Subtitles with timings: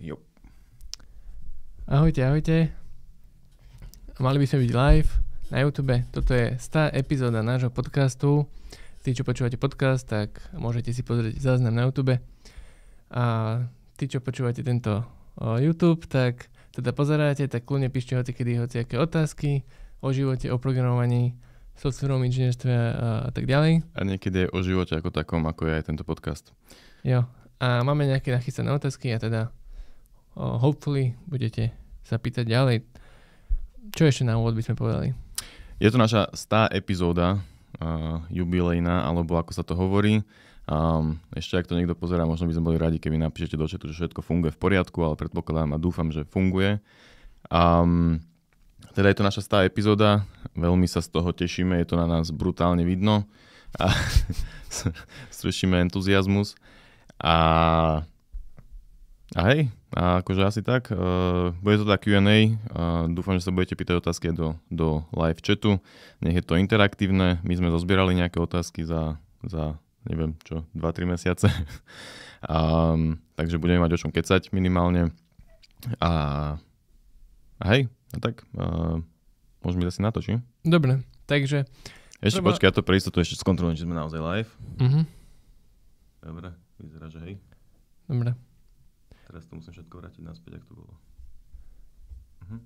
[0.00, 0.16] Jo.
[1.84, 2.72] Ahojte, ahojte.
[4.16, 5.10] Mali by sme byť live
[5.52, 5.92] na YouTube.
[6.08, 8.48] Toto je 100 epizóda nášho podcastu.
[9.04, 12.16] Tí, čo počúvate podcast, tak môžete si pozrieť záznam na YouTube.
[13.12, 13.24] A
[14.00, 15.04] tí, čo počúvate tento
[15.36, 19.68] o, YouTube, tak teda pozeráte, tak kľudne píšte hoci kedy hoci aké otázky
[20.00, 21.36] o živote, o programovaní,
[21.76, 23.84] softverovom inžinierstve a, a tak ďalej.
[23.92, 26.56] A niekedy aj o živote ako takom, ako je aj tento podcast.
[27.04, 27.28] Jo.
[27.60, 29.52] A máme nejaké nachystané otázky a teda
[30.36, 32.76] hopefully budete sa pýtať ďalej.
[33.94, 35.08] Čo ešte na úvod by sme povedali?
[35.80, 37.40] Je to naša 100 epizóda
[37.80, 40.20] uh, jubilejná, alebo ako sa to hovorí.
[40.70, 43.90] Um, ešte ak to niekto pozerá, možno by sme boli radi, keby napíšete do chatu,
[43.90, 46.78] že všetko funguje v poriadku, ale predpokladám a dúfam, že funguje.
[47.50, 48.22] Um,
[48.94, 52.30] teda je to naša 100 epizóda, veľmi sa z toho tešíme, je to na nás
[52.30, 53.26] brutálne vidno
[53.78, 53.90] a
[55.36, 56.58] strešíme entuziasmus.
[57.20, 57.36] A,
[59.38, 63.54] a hej, a akože asi tak, uh, bude to tak Q&A, uh, dúfam, že sa
[63.54, 65.78] budete pýtať otázky do, do live chatu,
[66.18, 71.46] nech je to interaktívne, my sme zozbierali nejaké otázky za, za neviem čo, 2-3 mesiace,
[72.50, 75.14] um, takže budeme mať o čom kecať minimálne
[76.02, 76.12] a,
[77.62, 78.98] a hej, a tak, uh,
[79.62, 80.42] môžeme ísť asi na to, či?
[80.66, 81.70] Dobre, takže...
[82.20, 82.52] Ešte treba...
[82.52, 84.50] počkaj, ja to pre istotu ešte skontrolujem, či sme naozaj live.
[84.76, 85.08] Uh-huh.
[86.20, 87.34] Dobre, vyzerá, že hej.
[88.04, 88.36] Dobre.
[89.30, 90.92] Teraz to musím všetko vrátiť naspäť, ak to bolo.
[92.42, 92.58] Uh-huh.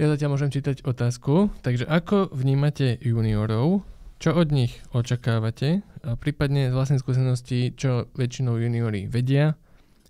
[0.00, 1.52] Ja zatiaľ môžem čítať otázku.
[1.60, 3.84] Takže ako vnímate juniorov?
[4.16, 5.84] Čo od nich očakávate?
[6.00, 9.60] A prípadne z vlastnej skúsenosti, čo väčšinou juniori vedia,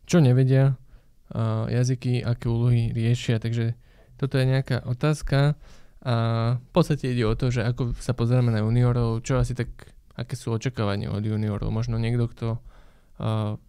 [0.07, 0.79] čo nevedia,
[1.35, 3.43] a jazyky, aké úlohy riešia.
[3.43, 3.75] Takže
[4.15, 5.59] toto je nejaká otázka
[6.07, 6.15] a
[6.55, 10.39] v podstate ide o to, že ako sa pozeráme na juniorov, čo asi tak, aké
[10.39, 11.75] sú očakávania od juniorov.
[11.75, 12.63] Možno niekto, kto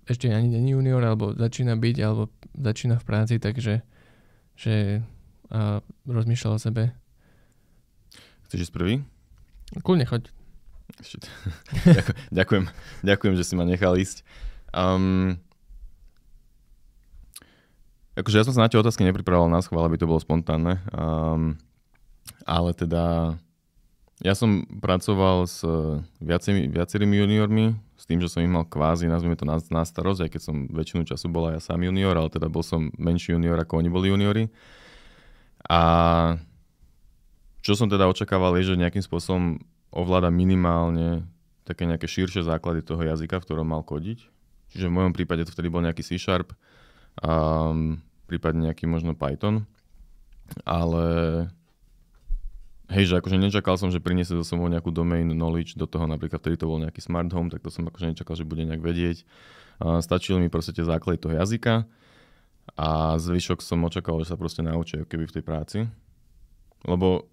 [0.04, 3.84] ešte ani není junior, alebo začína byť, alebo začína v práci, takže
[4.58, 5.06] že
[5.54, 6.84] uh, rozmýšľa o sebe.
[8.50, 8.94] Chceš ísť prvý?
[9.84, 10.32] Kľudne choď.
[12.40, 12.66] ďakujem,
[13.04, 14.24] ďakujem, že si ma nechal ísť.
[14.76, 15.40] Um,
[18.18, 20.82] Akože ja som sa na tie otázky nepripravoval na schvál, aby to bolo spontánne.
[20.90, 21.54] Um,
[22.50, 23.38] ale teda
[24.18, 25.62] ja som pracoval s
[26.18, 27.66] viacerými, viacerými juniormi,
[27.98, 30.56] s tým, že som ich mal kvázi, nazvime to na, na starosť, aj keď som
[30.74, 33.90] väčšinu času bol aj ja sám junior, ale teda bol som menší junior, ako oni
[33.94, 34.50] boli juniori.
[35.70, 35.82] A
[37.62, 39.62] čo som teda očakával je, že nejakým spôsobom
[39.94, 41.28] ovláda minimálne
[41.68, 44.24] také nejaké širšie základy toho jazyka, v ktorom mal kodiť.
[44.72, 46.56] Čiže v mojom prípade to vtedy bol nejaký C-Sharp,
[47.20, 49.68] um, prípadne nejaký možno Python.
[50.64, 51.06] Ale
[52.92, 56.40] hej, že akože nečakal som, že priniesie so sebou nejakú domain knowledge do toho, napríklad
[56.40, 59.28] vtedy to bol nejaký smart home, tak to som akože nečakal, že bude nejak vedieť.
[59.78, 61.86] Uh, stačili mi proste tie základy toho jazyka
[62.74, 65.78] a zvyšok som očakával, že sa proste naučia keby v tej práci.
[66.84, 67.30] Lebo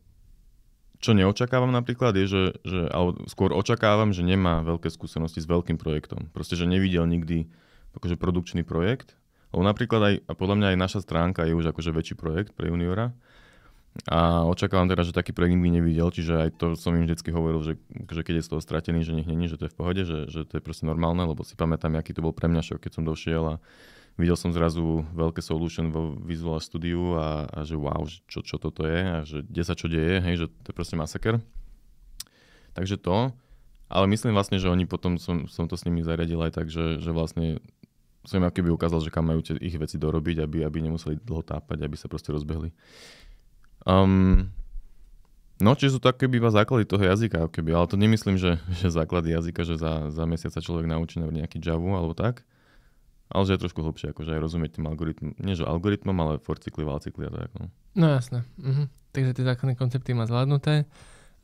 [1.00, 5.76] čo neočakávam napríklad je, že, že alebo skôr očakávam, že nemá veľké skúsenosti s veľkým
[5.76, 6.32] projektom.
[6.32, 7.48] Proste, že nevidel nikdy
[7.97, 9.16] akože produkčný projekt
[9.54, 12.75] lebo napríklad aj, a podľa mňa aj naša stránka je už akože väčší projekt pre
[12.75, 13.14] juniora.
[14.10, 17.62] A očakávam teda, že taký projekt by nevidel, čiže aj to som im vždy hovoril,
[17.62, 17.75] že,
[18.10, 20.27] že keď je z toho stratený, že nech není, že to je v pohode, že,
[20.27, 22.93] že to je proste normálne, lebo si pamätám, aký to bol pre mňa šok, keď
[22.99, 23.62] som došiel a
[24.19, 28.82] videl som zrazu veľké solution vo Visual Studio a, a že wow, čo, čo toto
[28.82, 31.38] je a že kde sa čo deje, hej, že to je proste masaker.
[32.75, 33.31] Takže to,
[33.87, 36.99] ale myslím vlastne, že oni potom som, som to s nimi zariadil aj tak, že,
[36.99, 37.62] že vlastne
[38.26, 41.44] som im keby ukázal, že kam majú tie ich veci dorobiť, aby, aby nemuseli dlho
[41.44, 42.72] tápať, aby sa proste rozbehli.
[43.84, 44.48] Um,
[45.60, 48.88] no, čiže sú to keby iba základy toho jazyka, keby, ale to nemyslím, že, že
[48.92, 52.42] základy jazyka, že za, za mesiac sa človek naučí nejaký Java alebo tak,
[53.28, 56.56] ale že je trošku hlbšie, akože aj rozumieť tým algoritmom, nie že algoritmom, ale for
[56.56, 57.50] cykly, val cykly a tak.
[57.56, 58.42] No, no jasné.
[58.60, 58.88] Mhm.
[59.14, 60.90] Takže tie základné koncepty má zvládnuté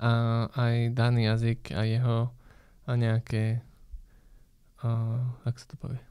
[0.02, 0.10] a
[0.50, 2.34] aj daný jazyk a jeho
[2.88, 3.62] a nejaké,
[4.82, 6.02] uh, ak sa to povie,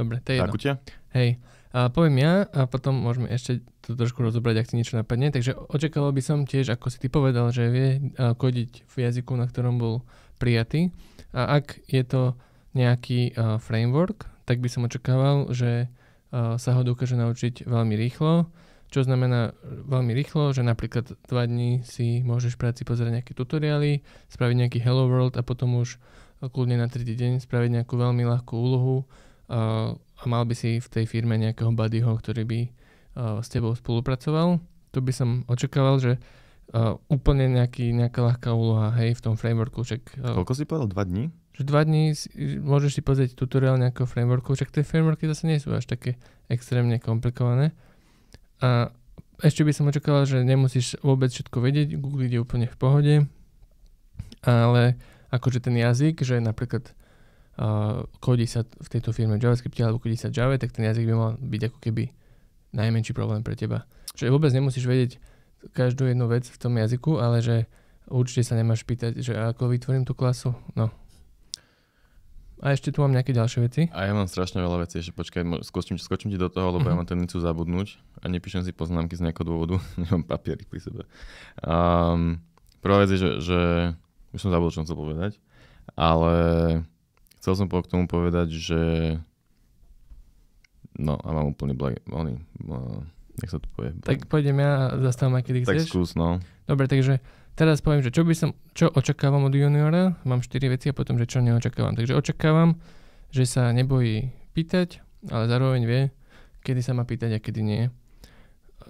[0.00, 0.48] Dobre, to je jedno.
[0.48, 0.72] Zakutia?
[1.12, 1.28] Hej.
[1.70, 5.30] A poviem ja a potom môžeme ešte to trošku rozobrať, ak ti niečo napadne.
[5.30, 7.88] Takže očakával by som tiež, ako si ty povedal, že vie
[8.18, 10.02] kodiť v jazyku, na ktorom bol
[10.42, 10.90] prijatý.
[11.30, 12.34] A ak je to
[12.74, 18.50] nejaký uh, framework, tak by som očakával, že uh, sa ho dokáže naučiť veľmi rýchlo.
[18.90, 24.02] Čo znamená veľmi rýchlo, že napríklad dva dní si môžeš v práci pozrieť nejaké tutoriály,
[24.26, 26.02] spraviť nejaký Hello World a potom už
[26.42, 29.06] kľudne na tretí deň spraviť nejakú veľmi ľahkú úlohu,
[30.20, 32.60] a mal by si v tej firme nejakého buddyho, ktorý by
[33.40, 34.60] s tebou spolupracoval.
[34.92, 36.12] To by som očakával, že
[37.08, 39.82] úplne nejaký, nejaká ľahká úloha, hej, v tom frameworku.
[39.82, 40.92] Však, Koľko si povedal?
[40.92, 41.32] Dva dní?
[41.60, 45.60] že dva dní si, môžeš si pozrieť tutoriál nejakého frameworku, však tie frameworky zase nie
[45.60, 46.16] sú až také
[46.48, 47.76] extrémne komplikované.
[48.64, 48.88] A
[49.44, 53.14] ešte by som očakával, že nemusíš vôbec všetko vedieť, Google ide úplne v pohode,
[54.40, 54.96] ale
[55.28, 56.96] akože ten jazyk, že napríklad
[57.60, 61.14] uh, kodí sa v tejto firme JavaScript alebo kodí sa Java, tak ten jazyk by
[61.14, 62.08] mal byť ako keby
[62.72, 63.84] najmenší problém pre teba.
[64.16, 65.20] Že vôbec nemusíš vedieť
[65.76, 67.56] každú jednu vec v tom jazyku, ale že
[68.08, 70.56] určite sa nemáš pýtať, že ako vytvorím tú klasu.
[70.72, 70.88] No,
[72.60, 73.82] a ešte tu mám nejaké ďalšie veci.
[73.88, 76.92] A ja mám strašne veľa vecí, ešte počkaj, skočím, skočím ti do toho, lebo uh-huh.
[76.92, 77.00] ja mhm.
[77.00, 81.02] mám tendenciu zabudnúť a nepíšem si poznámky z nejakého dôvodu, nemám papiery pri sebe.
[81.64, 82.44] Um,
[82.84, 83.60] prvá vec je, že, že
[84.36, 85.32] už som zabudol, čo som chcel povedať,
[85.96, 86.36] ale
[87.40, 88.80] chcel som k tomu povedať, že
[91.00, 92.36] no a mám úplne black, oný,
[92.68, 93.00] uh,
[93.40, 93.96] nech sa to povie.
[94.04, 95.88] Tak pôjdem ja a zastavím, kedy chceš.
[95.88, 96.38] Tak skús, no.
[96.68, 97.18] Dobre, takže
[97.60, 101.20] Teraz poviem, že čo by som, čo očakávam od juniora, mám 4 veci a potom,
[101.20, 101.92] že čo neočakávam.
[101.92, 102.80] Takže očakávam,
[103.28, 106.02] že sa nebojí pýtať, ale zároveň vie,
[106.64, 107.82] kedy sa má pýtať a kedy nie.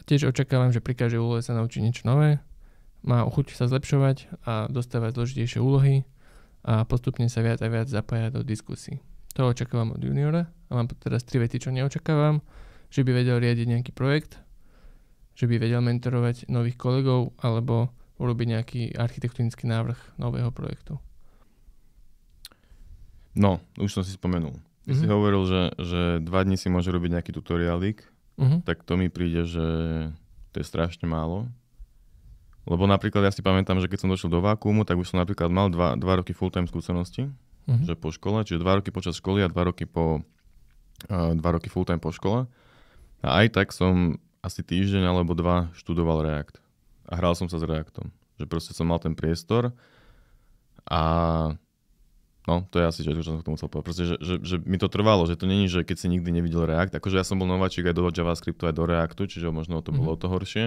[0.06, 2.38] Tiež očakávam, že pri každej úlohe sa naučí niečo nové,
[3.02, 6.06] má chuť sa zlepšovať a dostávať zložitejšie úlohy
[6.64, 9.00] a postupne sa viac a viac zapájať do diskusí.
[9.38, 12.42] To očakávam od juniora a mám teraz tri vety, čo neočakávam.
[12.90, 14.42] Že by vedel riadiť nejaký projekt,
[15.38, 20.98] že by vedel mentorovať nových kolegov alebo urobiť nejaký architektonický návrh nového projektu?
[23.32, 24.58] No, už som si spomenul.
[24.84, 25.00] Ty mm-hmm.
[25.00, 25.12] si mhm.
[25.14, 28.02] hovoril, že, že dva dní si môže robiť nejaký tutoriálik,
[28.36, 28.66] mm-hmm.
[28.66, 29.66] tak to mi príde, že
[30.50, 31.46] to je strašne málo.
[32.68, 35.48] Lebo napríklad ja si pamätám, že keď som došiel do vákuumu, tak už som napríklad
[35.48, 37.32] mal dva, dva roky full-time skúsenosti,
[37.64, 37.88] mm-hmm.
[37.88, 40.20] že po škole, čiže dva roky počas školy a dva roky po
[41.08, 42.44] uh, dva roky full-time po škole.
[43.24, 46.60] A aj tak som asi týždeň alebo dva študoval React
[47.08, 48.12] a hral som sa s Reactom.
[48.40, 49.76] Že proste som mal ten priestor
[50.88, 51.02] a
[52.48, 53.86] no, to je asi, čo, čo som k tomu chcel povedať.
[53.86, 56.64] Proste, že, že, že, mi to trvalo, že to není, že keď si nikdy nevidel
[56.64, 59.92] React, akože ja som bol nováčik aj do JavaScriptu, aj do Reactu, čiže možno to
[59.92, 60.22] bolo mm-hmm.
[60.24, 60.64] to horšie,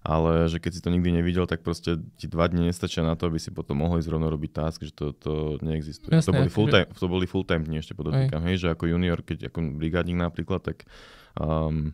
[0.00, 3.28] ale že keď si to nikdy nevidel, tak proste ti dva dni nestačia na to,
[3.28, 6.08] aby si potom mohli zrovna robiť task, že to, to neexistuje.
[6.08, 8.88] Jasné, to, boli full time, to boli full time dni ešte podotýkam, hej, že ako
[8.88, 10.88] junior, keď ako brigádnik napríklad, tak
[11.36, 11.92] um,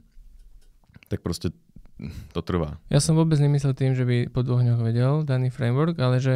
[1.11, 1.51] tak proste
[2.31, 2.77] to trvá.
[2.93, 6.35] Ja som vôbec nemyslel tým, že by po dvoch dňoch vedel daný framework, ale že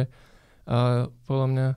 [0.67, 1.67] uh, podľa mňa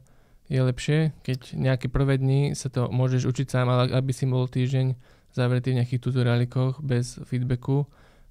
[0.45, 4.45] je lepšie, keď nejaké prvé dni sa to môžeš učiť sám, ale aby si bol
[4.49, 4.97] týždeň
[5.35, 7.89] zavretý v nejakých tutoriálikoch bez feedbacku,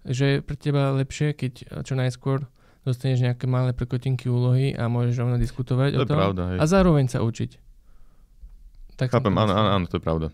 [0.07, 2.47] že je pre teba lepšie, keď čo najskôr
[2.83, 6.57] dostaneš nejaké malé prekotinky úlohy a môžeš rovno diskutovať to o tom pravda, hej.
[6.59, 7.51] a zároveň sa učiť.
[8.99, 10.27] Tak Chápem, áno, áno, áno, to je pravda.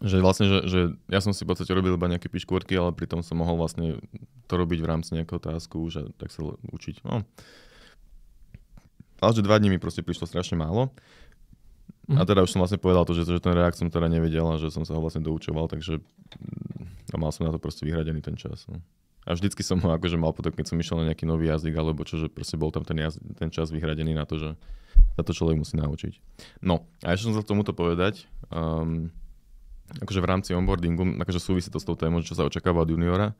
[0.00, 0.80] Že vlastne, že, že
[1.10, 4.00] ja som si v podstate robil iba nejaké piškôrky, ale pritom som mohol vlastne
[4.48, 7.04] to robiť v rámci nejakého tásku a tak sa učiť.
[7.04, 7.22] No.
[9.18, 10.94] Ale že dva dní mi proste prišlo strašne málo.
[12.08, 12.28] A mhm.
[12.28, 14.72] teda už som vlastne povedal to, že, že ten reakt som teda nevedel a že
[14.72, 16.00] som sa ho vlastne doučoval, takže
[17.12, 18.68] a mal som na to proste vyhradený ten čas.
[18.68, 18.80] No.
[19.28, 22.00] A vždycky som ho akože mal potom, keď som išiel na nejaký nový jazyk alebo
[22.08, 24.50] čo, že proste bol tam ten, jazyk, ten čas vyhradený na to, že
[25.20, 26.16] sa to človek musí naučiť.
[26.64, 29.12] No a ešte som sa tomuto povedať, um,
[30.00, 33.36] akože v rámci onboardingu, akože súvisí to s tou témou, čo sa očakáva od juniora,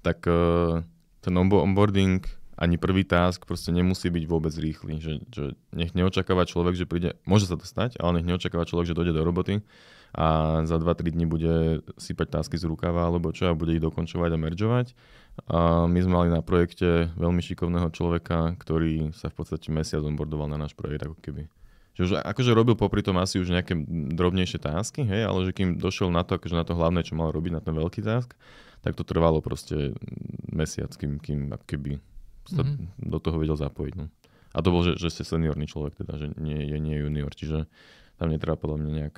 [0.00, 0.80] tak uh,
[1.20, 2.24] ten onboarding
[2.56, 4.96] ani prvý task proste nemusí byť vôbec rýchly.
[4.96, 5.44] Že, že
[5.76, 9.12] nech neočakáva človek, že príde, môže sa to stať, ale nech neočakáva človek, že dojde
[9.12, 9.60] do roboty
[10.16, 10.26] a
[10.64, 14.38] za 2-3 dní bude sypať tásky z rukava alebo čo a bude ich dokončovať a
[14.40, 14.86] meržovať.
[15.52, 20.48] A my sme mali na projekte veľmi šikovného človeka, ktorý sa v podstate mesiac onboardoval
[20.48, 21.52] na náš projekt ako keby.
[22.00, 23.76] Že už akože robil popri tom asi už nejaké
[24.16, 27.28] drobnejšie tásky, hej, ale že kým došiel na to, akože na to hlavné, čo mal
[27.28, 28.32] robiť, na ten veľký task,
[28.80, 29.92] tak to trvalo proste
[30.48, 32.00] mesiac, kým, kým keby
[32.48, 33.04] sa mm-hmm.
[33.04, 33.94] do toho vedel zapojiť.
[34.00, 34.08] No.
[34.56, 37.68] A to bol, že, že ste seniorný človek, teda, že nie je nie junior, čiže
[38.16, 39.16] tam netreba podľa mňa nejak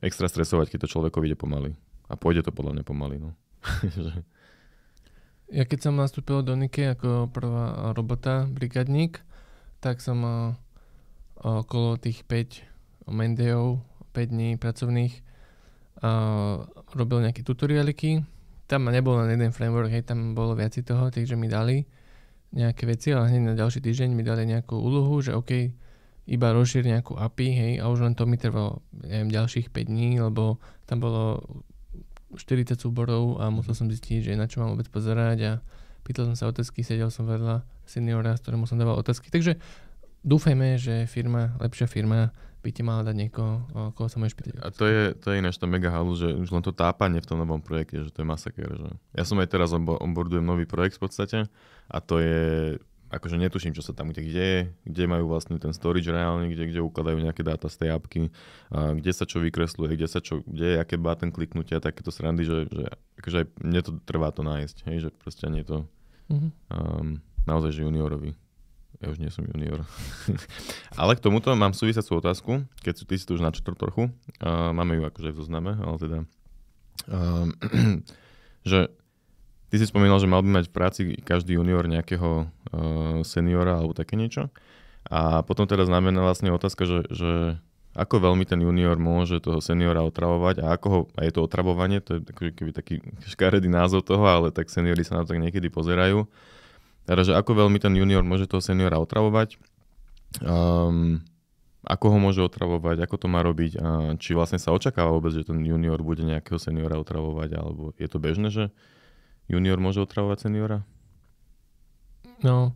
[0.00, 1.76] extra stresovať, keď to človekovi ide pomaly.
[2.08, 3.16] A pôjde to podľa mňa pomaly.
[3.20, 3.36] No.
[5.56, 9.20] ja keď som nastúpil do Nike ako prvá robota, brigadník,
[9.82, 10.22] tak som
[11.42, 13.82] okolo tých 5 Mendeov,
[14.14, 15.12] 5 dní pracovných
[16.04, 16.62] uh,
[16.94, 18.22] robil nejaké tutorialiky.
[18.70, 21.84] Tam nebol len jeden framework, hej, tam bolo viac toho, takže mi dali
[22.52, 25.72] nejaké veci, ale hneď na ďalší týždeň mi dali nejakú úlohu, že OK,
[26.26, 30.22] iba rozšír nejakú API, hej, a už len to mi trvalo, neviem, ďalších 5 dní,
[30.22, 31.42] lebo tam bolo
[32.38, 35.52] 40 súborov a musel som zistiť, že na čo mám vôbec pozerať a
[36.06, 39.28] pýtal som sa otázky, sedel som vedľa seniora, s ktorému som dával otázky.
[39.28, 39.58] Takže
[40.22, 42.30] dúfajme, že firma, lepšia firma
[42.62, 43.66] by ti mala dať niekoho,
[43.98, 44.52] koho sa môžeš pýtať.
[44.62, 47.26] A to je, to je ináč to mega halu, že už len to tápanie v
[47.26, 48.70] tom novom projekte, že to je masaker.
[48.70, 48.88] Že...
[49.18, 51.38] Ja som aj teraz onboardujem nový projekt v podstate
[51.90, 52.78] a to je
[53.12, 56.80] akože netuším, čo sa tam kde deje, kde majú vlastne ten storage reálne, kde, kde
[56.80, 58.32] ukladajú nejaké dáta z tej apky,
[58.72, 62.48] a kde sa čo vykresluje, kde sa čo, kde je aké button kliknutia, takéto srandy,
[62.48, 62.84] že, že
[63.20, 65.84] akože aj mne to trvá to nájsť, hej, že proste nie to
[66.32, 66.50] mm-hmm.
[66.72, 68.32] um, naozaj, že juniorovi.
[69.02, 69.82] Ja už nie som junior.
[71.00, 74.14] ale k tomuto mám súvisiacú otázku, keď si ty si to už načrtol trochu.
[74.38, 76.18] Uh, máme ju akože v zozname, ale teda
[77.10, 77.50] um,
[78.70, 78.94] že
[79.72, 83.96] Ty si spomínal, že mal by mať v práci každý junior nejakého uh, seniora alebo
[83.96, 84.52] také niečo.
[85.08, 87.56] A potom teda znamená vlastne otázka, že, že
[87.96, 92.04] ako veľmi ten junior môže toho seniora otravovať a ako ho, a je to otravovanie,
[92.04, 95.72] to je taký, keby taký škaredý názov toho, ale tak seniori sa na to niekedy
[95.72, 96.28] pozerajú.
[97.08, 99.56] Teda, že ako veľmi ten junior môže toho seniora otravovať,
[100.44, 101.24] um,
[101.84, 105.48] ako ho môže otravovať, ako to má robiť a či vlastne sa očakáva vôbec, že
[105.48, 108.64] ten junior bude nejakého seniora otravovať, alebo je to bežné, že
[109.50, 110.84] junior môže otravovať seniora?
[112.42, 112.74] No,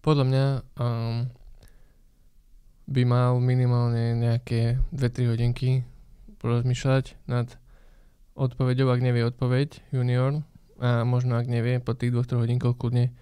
[0.00, 0.46] podľa mňa
[0.80, 1.28] um,
[2.88, 5.84] by mal minimálne nejaké 2-3 hodinky
[6.40, 7.52] porozmýšľať nad
[8.38, 10.40] odpoveďou, ak nevie odpoveď junior
[10.78, 13.12] a možno ak nevie, po tých 2-3 hodinkoch kľudne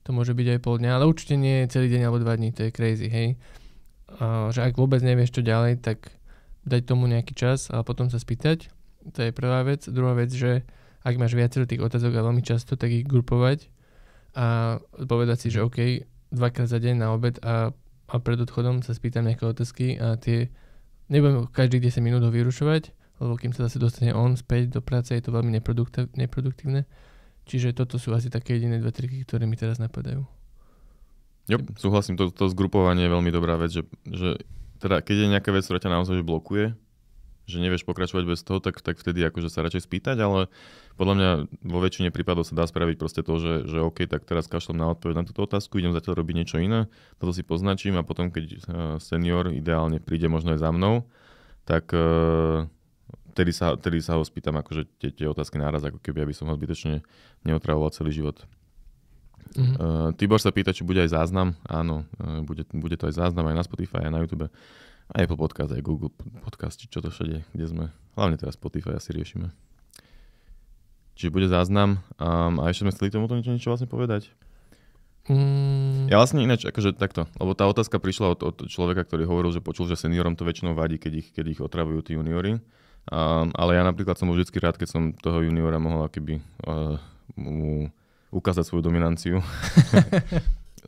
[0.00, 2.64] to môže byť aj pol dňa, ale určite nie celý deň alebo 2 dní, to
[2.64, 3.28] je crazy, hej.
[4.10, 6.08] Uh, že ak vôbec nevieš čo ďalej, tak
[6.64, 8.72] dať tomu nejaký čas a potom sa spýtať.
[9.16, 9.84] To je prvá vec.
[9.88, 10.64] Druhá vec, že
[11.00, 13.72] ak máš viacero tých otázok a veľmi často, tak ich grupovať
[14.36, 17.74] a povedať si, že OK, dvakrát za deň na obed a,
[18.06, 20.52] a pred odchodom sa spýtam nejaké otázky a tie
[21.10, 25.10] nebudem každých 10 minút ho vyrušovať, lebo kým sa zase dostane on späť do práce,
[25.10, 25.50] je to veľmi
[26.14, 26.86] neproduktívne.
[27.50, 30.22] Čiže toto sú asi také jediné dve triky, ktoré mi teraz napadajú.
[31.50, 34.38] Jo, súhlasím, to, to zgrupovanie je veľmi dobrá vec, že, že
[34.78, 36.78] teda keď je nejaká vec, ktorá ťa naozaj blokuje,
[37.50, 40.46] že nevieš pokračovať bez toho, tak, tak vtedy akože sa radšej spýtať, ale
[40.96, 41.30] podľa mňa
[41.64, 44.92] vo väčšine prípadov sa dá spraviť proste to, že, že OK, tak teraz kašlem na
[44.92, 48.44] odpoveď na túto otázku, idem zatiaľ robiť niečo iné, toto si poznačím a potom, keď
[48.50, 48.58] eh,
[49.00, 51.06] senior ideálne príde možno aj za mnou,
[51.70, 52.66] tak uh,
[53.30, 56.50] tedy, sa, tedy sa ho spýtam akože tie, tie otázky náraz, ako keby, aby som
[56.50, 57.06] ho zbytočne
[57.46, 58.42] neotravoval celý život.
[59.54, 59.76] Mm-hmm.
[59.78, 61.58] Uh, Tibor sa pýta, či bude aj záznam.
[61.66, 64.46] Áno, uh, bude, bude to aj záznam aj na Spotify, aj na YouTube.
[65.10, 66.14] Aj Apple Podcast, aj Google
[66.46, 67.84] Podcast, čo to všade, kde sme.
[68.14, 69.50] Hlavne teraz Spotify asi riešime.
[71.20, 72.00] Čiže bude záznam.
[72.16, 74.32] Um, a ešte sme chceli tomuto niečo, niečo vlastne povedať.
[75.28, 76.08] Mm.
[76.08, 79.60] Ja vlastne ináč, akože takto, lebo tá otázka prišla od, od človeka, ktorý hovoril, že
[79.60, 82.56] počul, že seniorom to väčšinou vadí, keď ich, keď ich otravujú tí juniori.
[83.12, 86.96] Um, ale ja napríklad som bol vždy rád, keď som toho juniora mohol akoby uh,
[87.36, 87.92] mu
[88.32, 89.44] ukázať svoju dominanciu.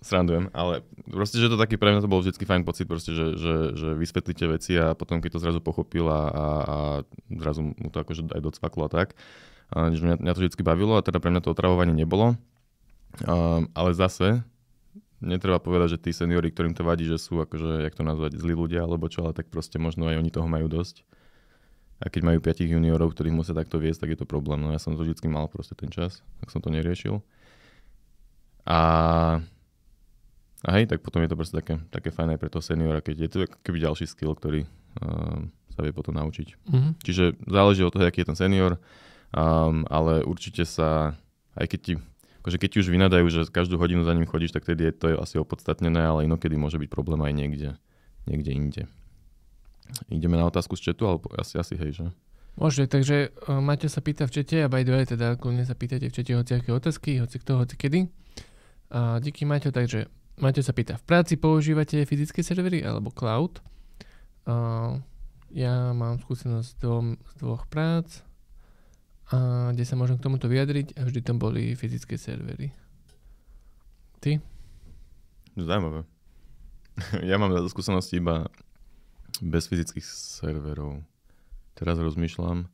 [0.03, 3.39] srandujem, ale proste, že to taký pre mňa to bol vždy fajn pocit, proste, že,
[3.39, 6.77] že, že vysvetlíte veci a potom keď to zrazu pochopil a, a, a
[7.31, 9.15] zrazu mu to akože aj docvaklo a tak,
[9.73, 12.37] a, mňa, mňa to vždy bavilo a teda pre mňa to otravovanie nebolo.
[13.73, 14.45] Ale zase
[15.23, 18.53] netreba povedať, že tí seniori, ktorým to vadí, že sú akože, jak to nazvať, zlí
[18.53, 21.07] ľudia alebo čo, ale tak proste možno aj oni toho majú dosť.
[22.03, 24.59] A keď majú piatich juniorov, ktorých musia takto viesť, tak je to problém.
[24.59, 27.23] No ja som to vždy mal proste ten čas, tak som to neriešil.
[28.67, 28.79] A
[30.63, 33.17] a hej, tak potom je to proste také, také fajn aj pre toho seniora, keď
[33.27, 34.63] je to keby ďalší skill, ktorý
[35.03, 36.55] um, sa vie potom naučiť.
[36.71, 36.93] Mm-hmm.
[37.03, 38.79] Čiže záleží od toho, aký je ten senior,
[39.33, 41.17] um, ale určite sa,
[41.57, 41.93] aj keď ti,
[42.45, 45.07] akože keď ti už vynadajú, že každú hodinu za ním chodíš, tak tedy je to
[45.13, 47.71] je asi opodstatnené, ale inokedy môže byť problém aj niekde,
[48.29, 48.83] niekde inde.
[50.09, 52.07] Ideme na otázku z chatu, alebo asi, asi hej, že?
[52.53, 55.73] Môže, takže uh, Maťo sa pýta v čete a by the way, teda kľudne sa
[55.73, 58.01] pýtate v čete hoci aké otázky, hoci kto, hoci kedy.
[58.93, 63.65] Uh, díky Maťo, takže Maťo sa pýta, v práci používate fyzické servery alebo cloud?
[64.45, 65.01] Uh,
[65.53, 66.85] ja mám skúsenosť z,
[67.17, 68.21] z dvoch prác,
[69.31, 72.75] a kde sa môžem k tomuto vyjadriť a vždy tam boli fyzické servery.
[74.19, 74.43] Ty?
[75.55, 76.05] Zaujímavé.
[77.31, 78.49] ja mám skúsenosti iba
[79.41, 81.01] bez fyzických serverov.
[81.73, 82.69] Teraz rozmýšľam.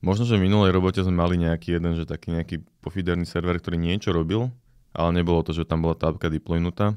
[0.00, 3.80] Možno, že v minulej robote sme mali nejaký jeden, že taký nejaký pofiderný server, ktorý
[3.80, 4.52] niečo robil,
[4.92, 6.96] ale nebolo to, že tam bola tá apka deploynutá.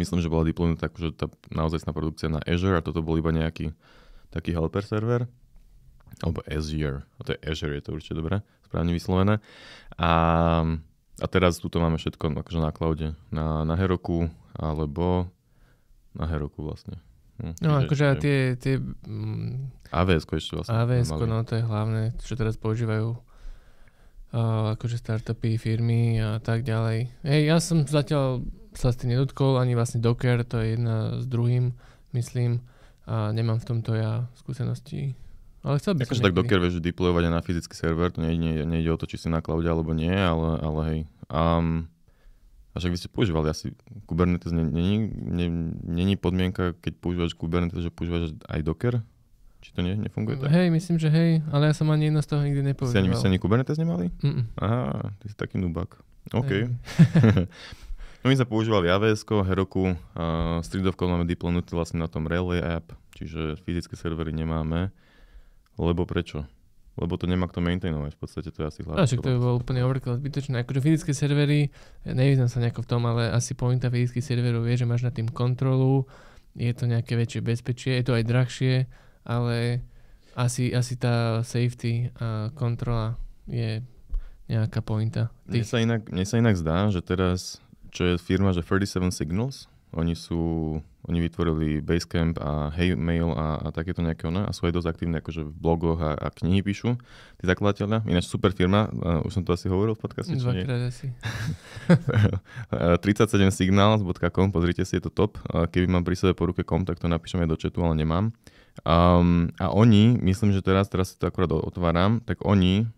[0.00, 3.76] Myslím, že bola deploynutá akože tá naozaj produkcia na Azure a toto bol iba nejaký
[4.32, 5.28] taký helper server
[6.22, 9.40] alebo Azure, to je Azure, je to určite dobré, správne vyslovené.
[9.98, 10.12] A,
[11.18, 15.26] a teraz tu máme všetko akože na cloude, na, na Heroku, alebo
[16.14, 17.02] na Heroku vlastne.
[17.42, 18.38] Hm, no čiže, akože tie...
[18.54, 20.74] tie mm, AWS ešte vlastne.
[20.74, 23.18] AWS, no to je hlavné, čo teraz používajú
[24.34, 27.10] uh, akože startupy, firmy a tak ďalej.
[27.26, 31.24] Hej, ja som zatiaľ sa s tým nedotkol, ani vlastne Docker, to je jedna s
[31.30, 31.74] druhým,
[32.10, 32.62] myslím,
[33.06, 35.14] a nemám v tomto ja skúsenosti.
[35.64, 38.88] Ale chcel by som tak Docker vieš deployovať aj na fyzický server, to nejde, nejde
[38.92, 41.00] o to, či si na cloude alebo nie, ale, ale hej.
[41.32, 41.88] Um,
[42.74, 43.72] A však vy ste používali asi
[44.04, 45.08] Kubernetes, není,
[45.86, 49.00] není podmienka, keď používaš Kubernetes, že používaš aj Docker?
[49.64, 50.52] Či to nie, nefunguje tak?
[50.52, 52.92] Hej, myslím, že hej, ale ja som ani jedno z toho nikdy nepoužíval.
[52.92, 54.12] Si ani, si ani Kubernetes nemali?
[54.20, 54.44] Mm-mm.
[54.60, 55.96] Aha, ty si taký nubak.
[56.36, 56.50] OK.
[58.24, 62.96] No my sme používali AWS, Heroku, uh, Streetovko máme deploynutý vlastne na tom Relay app,
[63.12, 64.88] čiže fyzické servery nemáme.
[65.78, 66.46] Lebo prečo?
[66.94, 69.38] Lebo to nemá kto maintainovať, v podstate to je asi hlavný A však to by
[69.42, 70.62] bol úplne overkill zbytočné.
[70.62, 71.74] Akože fyzické servery,
[72.06, 75.26] nevyznam sa nejako v tom, ale asi pointa fyzických serverov je, že máš na tým
[75.26, 76.06] kontrolu,
[76.54, 78.74] je to nejaké väčšie bezpečie, je to aj drahšie,
[79.26, 79.82] ale
[80.38, 83.18] asi, asi tá safety a kontrola
[83.50, 83.82] je
[84.46, 85.34] nejaká pointa.
[85.50, 87.58] Mne sa, inak, mne sa inak zdá, že teraz,
[87.90, 90.74] čo je firma, že 37 Signals, oni sú,
[91.06, 95.22] oni vytvorili Basecamp a Heymail a, a takéto nejaké one a sú aj dosť aktívne
[95.22, 96.98] akože v blogoch a, a knihy píšu,
[97.38, 98.02] tí zakladateľia.
[98.10, 100.34] Ináč super firma, uh, už som to asi hovoril v podcaste.
[100.34, 101.14] Dvakrát asi.
[103.06, 105.38] 37signals.com, pozrite si, je to top.
[105.46, 108.34] Keby mám pri sebe po ruke kom, tak to napíšem aj do chatu, ale nemám.
[108.82, 112.90] Um, a oni, myslím, že teraz, teraz si to akurát otváram, tak oni,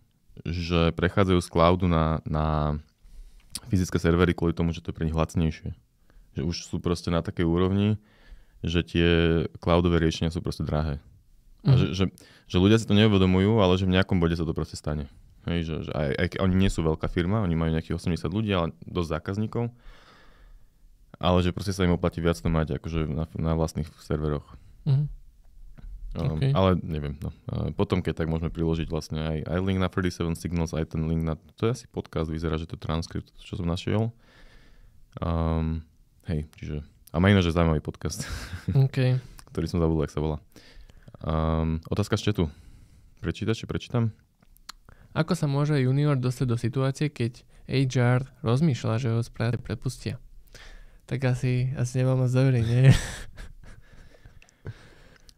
[0.49, 2.81] že prechádzajú z cloudu na, na
[3.69, 5.76] fyzické servery kvôli tomu, že to je pre nich lacnejšie
[6.37, 7.97] že už sú proste na takej úrovni,
[8.61, 9.09] že tie
[9.61, 11.00] cloudové riešenia sú proste drahé.
[11.64, 11.69] Mm.
[11.69, 11.78] A mhm.
[11.81, 12.05] že, že,
[12.47, 15.09] že ľudia si to neuvedomujú, ale že v nejakom bode sa to proste stane.
[15.47, 18.50] Hej, že, že aj, aj oni nie sú veľká firma, oni majú nejakých 80 ľudí,
[18.50, 19.71] ale dosť zákazníkov.
[21.16, 24.45] Ale že proste sa im oplatí viac to mať akože na, na vlastných serveroch.
[24.85, 25.07] Mm.
[26.16, 26.50] Um, okay.
[26.50, 27.31] Ale neviem, no.
[27.76, 31.23] Potom, keď tak môžeme priložiť vlastne aj, aj link na 37 Signals, aj ten link
[31.23, 34.11] na, to je asi podcast, vyzerá, že to je transkript, čo som našiel.
[35.21, 35.85] Um,
[36.26, 36.83] Hej, čiže...
[37.14, 38.26] A má ináč zaujímavý podcast,
[38.87, 39.23] okay.
[39.54, 40.38] ktorý som zabudol, ak sa volá.
[41.23, 42.45] Um, otázka z četu.
[43.23, 44.11] Prečítaš, či prečítam?
[45.14, 50.18] Ako sa môže junior dostať do situácie, keď HR rozmýšľa, že ho z práce prepustia?
[51.06, 52.90] Tak asi, asi nemá moc dobrý, nie?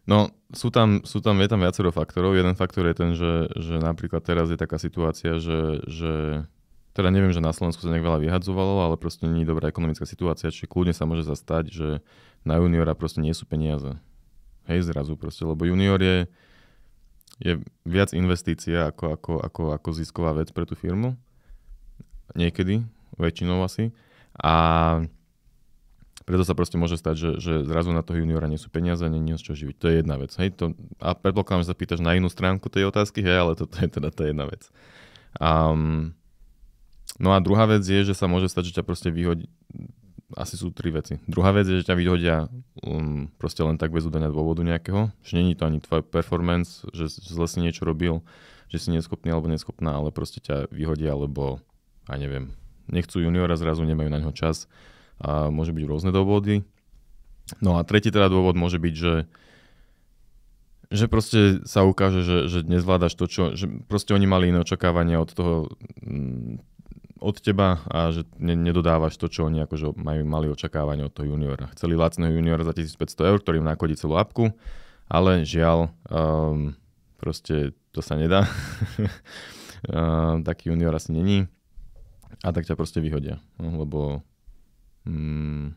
[0.08, 2.32] No, sú tam, sú tam, je tam viacero faktorov.
[2.32, 6.12] Jeden faktor je ten, že, že napríklad teraz je taká situácia, že, že
[6.98, 10.02] teda neviem, že na Slovensku sa nejak veľa vyhadzovalo, ale proste nie je dobrá ekonomická
[10.02, 11.88] situácia, čiže kľudne sa môže zastať, že
[12.42, 13.94] na juniora proste nie sú peniaze.
[14.66, 16.26] Hej, zrazu proste, lebo junior je,
[17.38, 21.14] je viac investícia ako, ako, ako, ako zisková vec pre tú firmu.
[22.34, 22.82] Niekedy,
[23.14, 23.94] väčšinou asi.
[24.34, 25.06] A
[26.26, 29.22] preto sa proste môže stať, že, že zrazu na toho juniora nie sú peniaze, nie
[29.22, 29.76] je z čo živiť.
[29.78, 30.34] To je jedna vec.
[30.34, 30.58] Hej?
[30.58, 33.86] To, a predpokladám, že sa pýtaš na inú stránku tej otázky, hej, ale toto je
[33.86, 34.66] teda tá jedna vec.
[35.38, 36.17] Um,
[37.18, 39.50] No a druhá vec je, že sa môže stať, že ťa proste vyhodí,
[40.38, 41.18] asi sú tri veci.
[41.26, 42.36] Druhá vec je, že ťa vyhodia
[42.84, 47.10] um, proste len tak bez udania dôvodu nejakého, že není to ani tvoj performance, že
[47.10, 48.22] zle si niečo robil,
[48.68, 51.58] že si neschopný alebo neschopná, ale proste ťa vyhodia, lebo,
[52.06, 52.54] a neviem,
[52.86, 54.68] nechcú juniora, zrazu nemajú na ňo čas
[55.18, 56.62] a môže byť rôzne dôvody.
[57.64, 59.14] No a tretí teda dôvod môže byť, že
[60.88, 63.52] že proste sa ukáže, že, že nezvládaš to, čo...
[63.52, 65.54] Že proste oni mali iné očakávania od toho
[66.00, 66.64] mm,
[67.18, 71.34] od teba a že ne, nedodávaš to, čo oni akože majú, mali očakávanie od toho
[71.34, 71.70] juniora.
[71.74, 74.54] Chceli lacného juniora za 1500 eur, ktorý im nakodí celú apku,
[75.10, 76.74] ale žiaľ, um,
[77.18, 78.46] proste to sa nedá.
[79.90, 81.50] um, taký junior asi není.
[82.46, 84.22] A tak ťa proste vyhodia, no, lebo,
[85.02, 85.74] mm,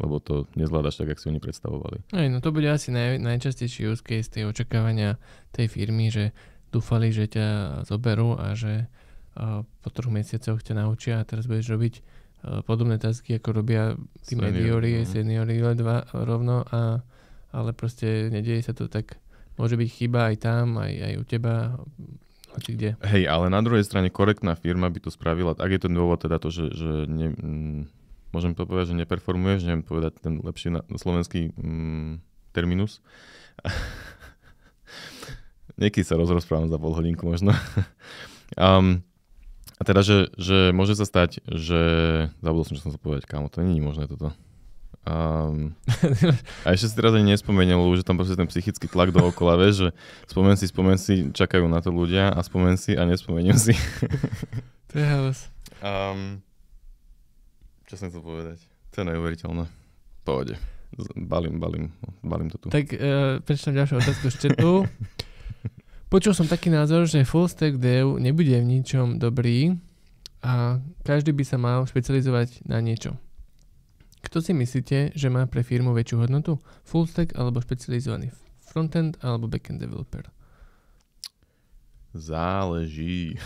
[0.00, 1.98] lebo to nezvládaš tak, ako si oni predstavovali.
[2.16, 5.20] Aj, no to bude asi naj, najčastejší use case tej očakávania
[5.52, 6.32] tej firmy, že
[6.72, 8.88] dúfali, že ťa zoberú a že
[9.60, 11.94] po troch mesiacoch ťa naučia a teraz budeš robiť
[12.64, 15.08] podobné tasky, ako robia tí Senior, mediory, no.
[15.08, 17.04] seniory dva rovno, a,
[17.52, 19.20] ale proste nedieje sa to tak,
[19.60, 21.76] môže byť chyba aj tam, aj, aj u teba,
[22.56, 22.90] hoci kde.
[23.04, 26.40] Hej, ale na druhej strane korektná firma by to spravila, ak je ten dôvod teda
[26.40, 27.80] to, že, že ne, mm,
[28.32, 32.24] môžem to povedať, že neperformuješ, neviem povedať ten lepší na, slovenský mm,
[32.56, 33.04] terminus.
[35.80, 37.52] Niekedy sa rozprávam za pol hodinku možno.
[38.56, 39.04] um,
[39.80, 41.80] a teda, že, že môže sa stať, že...
[42.44, 44.36] Zabudol som, čo som sa povedať, kámo, to nie je možné toto.
[45.08, 45.72] Um,
[46.68, 49.90] a ešte si teraz ani nespomenul, že tam proste ten psychický tlak dookola, vieš, že
[50.28, 53.72] spomen si, spomen si, čakajú na to ľudia a spomen si a nespomeniem si.
[54.92, 55.48] to je halus.
[55.80, 56.44] Um,
[57.88, 58.60] čo som chcel povedať?
[58.92, 59.64] To je neuveriteľné.
[60.28, 60.60] Pohode.
[61.16, 62.68] Balím, balím, balím to tu.
[62.68, 64.84] Tak uh, prečítam ďalšiu otázku z chatu.
[66.10, 69.78] Počul som taký názor, že full stack dev nebude v ničom dobrý
[70.42, 73.14] a každý by sa mal špecializovať na niečo.
[74.18, 76.58] Kto si myslíte, že má pre firmu väčšiu hodnotu?
[76.82, 78.34] Full stack alebo špecializovaný
[78.70, 80.26] frontend alebo backend developer?
[82.14, 83.34] Záleží.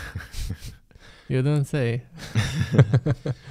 [1.25, 2.05] You don't say.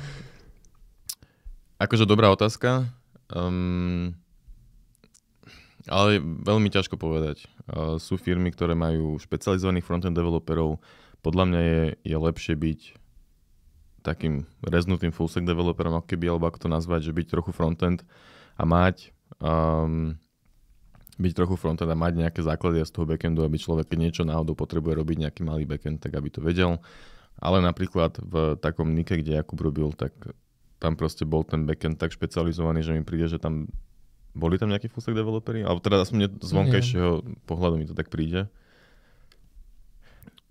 [1.83, 2.87] akože dobrá otázka.
[3.35, 4.15] Um,
[5.91, 7.51] ale veľmi ťažko povedať.
[7.97, 10.85] Sú firmy, ktoré majú špecializovaných frontend developerov.
[11.25, 12.81] Podľa mňa je, je lepšie byť
[14.05, 18.05] takým reznutým full stack developerom, ako keby, alebo ako to nazvať, že byť trochu frontend
[18.61, 20.21] a mať um,
[21.17, 24.53] byť trochu frontend a mať nejaké základy z toho backendu, aby človek, keď niečo náhodou
[24.53, 26.85] potrebuje robiť nejaký malý backend, tak aby to vedel.
[27.41, 30.13] Ale napríklad v takom Nike, kde Jakub robil, tak
[30.79, 33.73] tam proste bol ten backend tak špecializovaný, že mi príde, že tam
[34.35, 35.63] boli tam nejakí full stack developeri?
[35.63, 37.11] Alebo teda aspoň z vonkajšieho
[37.47, 38.51] pohľadu mi to tak príde.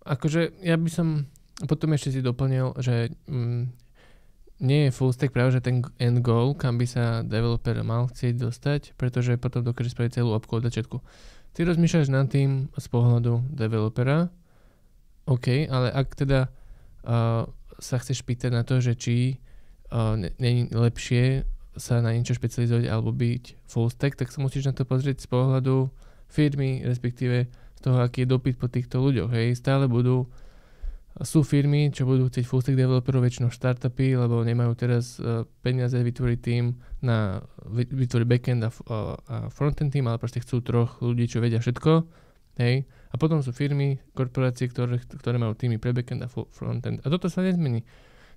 [0.03, 1.27] Akože ja by som
[1.63, 3.61] potom ešte si doplnil, že mm,
[4.63, 8.35] nie je full stack práve, že ten end goal, kam by sa developer mal chcieť
[8.39, 10.97] dostať, pretože potom dokáže spraviť celú obku od začiatku.
[11.53, 14.33] Ty rozmýšľaš nad tým z pohľadu developera,
[15.29, 17.47] OK, ale ak teda uh,
[17.79, 19.39] sa chceš pýtať na to, že či
[19.93, 24.73] uh, není lepšie sa na niečo špecializovať alebo byť full stack, tak sa musíš na
[24.77, 25.89] to pozrieť z pohľadu
[26.29, 29.29] firmy, respektíve z toho, aký je dopyt po týchto ľuďoch.
[29.33, 29.57] Hej.
[29.61, 30.29] Stále budú,
[31.21, 35.97] sú firmy, čo budú chcieť full stack developerov, väčšinou startupy, lebo nemajú teraz uh, peniaze
[35.97, 37.41] vytvoriť tým na
[37.73, 41.91] vytvoriť backend a, a frontend tým, ale proste chcú troch ľudí, čo vedia všetko.
[42.61, 42.85] Hej.
[43.13, 47.01] A potom sú firmy, korporácie, ktoré, ktoré majú týmy pre backend a frontend.
[47.05, 47.85] A toto sa nezmení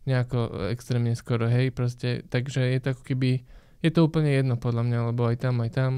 [0.07, 3.43] nejako extrémne skoro, hej, proste, takže je to ako keby,
[3.83, 5.93] je to úplne jedno podľa mňa, lebo aj tam, aj tam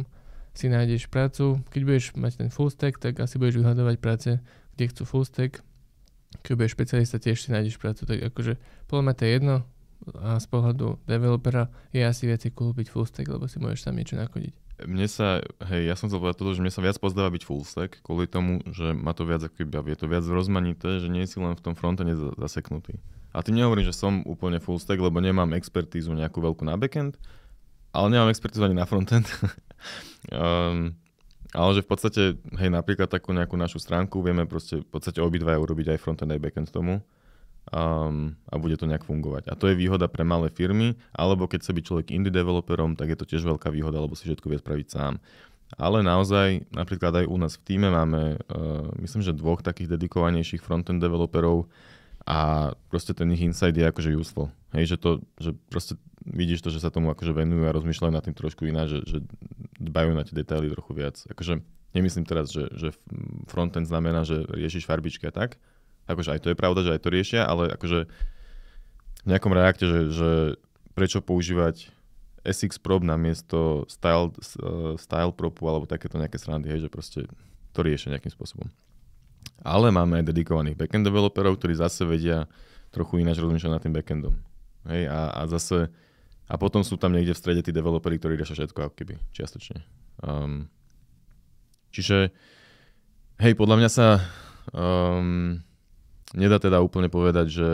[0.56, 4.30] si nájdeš prácu, keď budeš mať ten full stack, tak asi budeš vyhľadovať práce,
[4.74, 5.60] kde chcú full stack,
[6.42, 8.56] keď budeš špecialista, tiež si nájdeš prácu, tak akože
[8.88, 9.56] podľa mňa to je jedno
[10.18, 14.14] a z pohľadu developera je asi viacej kúpiť full stack, lebo si môžeš tam niečo
[14.14, 14.54] nakodiť.
[14.86, 15.42] Mne sa,
[15.74, 18.30] hej, ja som chcel povedať toto, že mne sa viac pozdáva byť full stack, kvôli
[18.30, 21.64] tomu, že má to viac ako je to viac rozmanité, že nie si len v
[21.66, 23.02] tom frontende zaseknutý.
[23.38, 27.14] A tým nehovorím, že som úplne full stack, lebo nemám expertízu nejakú veľkú na backend,
[27.94, 29.30] ale nemám expertízu ani na frontend.
[30.34, 30.90] um,
[31.58, 35.62] ale že v podstate, hej, napríklad takú nejakú našu stránku vieme proste v podstate obidvaja
[35.62, 36.98] urobiť aj frontend aj backend tomu
[37.70, 39.48] um, a bude to nejak fungovať.
[39.48, 43.14] A to je výhoda pre malé firmy, alebo keď sa byť človek indie developerom, tak
[43.14, 45.22] je to tiež veľká výhoda, lebo si všetko vie spraviť sám.
[45.78, 50.64] Ale naozaj, napríklad aj u nás v týme máme, uh, myslím, že dvoch takých dedikovanejších
[50.64, 51.68] frontend developerov,
[52.28, 54.52] a proste ten ich insight je akože useful.
[54.76, 55.10] Hej, že to,
[55.40, 55.96] že proste
[56.28, 59.24] vidíš to, že sa tomu akože venujú a rozmýšľajú nad tým trošku iná, že, že
[59.80, 61.16] dbajú na tie detaily trochu viac.
[61.32, 61.64] Akože
[61.96, 62.92] nemyslím teraz, že, že
[63.48, 65.56] frontend znamená, že riešiš farbičky a tak.
[66.04, 68.04] Akože aj to je pravda, že aj to riešia, ale akože
[69.24, 70.30] v nejakom reakte, že, že
[70.92, 71.88] prečo používať
[72.44, 74.36] SX Probe na miesto style,
[75.00, 77.24] style propu alebo takéto nejaké srandy, hej, že proste
[77.72, 78.68] to riešia nejakým spôsobom.
[79.62, 82.46] Ale máme aj dedikovaných backend developerov, ktorí zase vedia
[82.94, 84.34] trochu ináč rozmýšľať nad tým backendom.
[84.88, 85.92] Hej, a, a zase
[86.48, 89.84] a potom sú tam niekde v strede tí developeri, ktorí riešia všetko, ako keby, čiastočne.
[90.24, 90.72] Um,
[91.92, 92.32] čiže,
[93.36, 94.24] hej, podľa mňa sa
[94.72, 95.60] um,
[96.32, 97.68] nedá teda úplne povedať, že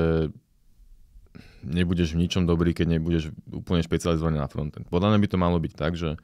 [1.62, 4.90] nebudeš v ničom dobrý, keď nebudeš úplne špecializovaný na frontend.
[4.90, 6.18] Podľa mňa by to malo byť tak, že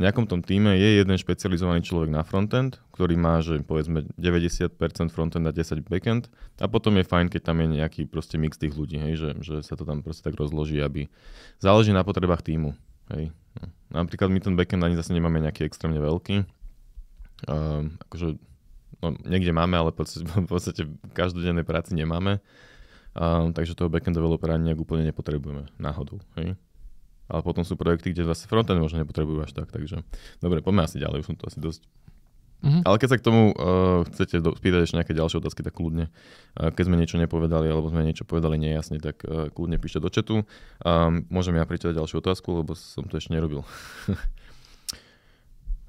[0.00, 4.72] nejakom tom týme je jeden špecializovaný človek na frontend, ktorý má, že povedzme 90%
[5.12, 8.72] frontend a 10 backend a potom je fajn, keď tam je nejaký proste mix tých
[8.72, 11.12] ľudí, hej, že, že sa to tam proste tak rozloží, aby
[11.60, 12.72] záleží na potrebách týmu.
[13.12, 13.36] Hej.
[13.60, 13.66] No.
[14.02, 16.48] Napríklad my ten backend ani zase nemáme nejaký extrémne veľký.
[17.44, 18.40] Um, akože,
[19.04, 20.82] no, niekde máme, ale v podstate, v podstate
[21.12, 22.40] každodennej práci nemáme.
[23.12, 26.24] Um, takže toho backend developera nejak úplne nepotrebujeme náhodou.
[26.40, 26.56] Hej
[27.30, 30.02] ale potom sú projekty, kde zase frontend možno nepotrebujú až tak, takže
[30.42, 31.82] dobre, poďme asi ďalej, už som to asi dosť.
[32.60, 32.84] Mm-hmm.
[32.84, 36.12] Ale keď sa k tomu uh, chcete do, spýtať ešte nejaké ďalšie otázky, tak kľudne.
[36.52, 40.12] Uh, keď sme niečo nepovedali, alebo sme niečo povedali nejasne, tak uh, kľudne píšte do
[40.12, 40.44] četu.
[40.84, 43.64] Um, môžem ja prečítať ďalšiu otázku, lebo som to ešte nerobil.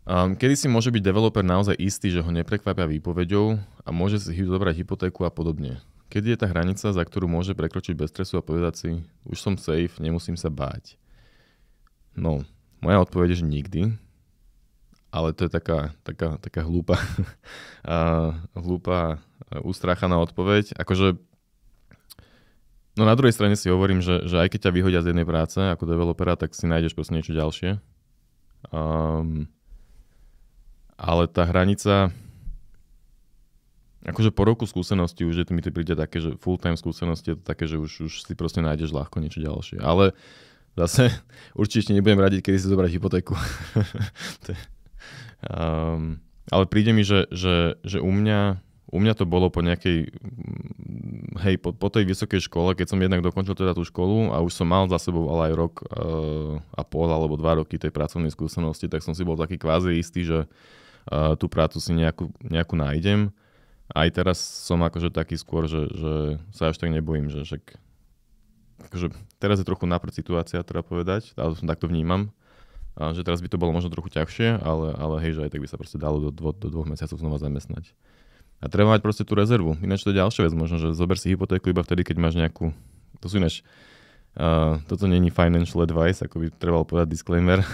[0.08, 4.32] um, kedy si môže byť developer naozaj istý, že ho neprekvapia výpovedou a môže si
[4.32, 5.84] zobrať hypotéku a podobne?
[6.08, 8.90] Kedy je tá hranica, za ktorú môže prekročiť bez stresu a povedať si,
[9.28, 11.01] už som safe, nemusím sa báť?
[12.15, 12.43] No,
[12.84, 13.82] moja odpoveď je, že nikdy.
[15.12, 16.95] Ale to je taká, taká, taká hlúpa,
[18.63, 19.19] hlúpa,
[19.60, 20.71] ustráchaná odpoveď.
[20.80, 21.19] Akože,
[22.95, 25.60] no na druhej strane si hovorím, že, že aj keď ťa vyhodia z jednej práce
[25.60, 27.84] ako developera, tak si nájdeš proste niečo ďalšie.
[28.71, 29.52] Um,
[30.95, 32.15] ale tá hranica,
[34.06, 37.43] akože po roku skúsenosti už je mi to príde také, že full-time skúsenosti je to
[37.43, 39.84] také, že už, už si proste nájdeš ľahko niečo ďalšie.
[39.84, 40.15] Ale
[40.78, 41.12] zase
[41.62, 43.34] určite nebudem radiť, kedy si zobrať hypotéku.
[45.52, 46.20] um,
[46.52, 48.60] ale príde mi, že, že, že u, mňa,
[48.92, 50.12] u mňa to bolo po nejakej
[51.40, 54.52] hej, po, po tej vysokej škole, keď som jednak dokončil teda tú školu a už
[54.52, 58.34] som mal za sebou ale aj rok uh, a pol alebo dva roky tej pracovnej
[58.34, 62.76] skúsenosti, tak som si bol taký kvázi istý, že uh, tú prácu si nejakú, nejakú
[62.76, 63.32] nájdem.
[63.92, 66.14] Aj teraz som akože taký skôr, že, že
[66.56, 67.76] sa až tak nebojím, že však
[68.89, 72.34] akože teraz je trochu naprd situácia, treba povedať, ale som takto vnímam,
[72.98, 75.67] že teraz by to bolo možno trochu ťažšie, ale, ale hej, že aj tak by
[75.70, 77.96] sa proste dalo do, dvo, do dvoch mesiacov znova zamestnať.
[78.62, 79.74] A treba mať proste tú rezervu.
[79.82, 82.76] Ináč to je ďalšia vec, možno, že zober si hypotéku iba vtedy, keď máš nejakú,
[83.17, 83.65] to sú ináč,
[84.38, 87.65] uh, toto není financial advice, ako by trebalo povedať disclaimer,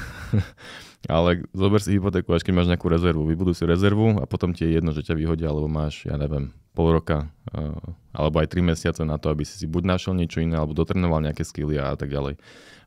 [1.12, 3.28] ale zober si hypotéku, až keď máš nejakú rezervu.
[3.28, 6.56] Vybuduj si rezervu a potom ti je jedno, že ťa vyhodia, alebo máš, ja neviem,
[6.78, 7.74] pol roka uh,
[8.14, 11.22] alebo aj tri mesiace na to, aby si si buď našiel niečo iné, alebo dotrenoval
[11.22, 12.38] nejaké skilly a tak ďalej.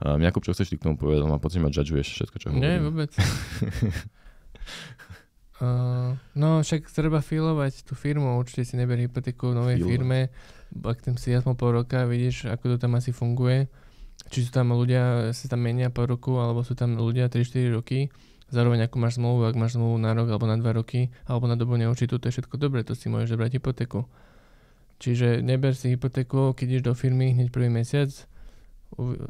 [0.03, 1.22] Um, Jakub, čo chceš ty k tomu povedať?
[1.22, 2.62] Mám pocit, ma judgeuješ všetko, čo hovorím.
[2.66, 3.11] Nie, vôbec.
[5.62, 9.90] Uh, no však treba filovať tú firmu, určite si neber hypotéku v novej Filovať.
[9.94, 10.20] firme,
[10.83, 13.70] ak tam si aspoň pol roka, vidíš, ako to tam asi funguje,
[14.35, 18.11] či sú tam ľudia, sa tam menia po roku, alebo sú tam ľudia 3-4 roky,
[18.50, 21.54] zároveň ako máš zmluvu, ak máš zmluvu na rok alebo na 2 roky, alebo na
[21.54, 24.06] dobu neurčitú, to je všetko dobre, to si môžeš brať hypotéku.
[25.00, 28.12] Čiže neber si hypotéku, keď ideš do firmy hneď prvý mesiac,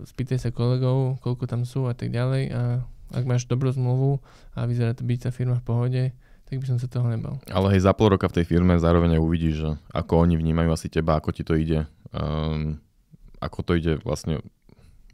[0.08, 2.62] spýtaj sa kolegov, koľko tam sú a tak ďalej a
[3.10, 4.22] ak máš dobrú zmluvu
[4.56, 6.02] a vyzerá to byť tá firma v pohode,
[6.50, 7.38] tak by som sa toho nebal.
[7.46, 10.70] Ale hej, za pol roka v tej firme zároveň aj uvidíš, že ako oni vnímajú
[10.74, 11.86] asi teba, ako ti to ide.
[12.10, 12.82] Um,
[13.38, 14.42] ako to ide vlastne,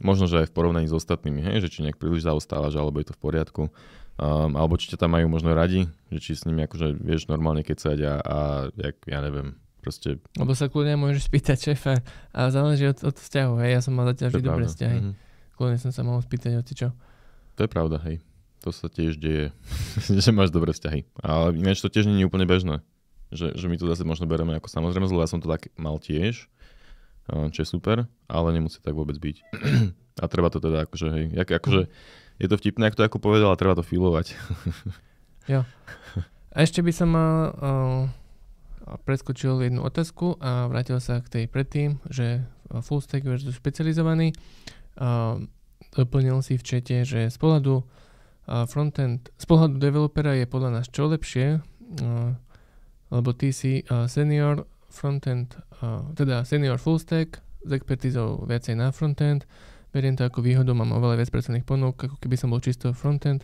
[0.01, 3.09] možno, že aj v porovnaní s ostatnými, hej, že či nejak príliš zaostávaš, alebo je
[3.09, 3.63] to v poriadku.
[4.17, 7.61] Um, alebo či ťa tam majú možno radi, že či s nimi akože vieš normálne
[7.61, 8.37] kecať a, a
[8.73, 10.17] jak, ja neviem, proste...
[10.33, 12.01] Lebo sa kľudne môžeš spýtať šéfa
[12.33, 14.99] a záleží od, od vzťahu, hej, ja som mal zatiaľ vždy dobré vzťahy.
[15.05, 15.53] Mm-hmm.
[15.53, 16.87] Kľudne som sa mohol spýtať, hoci čo.
[17.57, 18.17] To je pravda, hej.
[18.65, 19.53] To sa tiež deje,
[20.25, 21.05] že máš dobré vzťahy.
[21.21, 22.81] Ale ináč to tiež nie je úplne bežné.
[23.29, 25.99] Že, že my to zase možno bereme ako samozrejme, lebo ja som to tak mal
[25.99, 26.47] tiež,
[27.27, 29.37] čo je super, ale nemusí tak vôbec byť.
[30.23, 31.83] A treba to teda akože, hej, jak, akože,
[32.41, 34.33] je to vtipné, ako to ako povedal, a treba to filovať.
[35.53, 35.61] jo.
[36.49, 42.01] A ešte by som mal, uh, preskočil jednu otázku a vrátil sa k tej predtým,
[42.09, 42.49] že
[42.81, 44.33] full stack versus špecializovaný.
[44.97, 45.45] Uh,
[45.93, 47.85] doplnil si v čete, že z pohľadu
[48.47, 51.59] frontend, z pohľadu developera je podľa nás čo lepšie,
[53.11, 55.59] lebo ty si senior frontend,
[56.15, 59.43] teda senior full stack s expertízou viacej na frontend,
[59.91, 63.43] beriem to ako výhodu, mám oveľa viac pracovných ponúk, ako keby som bol čisto frontend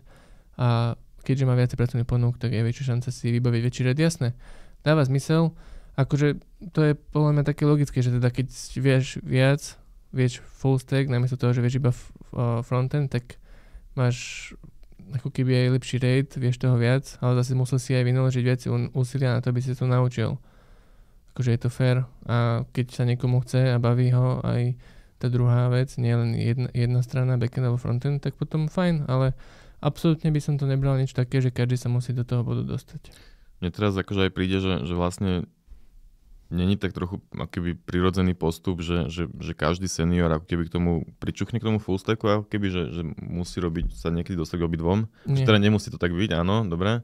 [0.55, 4.35] a keďže má viacej pracovných ponúk, tak je väčšia šanca si vybaviť väčší red, jasné.
[4.83, 5.55] Dáva zmysel,
[5.95, 6.39] akože
[6.75, 8.47] to je podľa mňa také logické, že teda keď
[8.79, 9.61] vieš viac,
[10.11, 13.39] vieš full stack, namiesto toho, že vieš iba uh, frontend, tak
[13.95, 14.51] máš
[15.13, 18.61] ako keby aj lepší rate, vieš toho viac, ale zase musel si aj vynaložiť viac
[18.97, 20.41] úsilia na to, aby si to naučil.
[21.33, 24.77] Akože je to fair a keď sa niekomu chce a baví ho aj
[25.17, 29.33] tá druhá vec, nie len jedna, jedna strana, backend alebo frontend, tak potom fajn, ale
[29.81, 33.09] absolútne by som to nebral nič také, že každý sa musí do toho bodu dostať.
[33.63, 35.47] Mne teraz akože aj príde, že, že vlastne
[36.53, 41.07] není tak trochu keby prirodzený postup, že, že, že každý senior ako keby k tomu
[41.17, 44.67] pričuchne k tomu full stacku, ako keby, že, že musí robiť, sa niekedy dostať k
[44.69, 45.09] obidvom.
[45.25, 47.01] Teda nemusí to tak byť, áno, dobre.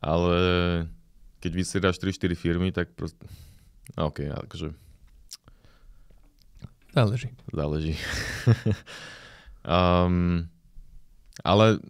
[0.00, 0.38] Ale
[1.40, 3.20] keď vysieraš 3-4 firmy, tak proste...
[3.96, 4.76] OK, akože...
[6.94, 7.28] Záleží.
[7.54, 7.94] Záleží.
[9.64, 10.46] um,
[11.40, 11.80] ale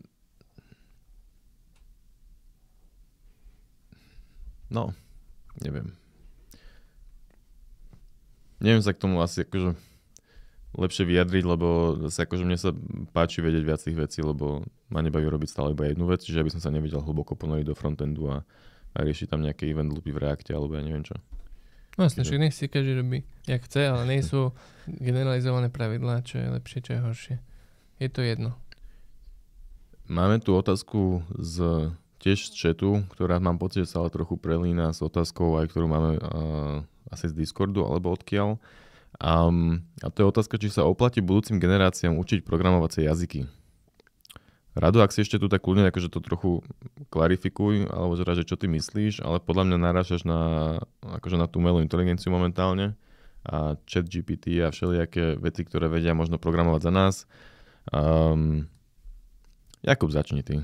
[4.71, 4.95] no,
[5.59, 5.91] neviem
[8.61, 9.75] neviem sa k tomu asi akože
[10.71, 12.71] lepšie vyjadriť, lebo zase akože mne sa
[13.11, 16.53] páči vedieť viac tých vecí, lebo ma nebaví robiť stále iba jednu vec, čiže aby
[16.55, 18.47] som sa nevedel hlboko ponoriť do frontendu a,
[18.95, 21.17] a riešiť tam nejaké event loopy v reakte alebo ja neviem čo.
[21.99, 24.55] No jasne, že nech si každý robí, jak chce, ale nie sú
[24.87, 27.37] generalizované pravidlá, čo je lepšie, čo je horšie.
[28.01, 28.57] Je to jedno.
[30.09, 34.93] Máme tu otázku z tiež z chatu, ktorá mám pocit, že sa ale trochu prelína
[34.93, 36.81] s otázkou aj, ktorú máme uh,
[37.13, 38.61] asi z Discordu alebo odkiaľ.
[39.21, 43.45] Um, a to je otázka, či sa oplatí budúcim generáciám učiť programovacie jazyky.
[44.79, 46.63] Rado, ak si ešte tu tak kľudne akože to trochu
[47.11, 51.59] klarifikuj, alebo že, že čo ty myslíš, ale podľa mňa narážaš na, akože na tú
[51.59, 52.95] umelú inteligenciu momentálne
[53.43, 57.15] a chat GPT a všelijaké veci, ktoré vedia možno programovať za nás.
[57.91, 58.71] Um,
[59.83, 60.63] Jakub, začni ty.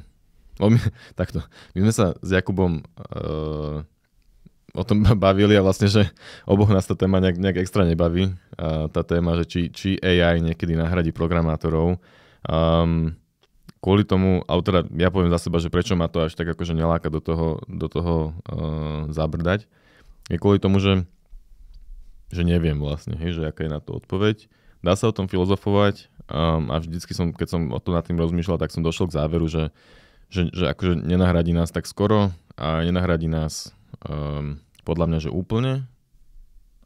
[0.61, 0.79] O, my,
[1.21, 1.42] takto.
[1.75, 3.83] My sme sa s Jakubom uh,
[4.77, 6.07] o tom bavili a vlastne, že
[6.45, 8.31] oboch nás tá téma nejak, nejak extra nebaví.
[8.55, 11.99] A tá téma, že či, či AI niekedy nahradí programátorov.
[12.47, 13.16] Um,
[13.87, 16.75] kvôli tomu, ale teda ja poviem za seba, že prečo ma to až tak akože
[16.75, 19.70] neláka do toho, do toho uh, zabrdať,
[20.27, 21.07] je kvôli tomu, že
[22.27, 24.51] že neviem vlastne, hej, že aká je na to odpoveď.
[24.83, 28.18] Dá sa o tom filozofovať um, a vždycky som, keď som o to nad tým
[28.18, 29.70] rozmýšľal, tak som došiel k záveru, že,
[30.27, 33.70] že, že akože nenahradí nás tak skoro a nenahradí nás
[34.03, 35.87] um, podľa mňa, že úplne.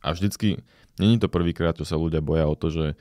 [0.04, 0.60] A vždycky,
[1.00, 3.00] není to prvýkrát, čo sa ľudia boja o to, že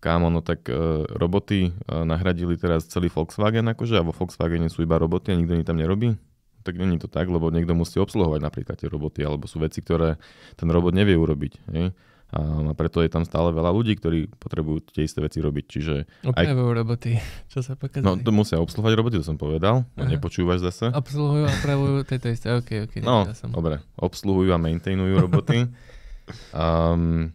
[0.00, 4.82] kámo, no tak uh, roboty uh, nahradili teraz celý Volkswagen, akože a vo Volkswagene sú
[4.82, 6.16] iba roboty a nikto ni tam nerobí
[6.62, 10.20] tak není to tak, lebo niekto musí obsluhovať napríklad tie roboty, alebo sú veci, ktoré
[10.60, 11.52] ten robot nevie urobiť.
[11.72, 11.96] Hej?
[12.30, 15.64] A preto je tam stále veľa ľudí, ktorí potrebujú tie isté veci robiť.
[15.66, 15.94] Čiže
[16.30, 16.78] Opravujú aj...
[16.78, 17.10] roboty,
[17.50, 18.06] čo sa pokazali.
[18.06, 19.82] No to musia obsluhovať roboty, to som povedal.
[19.98, 20.94] No, nepočúvaš zase.
[20.94, 22.94] Obsluhujú a opravujú tieto isté, ok, ok.
[23.02, 23.50] No, som.
[23.50, 23.82] dobre.
[23.98, 25.66] Obsluhujú a maintainujú roboty.
[26.54, 27.34] um,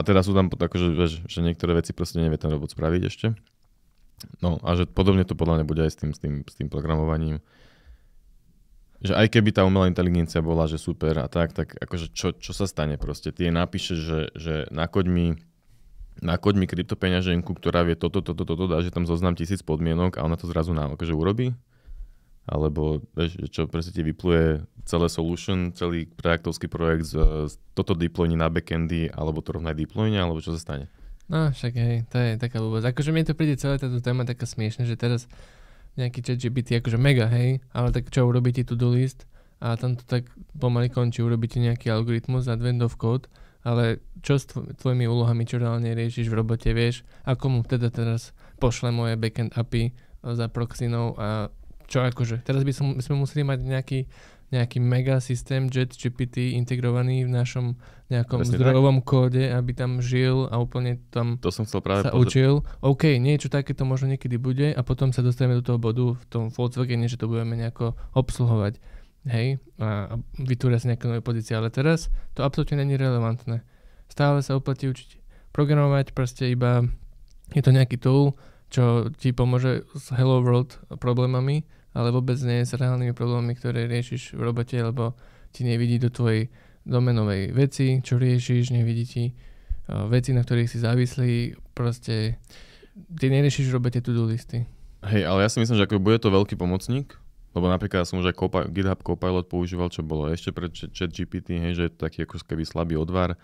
[0.00, 3.36] a teda sú tam akože, vieš, že niektoré veci proste nevie ten robot spraviť ešte.
[4.40, 6.72] No a že podobne to podľa mňa bude aj s tým, s tým, s tým
[6.72, 7.44] programovaním
[9.00, 12.52] že aj keby tá umelá inteligencia bola, že super a tak, tak akože čo, čo
[12.52, 13.32] sa stane proste?
[13.32, 15.26] Ty napíšeš, že, že nakoď mi
[16.20, 20.24] nakoď mi kryptopeňaženku, ktorá vie toto, toto, toto, dá, že tam zoznam tisíc podmienok a
[20.28, 21.56] ona to zrazu nám akože urobí?
[22.48, 23.04] Alebo
[23.52, 29.12] čo presne ti vypluje celé solution, celý projektovský projekt z, z toto deployni na backendy,
[29.12, 30.86] alebo to rovnaj deployne, alebo čo sa stane?
[31.30, 32.82] No však hej, to je taká vôbec.
[32.82, 35.30] Akože mi to príde celá táto téma taká smiešne, že teraz
[35.94, 39.30] nejaký chat GPT, akože mega, hej, ale tak čo, urobíte to-do list
[39.62, 40.26] a tam to tak
[40.56, 43.30] pomaly končí, urobíte nejaký algoritmus, advent of code,
[43.62, 47.92] ale čo s tvo- tvojimi úlohami, čo reálne riešiš v robote, vieš, ako mu teda
[47.92, 49.92] teraz pošle moje backend API
[50.24, 51.52] za proxinou a
[51.90, 54.00] čo akože, teraz by, som, sme museli mať nejaký
[54.50, 57.78] nejaký mega systém Jet GPT integrovaný v našom
[58.10, 59.06] nejakom Presne zdrojovom tak.
[59.06, 62.26] kóde, aby tam žil a úplne tam to som chcel práve sa pozrieť.
[62.26, 62.52] učil.
[62.82, 66.44] OK, niečo takéto možno niekedy bude a potom sa dostaneme do toho bodu v tom
[66.50, 68.82] Volkswagene, že to budeme nejako obsluhovať.
[69.30, 73.62] Hej, a, a vytvoria sa nejaké nové pozície, ale teraz to absolútne není relevantné.
[74.10, 75.22] Stále sa oplatí učiť
[75.54, 76.82] programovať, proste iba
[77.54, 78.34] je to nejaký tool,
[78.72, 81.62] čo ti pomôže s Hello World problémami,
[81.94, 85.18] ale vôbec nie s reálnymi problémami, ktoré riešiš v robote, lebo
[85.50, 86.50] ti nevidí do tvojej
[86.86, 92.38] domenovej veci, čo riešiš, nevidí ti uh, veci, na ktorých si závislý, proste
[93.18, 94.64] ty neriešiš v robote to-do listy.
[95.00, 97.16] Hej, ale ja si myslím, že ako bude to veľký pomocník,
[97.56, 101.58] lebo napríklad som už aj Copi- GitHub Copilot používal, čo bolo ešte pred chat GPT,
[101.58, 103.34] hej, že je to taký ako keby slabý odvar.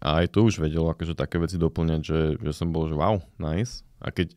[0.00, 3.20] A aj to už vedelo akože také veci doplňať, že, že som bol, že wow,
[3.36, 3.84] nice.
[4.00, 4.32] A keď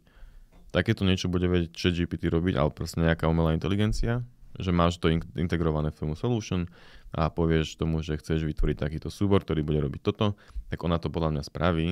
[0.71, 4.23] takéto niečo bude vedieť chat GPT robiť, ale proste nejaká umelá inteligencia,
[4.57, 6.65] že máš to in- integrované v solution
[7.13, 10.35] a povieš tomu, že chceš vytvoriť takýto súbor, ktorý bude robiť toto,
[10.67, 11.87] tak ona to podľa mňa spraví,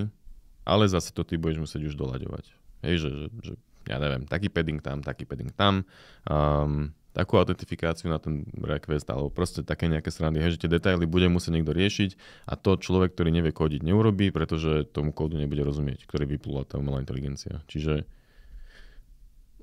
[0.65, 2.45] ale zase to ty budeš musieť už doľaďovať.
[2.83, 3.53] Hej, že, že, že
[3.85, 5.85] ja neviem, taký padding tam, taký padding tam,
[6.25, 11.07] um, takú autentifikáciu na ten request, alebo proste také nejaké strany, hej, že tie detaily
[11.07, 12.11] bude musieť niekto riešiť
[12.49, 16.75] a to človek, ktorý nevie kódiť, neurobí, pretože tomu kódu nebude rozumieť, ktorý vyplula tá
[16.75, 17.63] umelá inteligencia.
[17.71, 18.03] Čiže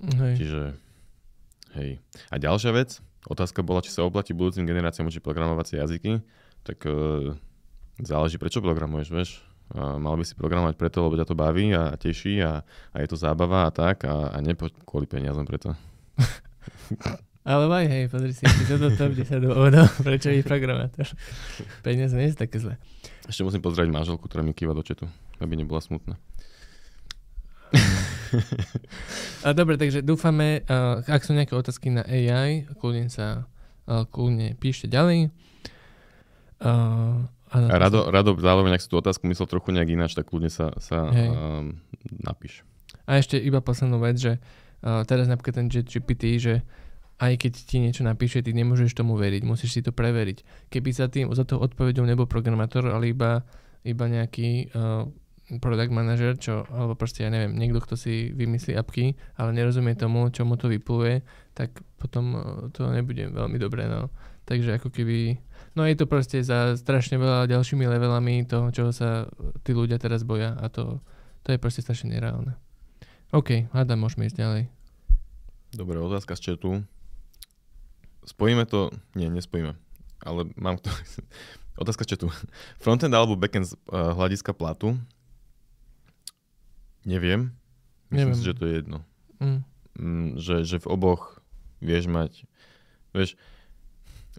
[0.02, 0.34] Hej.
[0.42, 0.62] Čiže,
[1.78, 1.90] hej.
[2.28, 2.98] A ďalšia vec,
[3.30, 6.18] otázka bola, či sa oplatí budúcim generáciám učiť programovacie jazyky,
[6.66, 7.38] tak uh,
[8.02, 9.30] záleží, prečo programuješ, vieš.
[9.72, 13.08] Uh, mal by si programovať preto, lebo ťa to baví a teší a, a je
[13.08, 15.72] to zábava a tak a, a nepo kvôli peniazom preto.
[17.42, 21.10] Ale aj hej, pozri si, si toto top 10 dôvodov, prečo je programátor.
[21.82, 22.78] Peniaze nie sú také zlé.
[23.26, 25.10] Ešte musím pozrieť manželku, ktorá mi kýva do četu,
[25.42, 26.14] aby nebola smutná.
[29.46, 30.62] A dobre, takže dúfame,
[31.06, 33.46] ak sú nejaké otázky na AI, kľudne sa
[33.86, 35.34] kľudne píšte ďalej.
[36.62, 40.48] Uh, a Rado, Rado zároveň, ak si tú otázku myslel trochu nejak ináč, tak kľudne
[40.48, 41.76] sa, sa um,
[42.08, 42.64] napíš.
[43.04, 46.54] A ešte iba poslednú vec, že uh, teraz napríklad ten GPT, že
[47.20, 50.70] aj keď ti niečo napíše, ty nemôžeš tomu veriť, musíš si to preveriť.
[50.72, 53.44] Keby za tým, za tou odpovedou nebol programátor, ale iba,
[53.84, 55.04] iba nejaký uh,
[55.58, 60.30] product manager, čo, alebo proste ja neviem, niekto, kto si vymyslí apky, ale nerozumie tomu,
[60.32, 61.20] čo mu to vypluje,
[61.52, 64.08] tak potom eh, to nebude veľmi dobré, no.
[64.42, 65.38] Takže ako keby,
[65.78, 69.30] no je to proste za strašne veľa ďalšími levelami toho, čoho sa
[69.62, 70.98] tí ľudia teraz boja a to,
[71.46, 72.58] to je proste strašne nereálne.
[73.32, 74.62] OK, hádam, môžeme ísť ďalej.
[75.72, 76.84] Dobre, otázka z chatu.
[78.28, 78.92] Spojíme to?
[79.16, 79.72] Nie, nespojíme.
[80.20, 80.92] Ale mám to...
[81.82, 82.28] otázka z chatu.
[82.76, 85.00] Frontend alebo backend z uh, hľadiska platu
[87.02, 87.54] Neviem.
[88.12, 88.38] Myslím Neviem.
[88.38, 88.98] si, že to je jedno.
[89.40, 89.60] Mm.
[89.98, 91.40] Mm, že, že v oboch
[91.80, 92.44] vieš mať...
[93.12, 93.36] Vieš,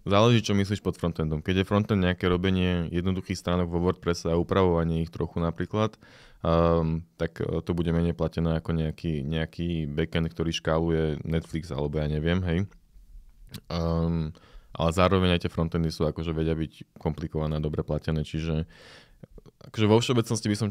[0.03, 1.45] záleží, čo myslíš pod frontendom.
[1.45, 5.95] Keď je frontend nejaké robenie jednoduchých stránok vo WordPresse a upravovanie ich trochu napríklad,
[6.41, 12.01] um, tak e, to bude menej platené ako nejaký, nejaký backend, ktorý škáluje Netflix alebo
[12.01, 12.59] ja neviem, hej.
[13.69, 14.33] Um,
[14.73, 18.65] ale zároveň aj tie frontendy sú akože vedia byť komplikované a dobre platené, čiže
[19.69, 20.69] akože vo všeobecnosti by som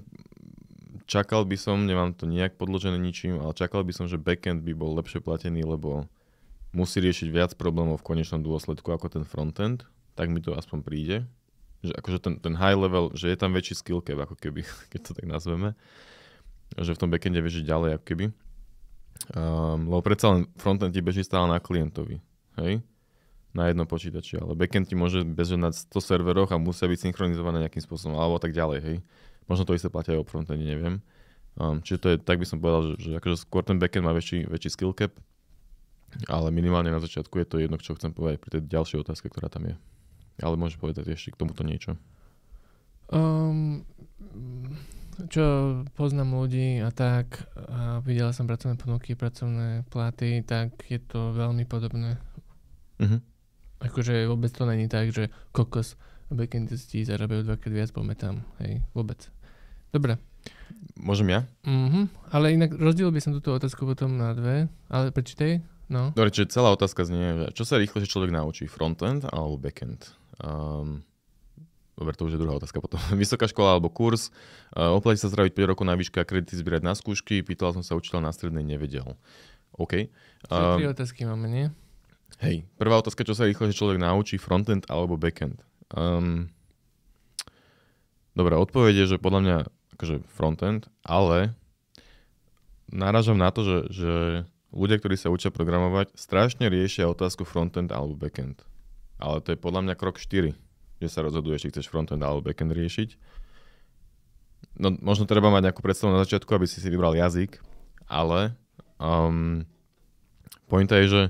[1.07, 4.73] čakal by som, nemám to nejak podložené ničím, ale čakal by som, že backend by
[4.75, 6.07] bol lepšie platený, lebo
[6.73, 9.85] musí riešiť viac problémov v konečnom dôsledku ako ten frontend,
[10.17, 11.17] tak mi to aspoň príde.
[11.83, 15.01] Že akože ten, ten high level, že je tam väčší skill cap, ako keby, keď
[15.05, 15.77] to tak nazveme.
[16.79, 18.25] Že v tom backende vieš ďalej, ako keby.
[19.37, 22.19] Um, lebo predsa len frontend ti beží stále na klientovi.
[22.59, 22.81] Hej?
[23.53, 27.69] Na jednom počítači, ale backend ti môže bežať na 100 serveroch a musia byť synchronizované
[27.69, 28.97] nejakým spôsobom, alebo tak ďalej, hej.
[29.53, 31.05] Možno to isté platia aj o frontende, neviem.
[31.61, 34.17] Um, čiže to je, tak by som povedal, že, že akože skôr ten backend má
[34.17, 35.13] väčší, väčší skill cap,
[36.25, 39.53] ale minimálne na začiatku je to jedno, čo chcem povedať pri tej ďalšej otázke, ktorá
[39.53, 39.77] tam je.
[40.41, 42.01] Ale môžeš povedať ešte k tomuto niečo.
[43.13, 43.85] Um,
[45.29, 45.45] čo
[45.93, 51.69] poznám ľudí a tak, a videla som pracovné ponuky, pracovné platy, tak je to veľmi
[51.69, 52.17] podobné.
[52.97, 53.21] Uh-huh.
[53.85, 56.01] Akože vôbec to není tak, že kokos
[56.33, 58.35] backendisti zarábajú dvakrát viac, poďme tam.
[58.65, 59.29] Hej, vôbec.
[59.93, 60.17] Dobre.
[60.97, 61.41] Môžem ja?
[61.69, 65.61] Mhm, ale inak rozdiel by som túto otázku potom na dve, ale prečítaj.
[65.93, 66.17] No.
[66.17, 70.17] Dobre, čiže celá otázka znie, že čo sa rýchlejšie človek naučí, frontend alebo backend?
[70.41, 71.05] Um,
[71.93, 72.97] dobre, to už je druhá otázka potom.
[73.21, 74.33] Vysoká škola alebo kurz,
[74.73, 77.85] uh, oplatí sa zdraviť 5 rokov na výške a kredity zbierať na skúšky, pýtal som
[77.85, 79.21] sa učiteľ na strednej, nevedel.
[79.77, 80.09] OK.
[80.49, 81.67] Um, tri otázky máme, nie?
[82.41, 85.61] Hej, prvá otázka, čo sa rýchlejšie človek naučí, frontend alebo backend?
[85.93, 86.49] Um,
[88.33, 89.57] Dobre, odpoveď je, že podľa mňa
[90.03, 91.55] akože frontend, ale
[92.91, 94.13] náražam na to, že, že
[94.75, 98.67] ľudia, ktorí sa učia programovať, strašne riešia otázku frontend alebo backend.
[99.23, 100.51] Ale to je podľa mňa krok 4,
[100.99, 103.15] že sa rozhoduje, či chceš frontend alebo backend riešiť.
[104.83, 107.63] No, možno treba mať nejakú predstavu na začiatku, aby si si vybral jazyk,
[108.11, 108.59] ale
[108.99, 109.63] um,
[110.67, 111.23] pointa je, že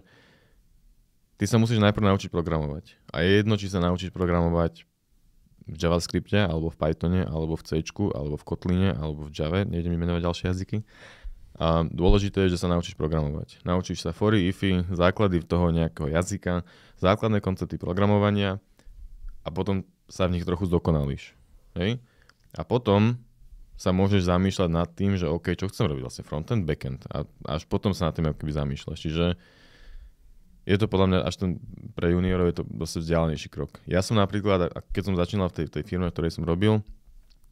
[1.36, 2.96] ty sa musíš najprv naučiť programovať.
[3.12, 4.88] A je jedno, či sa naučíš programovať
[5.66, 7.82] v JavaScripte, alebo v Pythone, alebo v C,
[8.14, 10.78] alebo v Kotline, alebo v Java, nejdem menovať ďalšie jazyky.
[11.60, 13.60] A dôležité je, že sa naučíš programovať.
[13.62, 16.64] Naučíš sa fory, ify, základy toho nejakého jazyka,
[16.98, 18.58] základné koncepty programovania
[19.44, 21.36] a potom sa v nich trochu zdokonalíš.
[21.76, 22.00] Hej?
[22.56, 23.20] A potom
[23.76, 27.04] sa môžeš zamýšľať nad tým, že OK, čo chcem robiť vlastne frontend, backend.
[27.10, 28.98] A až potom sa nad tým akoby zamýšľaš.
[28.98, 29.26] Čiže
[30.62, 31.50] je to podľa mňa až ten,
[31.98, 33.82] pre juniorov je to dosť vzdialenejší krok.
[33.90, 36.86] Ja som napríklad, keď som začínal v tej, tej firme, v ktorej som robil,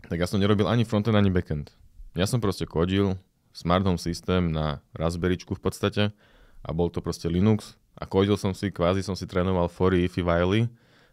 [0.06, 1.74] tak ja som nerobil ani frontend, ani backend.
[2.14, 3.18] Ja som proste kodil
[3.50, 6.02] smart home systém na Raspberryčku v podstate
[6.62, 10.22] a bol to proste Linux a kodil som si, kvázi som si trénoval fory, ify,
[10.22, 10.70] while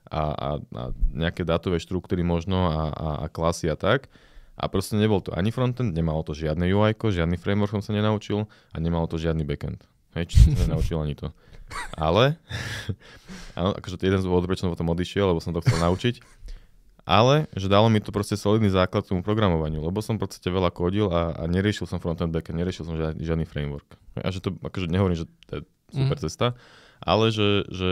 [0.07, 4.07] a, a, a nejaké dátové štruktúry možno a, a, a klasy a tak.
[4.57, 8.49] A proste nebol to ani frontend, nemalo to žiadne UI, žiadny framework som sa nenaučil
[8.73, 9.85] a nemalo to žiadny backend.
[10.17, 11.29] Hej, či som nenaučil ani to.
[11.95, 12.39] Ale,
[13.59, 16.23] áno, akože jeden z dôvodov, prečo som potom odišiel, lebo som to chcel naučiť.
[17.07, 20.51] Ale, že dalo mi to proste solidný základ k tomu programovaniu, lebo som v podstate
[20.51, 23.87] veľa kodil a, a neriešil som frontend, backend, neriešil som žiadny, žiadny framework.
[24.19, 25.61] A že to, akože nehovorím, že to je
[25.95, 26.23] super mm.
[26.27, 26.47] cesta,
[26.99, 27.91] ale že, že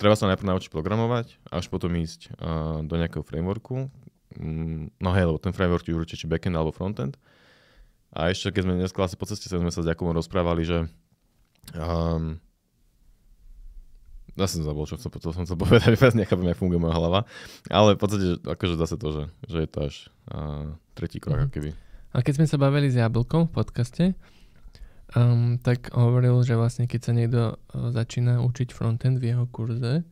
[0.00, 3.92] treba sa najprv naučiť programovať, až potom ísť uh, do nejakého frameworku.
[4.40, 7.20] Mm, no hej, lebo ten framework ti určite či backend alebo frontend.
[8.16, 10.88] A ešte, keď sme dnes asi po ceste sme sa s Jakubom rozprávali, že
[11.74, 12.38] Um,
[14.36, 17.20] ja som zabol, čo chcel, to som chcel povedať, vôbec nechápem, jak funguje moja hlava.
[17.72, 19.94] Ale v podstate, akože zase to, že, že je to až
[20.30, 21.54] uh, tretí krok, mm-hmm.
[21.56, 21.70] keby.
[22.12, 24.04] A keď sme sa bavili s Jablkom v podcaste,
[25.16, 30.04] um, tak hovoril, že vlastne keď sa niekto uh, začína učiť frontend v jeho kurze,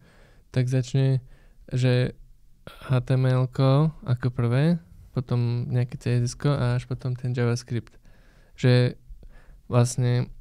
[0.50, 1.20] tak začne,
[1.68, 2.16] že
[2.88, 3.44] HTML
[4.08, 4.80] ako prvé,
[5.12, 8.00] potom nejaké CSS a až potom ten JavaScript.
[8.56, 8.96] Že
[9.68, 10.32] vlastne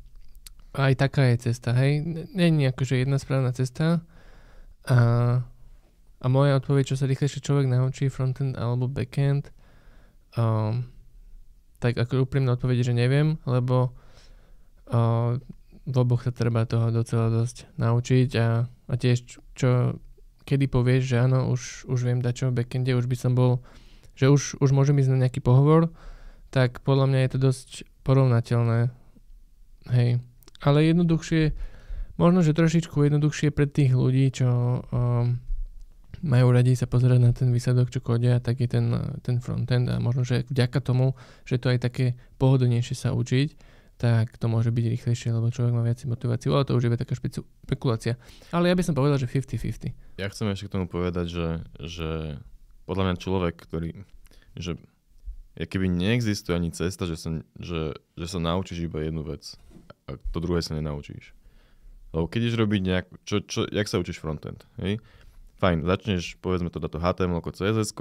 [0.73, 2.01] aj taká je cesta, hej.
[2.33, 4.01] Není akože jedna správna cesta.
[4.89, 4.97] A,
[6.19, 9.53] a moja odpoveď, čo sa rýchlejšie človek naučí, frontend alebo backend,
[10.33, 10.89] um,
[11.77, 13.93] tak ako úprimná odpoveď, že neviem, lebo
[14.89, 15.37] uh,
[15.83, 19.69] v oboch sa treba toho docela dosť naučiť a, a tiež čo,
[20.43, 23.61] kedy povieš, že áno, už, už viem dať čo v backende, už by som bol,
[24.17, 25.93] že už, už môžem ísť na nejaký pohovor,
[26.49, 27.69] tak podľa mňa je to dosť
[28.03, 28.91] porovnateľné.
[29.91, 30.23] Hej
[30.63, 31.51] ale jednoduchšie,
[32.15, 35.37] možno, že trošičku jednoduchšie pre tých ľudí, čo um,
[36.23, 38.87] majú radi sa pozerať na ten výsledok, čo kodia, tak je ten,
[39.19, 43.59] ten frontend a možno, že vďaka tomu, že to aj také pohodlnejšie sa učiť,
[43.99, 47.13] tak to môže byť rýchlejšie, lebo človek má viac motiváciu, ale to už je taká
[47.13, 48.15] špekulácia.
[48.55, 50.19] Ale ja by som povedal, že 50-50.
[50.19, 51.47] Ja chcem ešte k tomu povedať, že,
[51.83, 52.09] že
[52.87, 53.91] podľa mňa človek, ktorý,
[54.55, 54.79] že
[55.59, 59.55] keby neexistuje ani cesta, že sa, že, že sa naučíš iba jednu vec
[60.09, 61.31] a to druhé sa nenaučíš.
[62.13, 65.01] Lebo keď ideš robiť nejak, čo, čo, jak sa učíš frontend, hej?
[65.57, 67.95] Fajn, začneš, povedzme to to HTML ako CSS,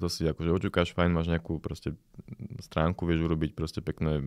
[0.00, 1.92] to si akože očukáš, fajn, máš nejakú proste
[2.64, 4.24] stránku, vieš urobiť proste pekné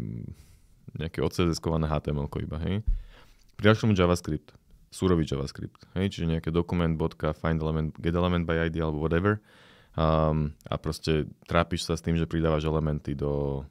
[0.96, 2.86] nejaké odcss-kované HTML iba, hej?
[3.58, 4.54] Pridaš tomu JavaScript,
[4.94, 6.14] súrový JavaScript, hej?
[6.14, 9.42] Čiže nejaké dokument, bodka, find element, get element by ID alebo whatever.
[9.98, 13.66] Um, a proste trápiš sa s tým, že pridávaš elementy do,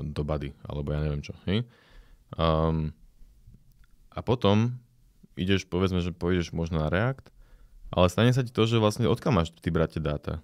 [0.00, 1.68] do body, alebo ja neviem čo, hej?
[2.34, 2.90] Um,
[4.10, 4.78] a potom
[5.34, 7.34] ideš, povedzme, že pôjdeš možno na React
[7.94, 10.42] ale stane sa ti to, že vlastne odkiaľ máš ty brate dáta.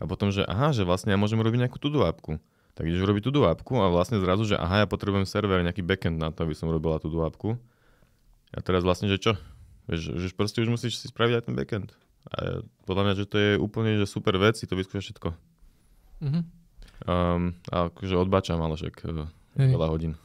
[0.00, 2.40] A potom, že aha, že vlastne ja môžem robiť nejakú tudú apku.
[2.76, 6.16] Tak ideš robiť tudú apku a vlastne zrazu, že aha, ja potrebujem server, nejaký backend
[6.16, 7.60] na to, aby som robila tudú apku.
[8.52, 9.32] A teraz vlastne, že čo?
[9.88, 11.88] Vieš, že proste už musíš si spraviť aj ten backend.
[12.32, 15.28] A podľa mňa, že to je úplne že super vec, si to vyskúšať všetko.
[16.24, 16.42] Mm-hmm.
[17.06, 20.16] Um, a akože odbačam, ale však uh, veľa hodín.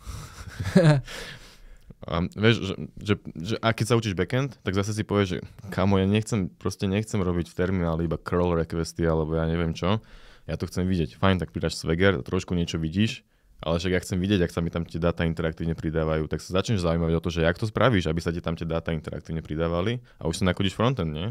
[2.02, 5.40] A vieš, že, že, že a keď sa učíš backend, tak zase si povieš, že
[5.70, 10.02] kamo, ja nechcem, proste nechcem robiť v termináli iba curl requesty alebo ja neviem čo.
[10.50, 11.22] Ja to chcem vidieť.
[11.22, 13.22] Fajn, tak pridáš Swagger, trošku niečo vidíš,
[13.62, 16.58] ale však ja chcem vidieť, ak sa mi tam tie dáta interaktívne pridávajú, tak sa
[16.58, 19.46] začneš zaujímať o to, že jak to spravíš, aby sa ti tam tie dáta interaktívne
[19.46, 21.30] pridávali a už sa nakodíš frontend, nie?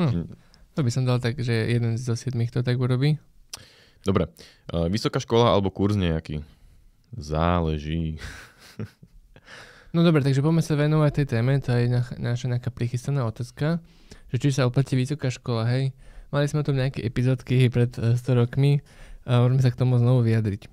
[0.00, 0.32] Hm.
[0.72, 3.20] To by som dal tak, že jeden zo siedmých to tak urobí.
[4.00, 4.32] Dobre.
[4.72, 6.40] Uh, vysoká škola alebo kurz nejaký?
[7.12, 8.16] Záleží.
[9.96, 13.80] No dobre, takže poďme sa venovať tej téme, to je na, naša nejaká prichystaná otázka,
[14.28, 15.96] že či sa oplatí vysoká škola, hej.
[16.28, 18.72] Mali sme o tom nejaké epizódky pred 100 e, rokmi
[19.24, 20.68] a môžeme sa k tomu znovu vyjadriť.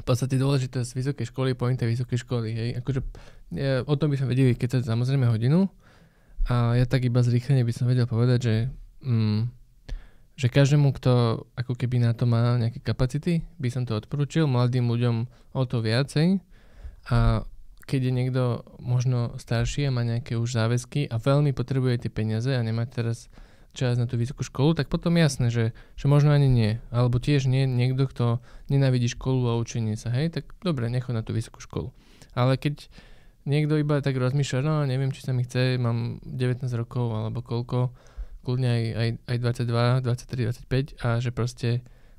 [0.00, 2.70] V podstate dôležitosť vysokej školy, pointa vysokej školy, hej.
[2.80, 3.04] Akože
[3.52, 5.68] ja, o tom by sme vedeli, keď sa samozrejme hodinu
[6.48, 8.56] a ja tak iba zrýchlene by som vedel povedať, že,
[9.04, 9.40] mm,
[10.40, 14.88] že každému, kto ako keby na to má nejaké kapacity, by som to odporúčil, mladým
[14.88, 16.40] ľuďom o to viacej
[17.08, 17.42] a
[17.82, 18.42] keď je niekto
[18.78, 23.26] možno starší a má nejaké už záväzky a veľmi potrebuje tie peniaze a nemá teraz
[23.72, 26.70] čas na tú vysokú školu, tak potom jasné, že, že možno ani nie.
[26.92, 28.26] Alebo tiež nie niekto, kto
[28.68, 31.88] nenávidí školu a učenie sa, hej, tak dobre, nechod na tú vysokú školu.
[32.36, 32.92] Ale keď
[33.48, 37.90] niekto iba tak rozmýšľa, no neviem, či sa mi chce, mám 19 rokov alebo koľko,
[38.44, 41.68] kľudne aj, aj, aj 22, 23, 25 a že proste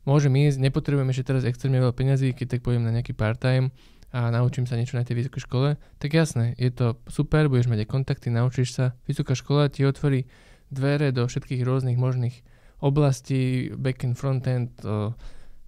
[0.04, 3.72] môžem ísť, nepotrebujem ešte teraz extrémne veľa peňazí, keď tak poviem na nejaký part-time,
[4.14, 7.84] a naučím sa niečo na tej vysokej škole, tak jasné, je to super, budeš mať
[7.84, 8.86] aj kontakty, naučíš sa.
[9.10, 10.30] Vysoká škola ti otvorí
[10.70, 12.46] dvere do všetkých rôznych možných
[12.78, 14.70] oblastí, backend, frontend,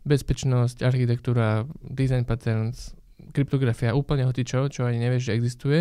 [0.05, 2.93] bezpečnosť, architektúra, design patterns,
[3.33, 5.79] kryptografia, úplne hoci čo, ani nevieš, že existuje.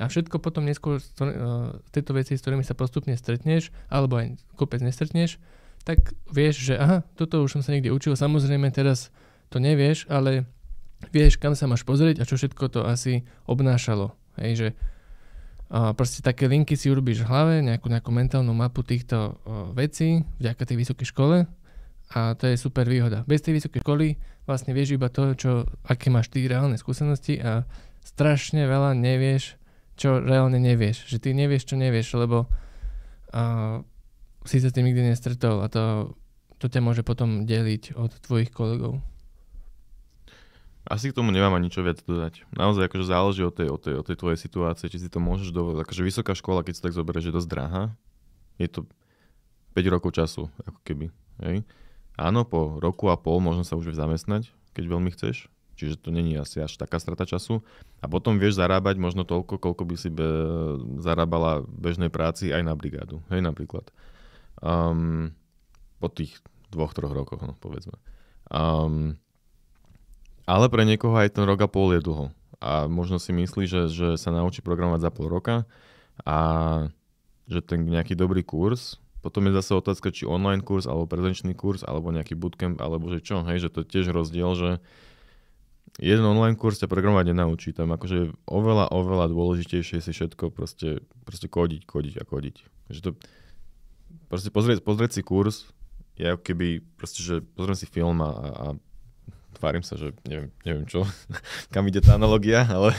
[0.00, 1.12] A všetko potom neskôr z
[1.92, 5.36] tejto veci, s ktorými sa postupne stretneš, alebo aj kopec nestretneš,
[5.84, 8.16] tak vieš, že aha, toto už som sa niekde učil.
[8.16, 9.12] Samozrejme teraz
[9.52, 10.48] to nevieš, ale
[11.10, 14.14] vieš, kam sa máš pozrieť a čo všetko to asi obnášalo.
[14.38, 14.68] Hej, že
[15.72, 19.26] a proste také linky si urobíš v hlave, nejakú, nejakú mentálnu mapu týchto o,
[19.72, 21.48] vecí vďaka tej vysokej škole
[22.12, 23.24] a to je super výhoda.
[23.24, 27.64] Bez tej vysokej školy vlastne vieš iba to, čo, aké máš ty reálne skúsenosti a
[28.04, 29.56] strašne veľa nevieš,
[29.96, 31.08] čo reálne nevieš.
[31.08, 32.52] Že ty nevieš, čo nevieš, lebo
[33.32, 33.80] a,
[34.44, 36.12] si sa tým nikdy nestretol a to,
[36.60, 39.00] to ťa môže potom deliť od tvojich kolegov.
[40.82, 42.42] Asi k tomu nemám ani čo viac dodať.
[42.58, 45.54] Naozaj akože záleží od tej, od, tej, od tej tvojej situácie, či si to môžeš
[45.54, 45.78] dovoliť.
[45.86, 47.82] Akože vysoká škola, keď si tak zoberieš, je dosť drahá.
[48.58, 48.90] Je to
[49.78, 51.14] 5 rokov času, ako keby.
[51.46, 51.62] Hej.
[52.18, 55.46] Áno, po roku a pol možno sa už zamestnať, keď veľmi chceš.
[55.78, 57.64] Čiže to není asi až taká strata času.
[58.02, 60.28] A potom vieš zarábať možno toľko, koľko by si be,
[61.00, 63.22] zarábala v bežnej práci aj na brigádu.
[63.32, 63.88] Hej, napríklad.
[64.60, 65.32] Um,
[66.02, 67.96] po tých dvoch, troch rokoch, no, povedzme.
[68.52, 69.16] Um,
[70.52, 72.28] ale pre niekoho aj ten rok a pol je dlho.
[72.60, 75.64] A možno si myslí, že, že sa naučí programovať za pol roka
[76.28, 76.36] a
[77.48, 81.80] že ten nejaký dobrý kurz, potom je zase otázka, či online kurz, alebo prezenčný kurz,
[81.82, 84.70] alebo nejaký bootcamp, alebo že čo, hej, že to je tiež rozdiel, že
[85.98, 91.48] jeden online kurz ťa programovať nenaučí, tam akože oveľa, oveľa dôležitejšie si všetko proste, proste
[91.48, 92.56] kodiť, kodiť a kodiť.
[92.92, 93.10] Že to,
[94.28, 95.72] proste pozrieť, pozrieť si kurz
[96.22, 98.66] ako keby, proste, že pozriem si film a, a
[99.62, 101.06] tvárim sa, že neviem, neviem čo,
[101.74, 102.90] kam ide tá analogia, ale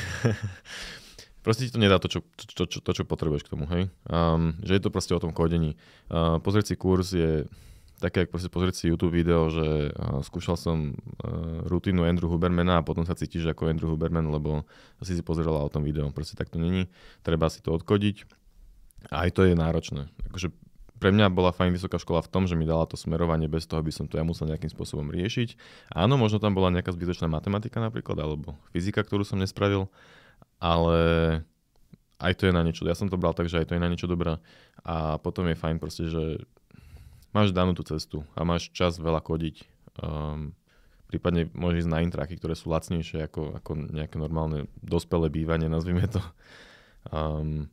[1.44, 3.92] proste ti to nedá to, čo, to, čo, to, čo potrebuješ k tomu, hej.
[4.08, 5.76] Um, že je to proste o tom kodení.
[6.08, 7.52] Uh, pozrieť si kurz je
[8.00, 12.86] také, ako pozrieť si YouTube video, že uh, skúšal som uh, rutínu Andrew Hubermana a
[12.88, 14.64] potom sa cítiš ako Andrew Huberman, lebo
[15.04, 16.08] si si pozerala o tom video.
[16.16, 16.88] Proste tak to není.
[17.28, 18.24] Treba si to odkodiť.
[19.12, 20.08] A aj to je náročné.
[20.32, 20.56] Akože
[21.04, 23.84] pre mňa bola fajn vysoká škola v tom, že mi dala to smerovanie bez toho,
[23.84, 25.60] aby som to ja musel nejakým spôsobom riešiť.
[25.92, 29.92] Áno, možno tam bola nejaká zbytočná matematika napríklad, alebo fyzika, ktorú som nespravil,
[30.64, 30.96] ale
[32.24, 33.92] aj to je na niečo, ja som to bral tak, že aj to je na
[33.92, 34.40] niečo dobré
[34.88, 36.40] a potom je fajn proste, že
[37.36, 39.68] máš danú tú cestu a máš čas veľa kodiť.
[40.00, 40.56] Um,
[41.12, 46.08] prípadne môžeš ísť na intraky, ktoré sú lacnejšie ako, ako nejaké normálne dospelé bývanie, nazvime
[46.08, 46.24] to.
[47.12, 47.68] Um,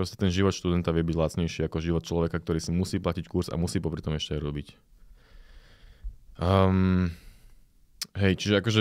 [0.00, 3.52] proste ten život študenta vie byť lacnejší ako život človeka, ktorý si musí platiť kurz
[3.52, 4.68] a musí popri tom ešte aj robiť.
[6.40, 7.12] Um,
[8.16, 8.80] hej, čiže akože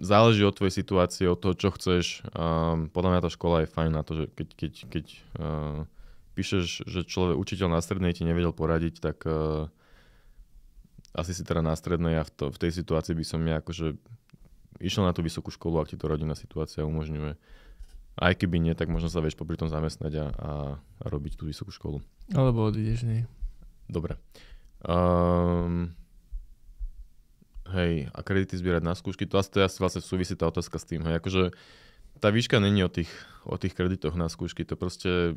[0.00, 2.24] záleží od tvojej situácie, od toho, čo chceš.
[2.32, 5.06] Um, podľa mňa tá škola je fajn na to, že keď, keď, keď
[5.36, 5.84] uh,
[6.32, 9.68] píšeš, že človek, učiteľ na strednej ti nevedel poradiť, tak uh,
[11.12, 13.92] asi si teda na strednej a v, to, v tej situácii by som ja akože
[14.80, 17.36] išiel na tú vysokú školu, ak ti to rodinná situácia umožňuje.
[18.14, 20.50] Aj keby nie, tak možno sa vieš popri tom zamestnať a, a,
[21.02, 21.98] robiť tú vysokú školu.
[22.30, 23.26] Alebo odídeš, nie?
[23.90, 24.16] Dobre.
[24.86, 25.90] Um,
[27.74, 30.86] hej, a kredity zbierať na skúšky, to asi, to asi vlastne súvisí tá otázka s
[30.86, 31.02] tým.
[31.02, 31.42] Hej, akože
[32.22, 33.10] tá výška není o tých,
[33.42, 35.34] o tých kreditoch na skúšky, to proste,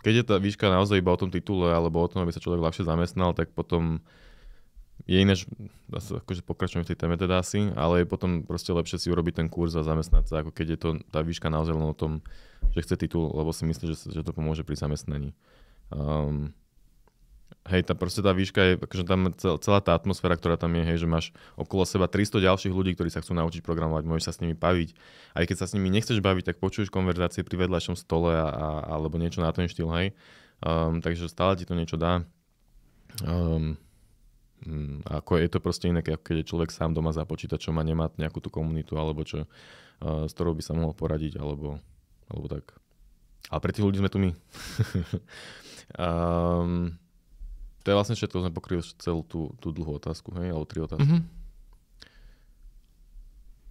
[0.00, 2.64] keď je tá výška naozaj iba o tom titule alebo o tom, aby sa človek
[2.64, 4.00] ľahšie zamestnal, tak potom
[5.06, 5.38] je iné,
[5.94, 9.48] akože pokračujem v tej téme teda asi, ale je potom proste lepšie si urobiť ten
[9.48, 12.24] kurz a zamestnať sa, ako keď je to tá výška naozaj len o tom,
[12.74, 15.32] že chce titul, lebo si myslí, že, že to pomôže pri zamestnaní.
[15.88, 16.52] Um,
[17.68, 20.96] hej, tá proste tá výška je, akože tam celá tá atmosféra, ktorá tam je, hej,
[21.04, 21.26] že máš
[21.56, 24.92] okolo seba 300 ďalších ľudí, ktorí sa chcú naučiť programovať, môžeš sa s nimi baviť.
[25.36, 28.66] Aj keď sa s nimi nechceš baviť, tak počuješ konverzácie pri vedľajšom stole a, a,
[28.92, 30.12] alebo niečo na ten štýl, hej.
[30.58, 32.26] Um, takže stále ti to niečo dá.
[33.24, 33.78] Um,
[34.66, 38.10] Mm, ako je to proste iné, keď je človek sám doma za počítačom a nemá
[38.18, 41.78] nejakú tú komunitu, alebo čo, uh, s ktorou by sa mohol poradiť, alebo,
[42.26, 42.74] alebo tak.
[43.48, 44.30] Ale pre tých ľudí sme tu my.
[46.02, 46.92] um,
[47.86, 51.06] to je vlastne všetko, sme pokryli celú tú, tú dlhú otázku, hej, alebo tri otázky.
[51.06, 51.38] Mm-hmm.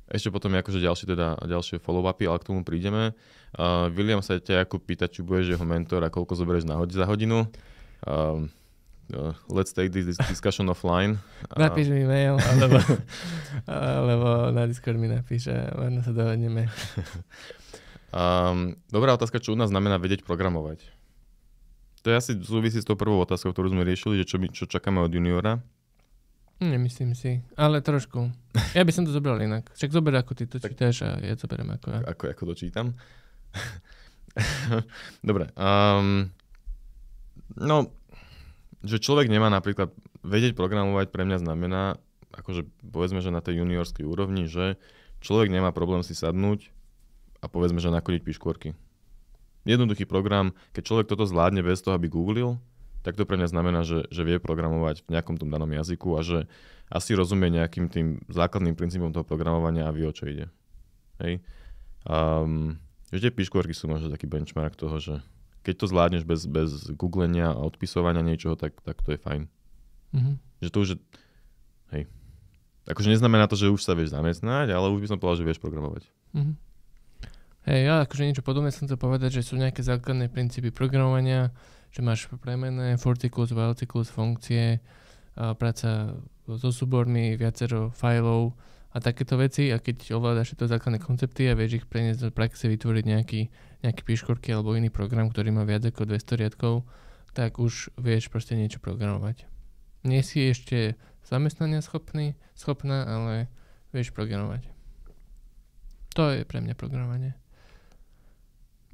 [0.07, 3.11] Ešte potom je akože ďalšie, teda, ďalšie follow-upy, ale k tomu prídeme.
[3.51, 6.95] Uh, William sa ťa ako pýta, či budeš jeho mentor a koľko zoberieš na hod-
[6.95, 7.43] za hodinu.
[8.07, 8.47] Um,
[9.13, 11.19] uh, let's take this discussion offline.
[11.55, 12.77] Napíš mi mail, alebo,
[13.67, 16.67] alebo na Discord mi napíš a možno sa dohodneme.
[18.17, 20.83] um, dobrá otázka, čo u nás znamená vedieť programovať.
[22.05, 24.63] To je asi súvisí s tou prvou otázkou, ktorú sme riešili, že čo, my, čo
[24.63, 25.59] čakáme od juniora.
[26.57, 28.33] Nemyslím si, ale trošku.
[28.73, 29.69] Ja by som to zobral inak.
[29.77, 31.99] Však zober, ako ty to čítaš a ja to beriem ako ja.
[32.01, 32.97] Ako, ako to čítam?
[35.29, 35.53] Dobre.
[35.53, 36.33] Um,
[37.61, 37.93] no,
[38.87, 39.91] že človek nemá napríklad
[40.23, 41.99] vedieť programovať pre mňa znamená,
[42.33, 44.79] akože povedzme, že na tej juniorskej úrovni, že
[45.19, 46.71] človek nemá problém si sadnúť
[47.43, 48.73] a povedzme, že nakodiť piškôrky.
[49.67, 52.55] Jednoduchý program, keď človek toto zvládne bez toho, aby googlil,
[53.03, 56.21] tak to pre mňa znamená, že, že vie programovať v nejakom tom danom jazyku a
[56.23, 56.47] že
[56.87, 60.47] asi rozumie nejakým tým základným princípom toho programovania a vie, o čo ide.
[61.19, 61.43] Hej.
[62.07, 62.79] Um,
[63.11, 65.15] že tie piškôrky sú možno taký benchmark toho, že
[65.67, 69.51] keď to zvládneš bez, bez googlenia a odpisovania niečoho, tak, tak to je fajn.
[70.15, 70.35] Mm-hmm.
[70.63, 70.97] Že to už je,
[71.91, 72.03] hej.
[72.87, 75.59] Akože neznamená to, že už sa vieš zamestnať, ale už by som povedal, že vieš
[75.59, 76.07] programovať.
[76.31, 76.55] Mm-hmm.
[77.67, 81.51] Hej, ja akože niečo podobné som chcel povedať, že sú nejaké základné princípy programovania,
[81.91, 84.79] že máš premené, fortiklus, valtiklus, funkcie,
[85.35, 86.15] a práca
[86.47, 88.55] so súbormi, viacero fajlov,
[88.97, 92.65] a takéto veci a keď ovládaš tieto základné koncepty a vieš ich preniesť do praxe,
[92.65, 93.41] vytvoriť nejaký,
[93.85, 96.81] nejaký píškorky alebo iný program, ktorý má viac ako 200 riadkov,
[97.37, 99.45] tak už vieš proste niečo programovať.
[100.01, 103.53] Nie si ešte zamestnania schopný, schopná, ale
[103.93, 104.65] vieš programovať.
[106.17, 107.37] To je pre mňa programovanie.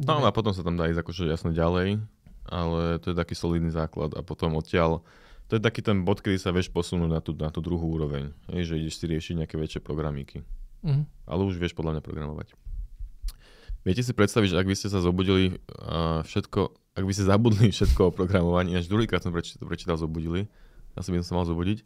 [0.04, 2.04] No a potom sa tam dá ísť akože jasne ďalej,
[2.52, 5.00] ale to je taký solidný základ a potom odtiaľ
[5.54, 8.34] to je taký ten bod, kedy sa vieš posunúť na tú, na tú druhú úroveň.
[8.50, 10.42] Je, že ideš si riešiť nejaké väčšie programíky.
[10.82, 11.06] Mm.
[11.30, 12.58] Ale už vieš podľa mňa programovať.
[13.86, 16.62] Viete si predstaviť, že ak by ste sa zobudili uh, všetko,
[16.98, 20.50] ak by ste zabudli všetko o programovaní, až druhýkrát som prečítal, prečítal zobudili,
[20.98, 21.86] asi by som sa mal zobudiť.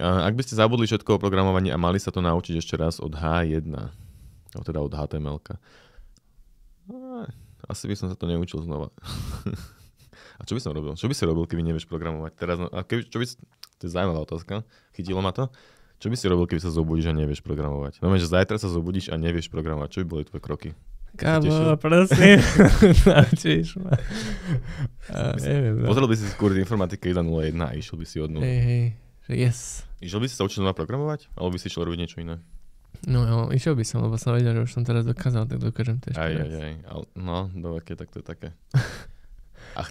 [0.00, 3.04] Uh, ak by ste zabudli všetko o programovaní a mali sa to naučiť ešte raz
[3.04, 5.44] od H1, alebo teda od HTML,
[7.68, 8.88] asi by som sa to neučil znova.
[10.38, 10.98] A čo by som robil?
[10.98, 12.32] Čo by si robil, keby nevieš programovať?
[12.34, 13.26] Teraz, a keby, čo by,
[13.78, 14.66] to je zaujímavá otázka.
[14.94, 15.50] Chytilo ma to.
[16.02, 18.02] Čo by si robil, keby sa zobudíš a nevieš programovať?
[18.02, 19.88] No že zajtra sa zobudíš a nevieš programovať.
[19.94, 20.70] Čo by boli tvoje kroky?
[21.14, 22.42] Kámo, prosím,
[23.06, 23.94] naučíš ma.
[25.14, 25.86] A, neviem, no.
[25.86, 28.42] Pozrel by si skôr informatiky 1.01 a išiel by si od 0.
[28.42, 28.84] Hej, hej,
[29.30, 29.86] yes.
[30.02, 31.30] Išiel by si sa učiť znova programovať?
[31.38, 32.42] Alebo by si išiel robiť niečo iné?
[33.06, 36.02] No jo, išiel by som, lebo som vedel, že už som teraz dokázal, tak dokážem
[36.02, 36.74] to ešte aj, aj, aj,
[37.14, 38.48] No, do tak to je také.
[39.78, 39.86] A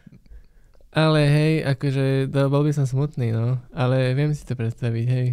[0.93, 3.57] ale hej, akože to, bol by som smutný, no.
[3.73, 5.27] Ale viem si to predstaviť, hej.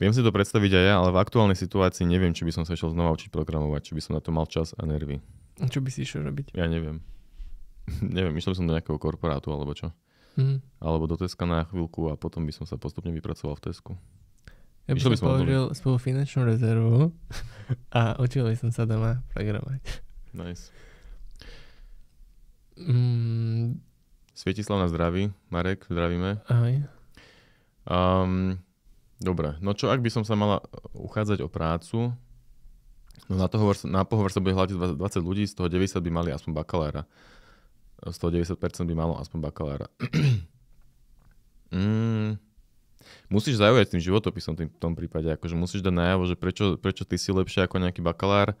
[0.00, 2.72] Viem si to predstaviť aj ja, ale v aktuálnej situácii neviem, či by som sa
[2.72, 5.20] išiel znova učiť programovať, či by som na to mal čas a nervy.
[5.60, 6.56] Čo by si išiel robiť?
[6.56, 7.04] Ja neviem.
[8.16, 9.92] neviem, išiel by som do nejakého korporátu alebo čo.
[10.40, 10.64] Mhm.
[10.80, 13.92] Alebo do Teska na chvíľku a potom by som sa postupne vypracoval v Tesku.
[14.88, 17.12] Ja by som by som použil svoju finančnú rezervu
[17.98, 19.84] a učil by som sa doma programovať.
[20.32, 20.72] Nice.
[22.80, 23.80] Mm,
[24.32, 25.32] Svietislav na zdraví.
[25.52, 26.40] Marek, zdravíme.
[26.48, 26.74] ahoj.
[27.84, 28.56] Um,
[29.20, 30.64] dobre, no čo ak by som sa mala
[30.96, 32.16] uchádzať o prácu?
[33.28, 36.10] No na, to hovor, na pohovor sa bude hľadiť 20 ľudí, z toho 90 by
[36.10, 37.04] mali aspoň bakalára.
[38.00, 38.56] Z toho 90%
[38.88, 39.86] by malo aspoň bakalára.
[41.74, 42.40] mm,
[43.28, 47.04] musíš zaujať tým životopisom tým, v tom prípade, akože musíš dať najavo, že prečo, prečo
[47.04, 48.56] ty si lepšie ako nejaký bakalár,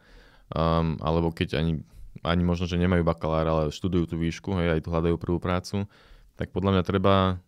[0.52, 1.80] um, alebo keď ani,
[2.20, 5.88] ani možno, že nemajú bakalár, ale študujú tú výšku, hej, aj tu hľadajú prvú prácu,
[6.36, 7.40] tak podľa mňa treba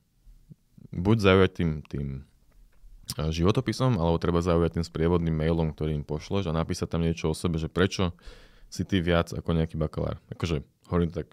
[0.93, 2.07] buď zaujať tým, tým
[3.16, 7.33] eh, životopisom, alebo treba zaujať tým sprievodným mailom, ktorý im pošleš a napísať tam niečo
[7.33, 8.16] o sebe, že prečo
[8.73, 10.16] si ty viac ako nejaký bakalár.
[10.33, 11.29] Akože hovorím tak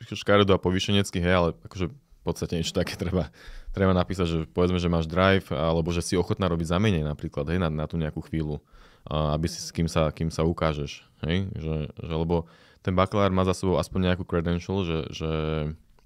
[0.00, 3.28] škaredo a povýšenecky, hej, ale akože v podstate niečo také treba,
[3.76, 7.44] treba napísať, že povedzme, že máš drive, alebo že si ochotná robiť za menej napríklad,
[7.52, 8.64] hej, na, na tú nejakú chvíľu,
[9.08, 12.48] aby si s kým sa, kým sa ukážeš, hej, že, že lebo
[12.84, 15.30] ten bakalár má za sebou aspoň nejakú credential, že, že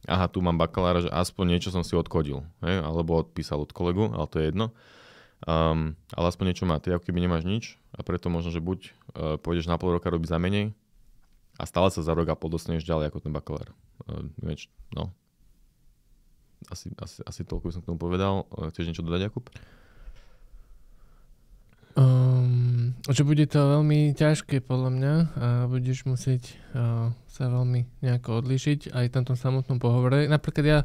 [0.07, 4.11] aha, tu mám bakalára, že aspoň niečo som si odkodil, hej, alebo odpísal od kolegu,
[4.15, 4.75] ale to je jedno.
[5.47, 8.79] Um, ale aspoň niečo má, ty ako keby nemáš nič a preto možno, že buď
[8.83, 8.91] uh,
[9.39, 10.75] pôjdeš na pol roka robiť za menej
[11.55, 13.71] a stále sa za rok a pol dostaneš ďalej ako ten bakalár.
[14.11, 14.27] Uh,
[14.91, 15.15] no.
[16.75, 18.51] Asi, asi, asi toľko by som k tomu povedal.
[18.51, 19.47] Uh, chceš niečo dodať, Jakub?
[21.99, 28.39] Um, že bude to veľmi ťažké podľa mňa a budeš musieť uh, sa veľmi nejako
[28.39, 30.31] odlišiť aj v tom samotnom pohovore.
[30.31, 30.81] Napríklad ja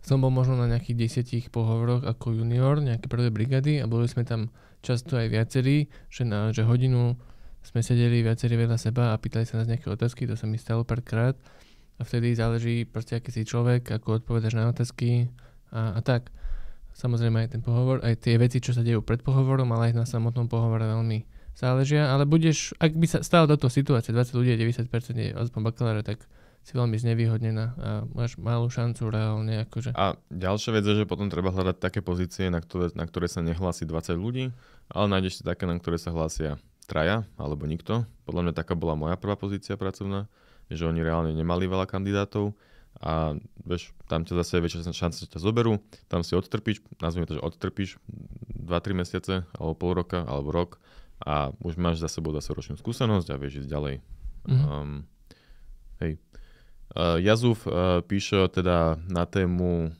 [0.00, 4.24] som bol možno na nejakých desiatich pohovoroch ako junior, nejaké prvé brigady a boli sme
[4.24, 4.48] tam
[4.80, 7.12] často aj viacerí, že, na, že hodinu
[7.60, 10.80] sme sedeli viacerí vedľa seba a pýtali sa nás nejaké otázky, to sa mi stalo
[10.88, 11.36] párkrát
[12.00, 15.28] a vtedy záleží proste aký si človek, ako odpovedaš na otázky
[15.76, 16.32] a, a tak.
[16.94, 20.06] Samozrejme aj ten pohovor, aj tie veci, čo sa dejú pred pohovorom, ale aj na
[20.06, 24.50] samotnom pohovore veľmi záležia, ale budeš, ak by sa stala do toho situácie, 20 ľudí
[24.54, 26.22] a 90% je aspoň bakalára, tak
[26.64, 29.68] si veľmi znevýhodnená a máš malú šancu reálne.
[29.68, 29.92] Akože.
[29.92, 33.44] A ďalšia vec je, že potom treba hľadať také pozície, na ktoré, na ktoré sa
[33.44, 34.48] nehlási 20 ľudí,
[34.88, 36.56] ale nájdeš si také, na ktoré sa hlásia
[36.88, 38.08] traja alebo nikto.
[38.24, 40.24] Podľa mňa taká bola moja prvá pozícia pracovná,
[40.72, 42.56] že oni reálne nemali veľa kandidátov
[43.04, 43.36] a
[43.68, 45.76] vieš, tam ťa zase je väčšia šanca, že ťa zoberú,
[46.08, 48.00] tam si odtrpíš, nazvime to, že odtrpíš
[48.64, 50.80] 2-3 mesiace, alebo pol roka, alebo rok
[51.20, 53.94] a už máš za sebou zase ročnú skúsenosť a vieš ísť ďalej.
[54.48, 54.64] Mhm.
[54.64, 55.04] Um,
[56.00, 56.16] hej.
[56.94, 59.92] Uh, Jazuf uh, píše teda na tému,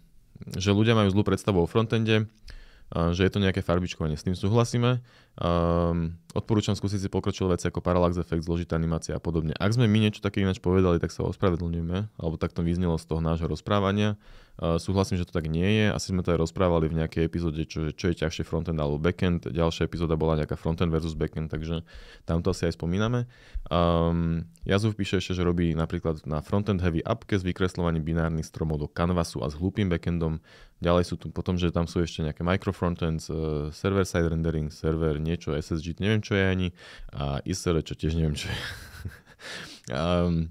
[0.56, 4.16] že ľudia majú zlú predstavu o frontende, uh, že je to nejaké farbičkovanie.
[4.16, 5.04] S tým súhlasíme.
[5.36, 9.54] Um, odporúčam skúsiť si pokročilé veci ako parallax efekt, zložitá animácia a podobne.
[9.56, 13.06] Ak sme my niečo také ináč povedali, tak sa ospravedlňujeme, alebo tak to vyznelo z
[13.06, 14.18] toho nášho rozprávania.
[14.54, 15.86] Uh, súhlasím, že to tak nie je.
[15.90, 19.50] Asi sme to aj rozprávali v nejakej epizóde, čo, čo je ťažšie frontend alebo backend.
[19.50, 21.82] Ďalšia epizóda bola nejaká frontend versus backend, takže
[22.22, 23.26] tam to asi aj spomíname.
[23.66, 28.78] Um, Jazuf píše ešte, že robí napríklad na frontend heavy appke s vykreslovaním binárnych stromov
[28.78, 30.38] do canvasu a s hlúpým backendom.
[30.78, 35.50] Ďalej sú tu potom, že tam sú ešte nejaké microfrontends, uh, server-side rendering, server, niečo,
[35.50, 36.68] SSG, neviem čo je ani,
[37.12, 38.58] a ISR, čo tiež neviem čo je.
[40.00, 40.48] um,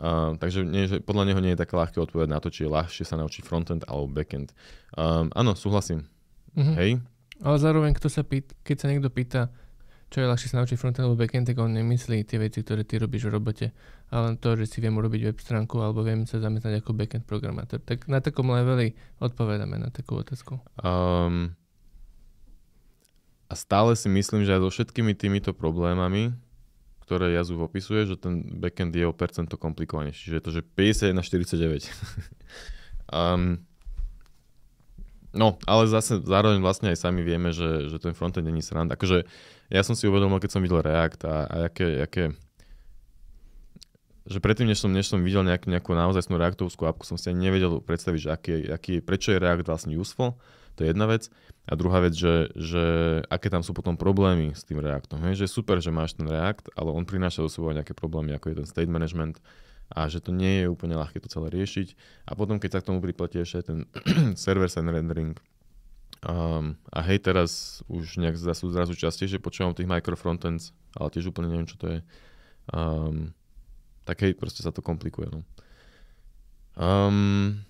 [0.00, 2.72] Uh, takže nie, že podľa neho nie je také ľahké odpovedať na to, či je
[2.72, 4.56] ľahšie sa naučiť frontend alebo backend.
[4.96, 6.08] Um, áno, súhlasím.
[6.56, 6.74] Mhm.
[6.80, 6.90] Hej?
[7.44, 9.52] Ale zároveň, kto sa pýt, keď sa niekto pýta,
[10.08, 12.96] čo je ľahšie sa naučiť frontend alebo backend, tak on nemyslí tie veci, ktoré ty
[12.96, 13.66] robíš v robote,
[14.08, 17.28] ale len to, že si viem urobiť web stránku alebo viem sa zamestnať ako backend
[17.28, 17.84] programátor.
[17.84, 20.64] Tak na takom leveli odpovedáme na takú otázku.
[20.80, 21.59] Um,
[23.50, 26.30] a stále si myslím, že aj so všetkými týmito problémami,
[27.02, 30.30] ktoré Jazuf opisuje, že ten backend je o percento komplikovanejší.
[30.30, 31.90] Čiže je to, že 50 na 49.
[33.10, 33.58] um,
[35.42, 38.94] no, ale zase zároveň vlastne aj sami vieme, že, že ten frontend není sranda.
[38.94, 39.26] Akože
[39.66, 42.24] ja som si uvedomil, keď som videl React a, a aké, aké
[44.30, 47.50] že predtým, než som, než som videl nejak, nejakú naozaj reaktovskú apku, som si ani
[47.50, 50.38] nevedel predstaviť, že aký, aký, prečo je React vlastne useful.
[50.80, 51.28] To je jedna vec.
[51.68, 52.84] A druhá vec, že, že
[53.28, 55.20] aké tam sú potom problémy s tým Reactom.
[55.28, 55.44] Hej?
[55.44, 58.48] Že je super, že máš ten React, ale on prináša do sebou nejaké problémy, ako
[58.48, 59.44] je ten state management
[59.92, 61.92] a že to nie je úplne ľahké to celé riešiť.
[62.24, 63.78] A potom, keď sa k tomu pripletie ešte ten
[64.40, 65.36] server-side rendering,
[66.20, 71.48] Um, a hej, teraz už nejak zrazu, zrazu častejšie počúvam tých microfrontends, ale tiež úplne
[71.48, 71.98] neviem, čo to je.
[72.76, 73.32] Um,
[74.04, 75.32] tak hej, proste sa to komplikuje.
[75.32, 75.40] No.
[76.76, 77.64] Um,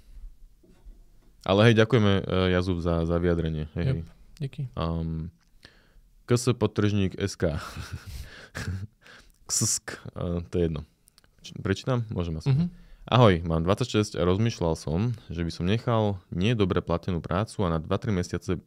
[1.43, 3.69] ale hej, ďakujeme uh, Jazub za, za vyjadrenie.
[3.73, 3.95] Hej, Yep.
[3.95, 4.03] hej.
[4.39, 4.63] Díky.
[4.73, 5.29] Um,
[6.25, 7.59] KS podtržník SK.
[9.47, 10.81] KSK, uh, to je jedno.
[11.41, 12.07] Č- prečítam?
[12.09, 12.49] Môžem asi.
[12.49, 12.67] Mhm.
[13.05, 17.73] Ahoj, mám 26 a rozmýšľal som, že by som nechal nie dobre platenú prácu a
[17.73, 18.61] na 2-3 mesiace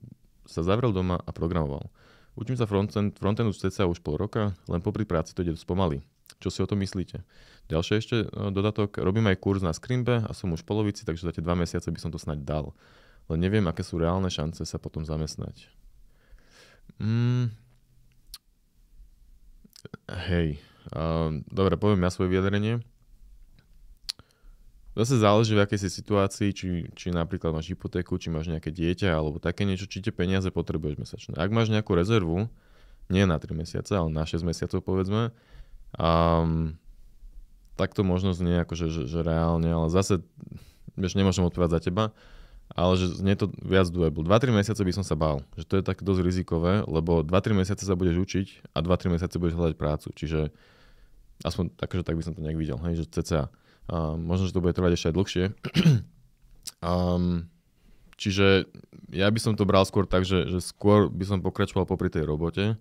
[0.44, 1.88] sa zavrel doma a programoval.
[2.34, 5.64] Učím sa frontend, frontendu z CCA už pol roka, len popri práci to ide dosť
[5.64, 6.04] pomaly.
[6.44, 7.24] Čo si o tom myslíte?
[7.72, 11.24] Ďalšie ešte e, dodatok, robím aj kurz na Scrimbe a som už v polovici, takže
[11.24, 12.66] za tie 2 mesiace by som to snáď dal.
[13.32, 15.72] Len neviem, aké sú reálne šance sa potom zamestnať.
[17.00, 17.56] Mm.
[20.12, 20.60] Hej,
[20.92, 22.84] uh, dobre, poviem ja svoje vyjadrenie.
[24.94, 29.10] Zase záleží, v akej si situácii, či, či napríklad máš hypotéku, či máš nejaké dieťa,
[29.16, 31.34] alebo také niečo, či tie peniaze potrebuješ mesačne.
[31.40, 32.46] Ak máš nejakú rezervu,
[33.10, 35.34] nie na 3 mesiace, ale na 6 mesiacov povedzme,
[35.98, 36.78] um,
[37.76, 40.22] tak to možno znie ako, že, že, reálne, ale zase,
[40.94, 42.06] vieš, nemôžem odpovedať za teba,
[42.74, 44.26] ale že znie to viac doable.
[44.26, 47.84] 2-3 mesiace by som sa bál, že to je tak dosť rizikové, lebo 2-3 mesiace
[47.86, 50.54] sa budeš učiť a 2-3 mesiace budeš hľadať prácu, čiže
[51.42, 53.50] aspoň tak, že tak by som to nejak videl, hej, že cca.
[53.90, 55.44] A možno, že to bude trvať ešte aj dlhšie.
[56.94, 57.52] um,
[58.16, 58.70] čiže
[59.12, 62.24] ja by som to bral skôr tak, že, že skôr by som pokračoval popri tej
[62.24, 62.80] robote.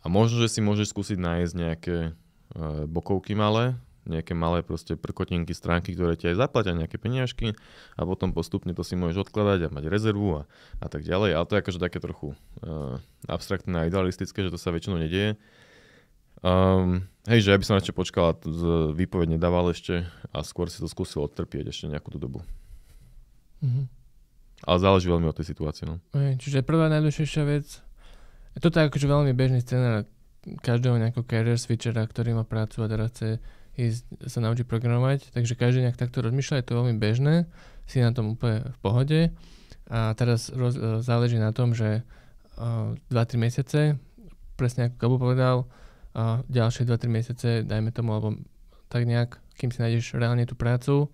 [0.00, 3.76] A možno, že si môžeš skúsiť nájsť nejaké uh, bokovky malé,
[4.08, 7.52] nejaké malé proste prkotinky, stránky, ktoré ti aj zaplatia nejaké peniažky
[7.94, 10.42] a potom postupne to si môžeš odkladať a mať rezervu a,
[10.80, 11.36] a tak ďalej.
[11.36, 12.96] Ale to je akože také trochu uh,
[13.28, 15.36] abstraktné a idealistické, že to sa väčšinou nedieje.
[16.40, 18.38] Um, hej, že ja by som ešte počkal a
[18.96, 22.40] výpoveď nedával ešte a skôr si to skúsil odtrpieť ešte nejakú tú dobu.
[23.60, 24.00] Mhm.
[24.60, 25.88] Ale záleží veľmi od tej situácie.
[25.88, 26.00] No.
[26.12, 27.80] Hej, čiže prvá najdôležitejšia vec,
[28.58, 30.10] toto je akože veľmi bežný scenár
[30.64, 33.38] každého nejakého career switchera, ktorý má prácu a teraz chce
[33.78, 37.46] ísť sa naučiť programovať, takže každý nejak takto rozmýšľa, je to veľmi bežné,
[37.86, 39.20] si na tom úplne v pohode
[39.90, 42.02] a teraz roz, záleží na tom, že
[42.58, 43.80] uh, 2-3 mesiace,
[44.58, 45.56] presne ako Gabo povedal,
[46.10, 48.34] a ďalšie 2-3 mesiace, dajme tomu, alebo
[48.90, 51.06] tak nejak, kým si nájdeš reálne tú prácu,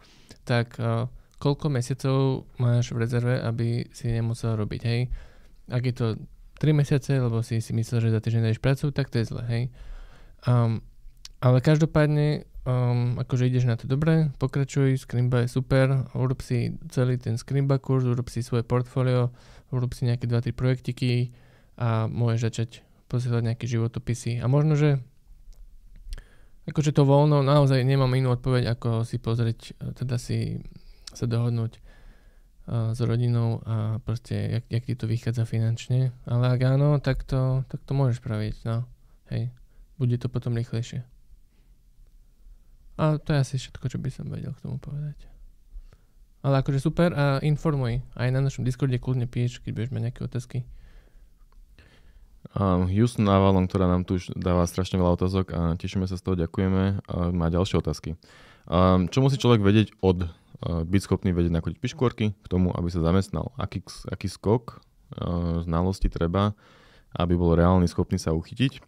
[0.49, 5.01] tak uh, koľko mesiacov máš v rezerve, aby si nemusel robiť, hej.
[5.69, 6.07] Ak je to
[6.57, 9.43] 3 mesiace, lebo si si myslel, že za týždeň nájdeš prácu, tak to je zle,
[9.49, 9.65] hej.
[10.49, 10.81] Um,
[11.41, 17.21] ale každopádne, um, akože ideš na to dobre, pokračuj, Scrimba je super, urob si celý
[17.21, 19.37] ten Scrimba kurz, urob si svoje portfólio,
[19.69, 21.37] urob si nejaké 2-3 projektiky
[21.77, 22.71] a môžeš začať
[23.07, 24.41] posielať nejaké životopisy.
[24.41, 24.99] A možno, že
[26.67, 30.65] akože to voľno, naozaj nemám inú odpoveď, ako si pozrieť, teda si
[31.13, 31.79] sa dohodnúť
[32.67, 36.11] s rodinou a proste, jak, jak ti to vychádza finančne.
[36.27, 38.83] Ale ak áno, tak to, tak to môžeš spraviť, no.
[39.31, 39.55] Hej,
[39.99, 41.07] bude to potom rýchlejšie.
[42.97, 45.15] A to je asi všetko, čo by som vedel k tomu povedať.
[46.43, 48.03] Ale akože super a informuj.
[48.15, 50.59] Aj na našom Discorde kľudne píš, keď budeš mať nejaké otázky.
[52.55, 56.23] Um, Houston Avalon, ktorá nám tu už dáva strašne veľa otázok a tešíme sa z
[56.23, 57.03] toho, ďakujeme.
[57.05, 58.15] Uh, má ďalšie otázky.
[58.71, 60.31] Um, čo musí človek vedieť od
[60.63, 63.53] byť schopný vedieť nakodiť piškôrky k tomu, aby sa zamestnal?
[63.61, 66.57] Aký, aký skok uh, znalosti treba,
[67.13, 68.81] aby bol reálny schopný sa uchytiť?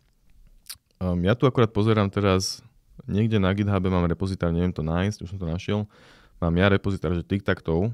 [0.98, 2.64] Um, ja tu akorát pozerám teraz,
[3.06, 5.86] niekde na GitHub mám repozitár, neviem to nájsť, už som to našiel.
[6.42, 7.92] Mám ja repozitár, že tic-tac-toe,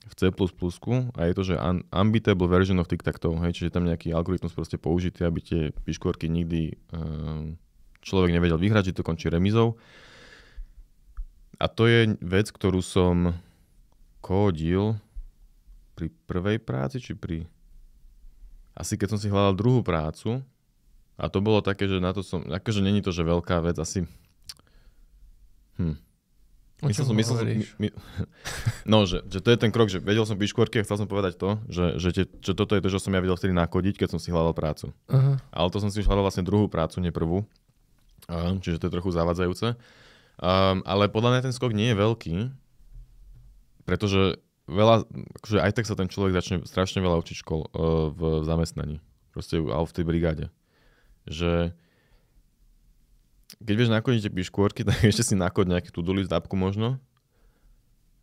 [0.00, 4.10] v C++ a je to, že un- unbeatable version of tic-tac-toe, hej, čiže tam nejaký
[4.16, 7.60] algoritmus proste použitý, aby tie piškôrky nikdy um,
[8.00, 9.76] človek nevedel vyhrať, že to končí remizou.
[11.60, 13.36] A to je vec, ktorú som
[14.24, 14.96] kódil
[15.92, 17.44] pri prvej práci, či pri...
[18.72, 20.40] Asi keď som si hľadal druhú prácu,
[21.20, 22.40] a to bolo také, že na to som...
[22.48, 24.08] Akože není to, že veľká vec, asi...
[25.76, 26.00] Hm.
[26.80, 27.88] Myslel som, myslel som, my, my,
[28.92, 31.36] no, že, že to je ten krok, že vedel som piškôrky a chcel som povedať
[31.36, 34.16] to, že, že, tie, že toto je to, čo som ja vedel vtedy nakodiť, keď
[34.16, 34.88] som si hľadal prácu.
[35.12, 35.36] Aha.
[35.52, 37.44] Ale to som si hľadal vlastne druhú prácu, nie prvú.
[38.32, 39.76] Um, čiže to je trochu zavadzajúce.
[40.40, 42.36] Um, ale podľa mňa ten skok nie je veľký,
[43.84, 45.04] pretože veľa,
[45.36, 49.04] akože aj tak sa ten človek začne strašne veľa učiť škol, uh, v zamestnaní.
[49.36, 50.46] Proste, ale v tej brigáde.
[51.28, 51.76] Že
[53.60, 56.96] keď vieš nakodiť tie piškôrky, tak ešte si nakod nejaký to list možno.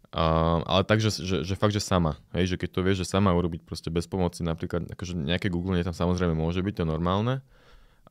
[0.08, 2.18] A, ale tak, že, že, že, fakt, že sama.
[2.32, 5.78] Hej, že keď to vieš, že sama urobiť proste bez pomoci, napríklad, akože nejaké Google
[5.84, 7.44] tam samozrejme môže byť, to je normálne.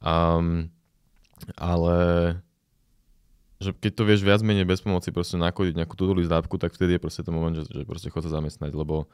[0.04, 0.68] Um,
[1.56, 1.96] ale
[3.56, 6.96] že keď to vieš viac menej bez pomoci proste nakodiť nejakú to appku, tak vtedy
[6.96, 9.08] je proste ten moment, že, že proste chod sa zamestnať, lebo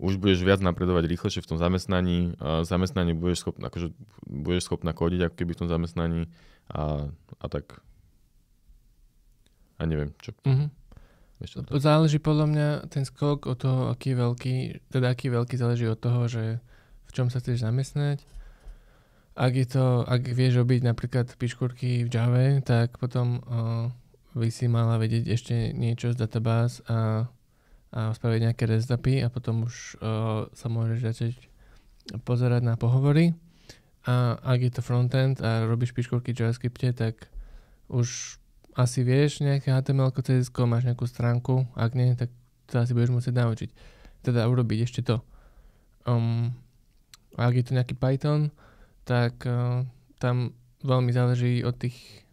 [0.00, 3.92] už budeš viac napredovať rýchlejšie v tom zamestnaní, a zamestnaní budeš schopná, akože
[4.24, 6.22] budeš schopná kodiť ako keby v tom zamestnaní
[6.72, 7.84] a, a tak.
[9.76, 10.32] A neviem, čo.
[10.48, 10.72] Mhm.
[11.40, 11.80] Ešte to.
[11.80, 14.56] Záleží podľa mňa ten skok od toho, aký veľký,
[14.92, 16.60] teda aký veľký záleží od toho, že
[17.08, 18.20] v čom sa chceš zamestnať.
[19.34, 23.88] Ak, je to, ak vieš robiť napríklad piškúrky v Java, tak potom uh,
[24.34, 27.26] by si mala vedieť ešte niečo z databáz a,
[27.94, 31.32] a spraviť nejaké rezdapy a potom už uh, sa môžeš začať
[32.26, 33.34] pozerať na pohovory.
[34.08, 37.28] A ak je to frontend a robíš piškúrky v JavaScripte, tak
[37.92, 38.40] už
[38.78, 42.32] asi vieš nejaké HTML, CSS, máš nejakú stránku, ak nie, tak
[42.70, 43.70] to asi budeš musieť naučiť.
[44.24, 45.20] Teda urobiť ešte to.
[46.08, 46.54] Um,
[47.36, 48.54] ak je to nejaký Python,
[49.04, 49.84] tak uh,
[50.20, 50.52] tam
[50.84, 52.24] veľmi záleží od tých,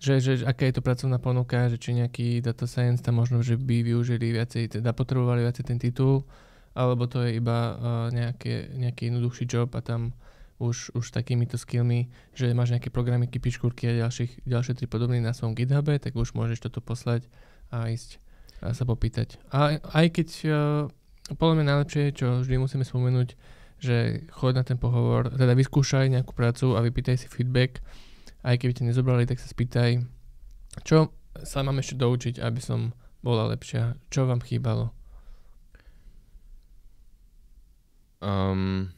[0.00, 3.56] že, že aká je to pracovná ponuka, že či nejaký data science tam možno, že
[3.56, 6.28] by využili viacej, teda potrebovali viacej ten titul,
[6.76, 7.76] alebo to je iba uh,
[8.12, 10.12] nejaké, nejaký jednoduchší job a tam
[10.58, 15.34] už, už takýmito skillmi, že máš nejaké programy, piškúrky a ďalších, ďalšie tri podobné na
[15.34, 17.26] svojom GitHube, tak už môžeš toto poslať
[17.74, 18.22] a ísť
[18.62, 19.36] a sa popýtať.
[19.50, 20.54] A aj keď uh,
[21.36, 23.36] podľa mňa najlepšie, čo vždy musíme spomenúť,
[23.78, 27.84] že chod na ten pohovor, teda vyskúšaj nejakú prácu a vypýtaj si feedback.
[28.44, 30.04] Aj keby ťa nezobrali, tak sa spýtaj,
[30.84, 32.92] čo sa mám ešte doučiť, aby som
[33.24, 33.96] bola lepšia.
[34.12, 34.92] Čo vám chýbalo?
[38.24, 38.92] Um,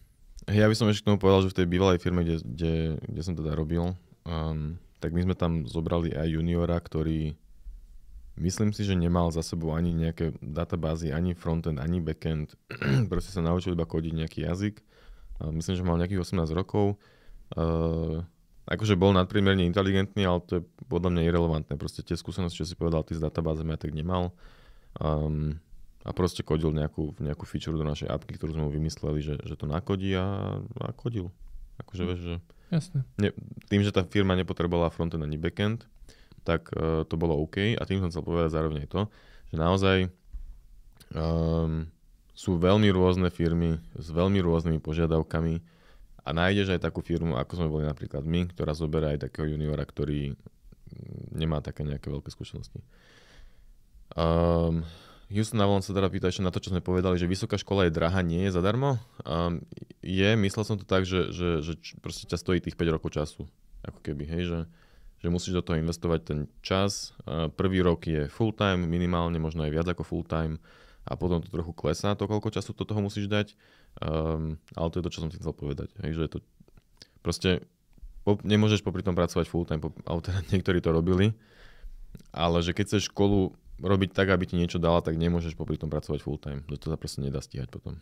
[0.46, 3.22] ja by som ešte k tomu povedal, že v tej bývalej firme, kde, kde, kde
[3.22, 3.94] som teda robil,
[4.26, 7.34] um, tak my sme tam zobrali aj juniora, ktorý
[8.36, 12.56] myslím si, že nemal za sebou ani nejaké databázy, ani frontend, ani backend.
[13.10, 14.80] Proste sa naučil iba kodiť nejaký jazyk.
[15.52, 16.96] Myslím, že mal nejakých 18 rokov.
[17.52, 18.24] Uh,
[18.66, 21.74] akože bol nadpriemerne inteligentný, ale to je podľa mňa irrelevantné.
[21.76, 24.32] Proste tie skúsenosti, čo si povedal ty s databázami, ja tak nemal.
[24.96, 25.60] Um,
[26.06, 29.58] a proste kodil nejakú, nejakú feature do našej appky, ktorú sme mu vymysleli, že, že
[29.58, 31.34] to nakodí a, a kodil.
[31.82, 32.36] Akože vieš, že...
[32.66, 33.06] Jasne.
[33.18, 33.30] Ne,
[33.70, 35.86] tým, že tá firma nepotrebovala frontend ani backend,
[36.46, 37.74] tak uh, to bolo OK.
[37.74, 39.02] A tým som chcel povedať zároveň aj to,
[39.50, 39.98] že naozaj
[41.10, 41.90] um,
[42.36, 45.54] sú veľmi rôzne firmy s veľmi rôznymi požiadavkami
[46.26, 49.82] a nájdeš aj takú firmu, ako sme boli napríklad my, ktorá zoberá aj takého juniora,
[49.86, 50.34] ktorý
[51.34, 52.82] nemá také nejaké veľké skúsenosti.
[54.14, 54.82] Um,
[55.30, 57.94] Houston Avalon sa teda pýta ešte na to, čo sme povedali, že vysoká škola je
[57.94, 59.02] drahá, nie je zadarmo.
[59.26, 59.62] Um,
[59.98, 63.42] je, myslel som to tak, že, že, že proste ťa stojí tých 5 rokov času.
[63.82, 64.58] Ako keby, hej, že,
[65.26, 67.10] že musíš do toho investovať ten čas.
[67.58, 70.62] Prvý rok je full time, minimálne, možno aj viac ako full time
[71.02, 73.58] a potom to trochu klesá, to koľko času do toho musíš dať.
[73.98, 75.90] Um, ale to je to, čo som si chcel povedať.
[76.06, 76.38] Hej, že je to
[77.26, 77.50] proste
[78.22, 81.34] po, nemôžeš popri tom pracovať full time, ale teda niektorí to robili,
[82.30, 83.50] ale že keď chceš školu
[83.82, 86.62] robiť tak, aby ti niečo dala, tak nemôžeš popri tom pracovať full time.
[86.70, 87.98] To sa proste nedá stíhať potom.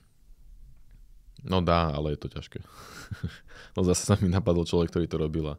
[1.44, 2.62] No dá, ale je to ťažké.
[3.76, 5.56] no zase sa mi napadol človek, ktorý to robil a,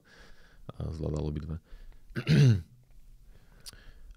[0.74, 1.56] a zvládal obidve.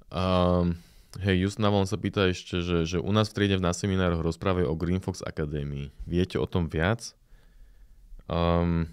[0.08, 0.76] um,
[1.24, 4.66] hej, Just Navalon sa pýta ešte, že, že u nás v triede na seminároch rozprávajú
[4.68, 5.92] o Green Fox Akadémii.
[6.08, 7.12] Viete o tom viac?
[8.28, 8.88] Um,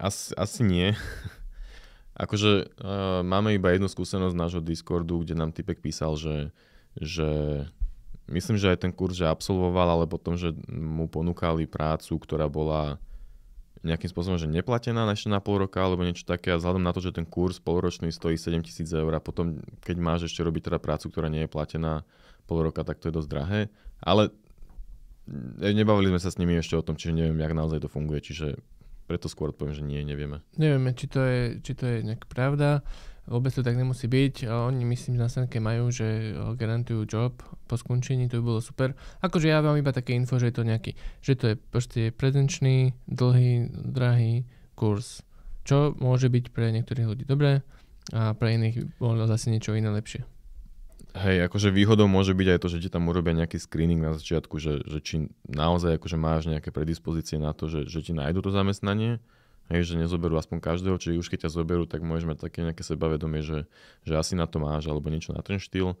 [0.00, 0.92] asi, asi nie.
[2.24, 6.54] Akože uh, máme iba jednu skúsenosť nášho Discordu, kde nám typek písal, že,
[6.94, 7.30] že
[8.30, 13.02] myslím, že aj ten kurz, že absolvoval, ale potom, že mu ponúkali prácu, ktorá bola
[13.84, 17.04] nejakým spôsobom, že neplatená ešte na pol roka alebo niečo také a vzhľadom na to,
[17.04, 21.12] že ten kurz polročný stojí 7000 eur a potom, keď máš ešte robiť teda prácu,
[21.12, 22.02] ktorá nie je platená
[22.48, 23.60] pol roka, tak to je dosť drahé.
[24.00, 24.32] Ale
[25.60, 28.60] nebavili sme sa s nimi ešte o tom, čiže neviem, jak naozaj to funguje, čiže
[29.04, 30.40] preto skôr poviem, že nie, nevieme.
[30.56, 32.80] Nevieme, či to je, či to je nejaká pravda.
[33.24, 34.52] Vôbec to tak nemusí byť.
[34.52, 38.92] Oni myslím, na stránke majú, že garantujú job po skončení, to by bolo super.
[39.24, 40.92] Akože ja mám iba také info, že je to nejaký,
[41.24, 44.44] že to je proste prezenčný, dlhý, drahý
[44.76, 45.24] kurz,
[45.64, 47.64] čo môže byť pre niektorých ľudí dobré
[48.12, 50.28] a pre iných bolo zase niečo iné lepšie.
[51.14, 54.58] Hej, akože výhodou môže byť aj to, že ti tam urobia nejaký screening na začiatku,
[54.58, 55.14] že, že či
[55.46, 59.22] naozaj akože máš nejaké predispozície na to, že, že ti nájdu to zamestnanie,
[59.72, 62.84] hej, že nezoberú aspoň každého, či už keď ťa zoberú, tak môžeš mať také nejaké
[62.84, 63.64] sebavedomie, že,
[64.04, 65.96] že asi na to máš, alebo niečo na ten štýl.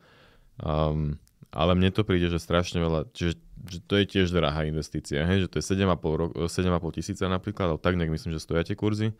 [0.60, 1.16] Um,
[1.54, 5.46] ale mne to príde, že strašne veľa, čiže že to je tiež drahá investícia, hej,
[5.46, 8.76] že to je 7,5, ro- 7,5 tisíca napríklad, ale tak nejak myslím, že stoja tie
[8.76, 9.16] kurzy.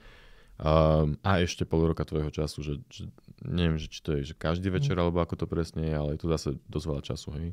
[0.55, 3.11] Um, a ešte pol roka tvojho času, že, že
[3.43, 4.75] neviem, že či to je že každý mm.
[4.79, 7.49] večer, alebo ako to presne je, ale je to zase dosť veľa času, hej.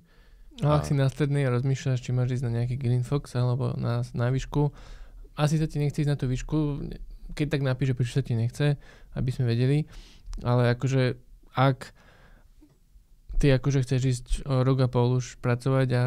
[0.60, 3.34] No a ak si na strednej a rozmýšľaš, či máš ísť na nejaký Green Fox
[3.40, 4.70] alebo na, na výšku,
[5.38, 6.58] asi sa ti nechce ísť na tú výšku,
[7.36, 8.76] keď tak napíš, že prečo sa ti nechce,
[9.16, 9.88] aby sme vedeli,
[10.44, 11.16] ale akože
[11.56, 11.92] ak
[13.42, 16.02] ty akože chceš ísť rok a pol už pracovať a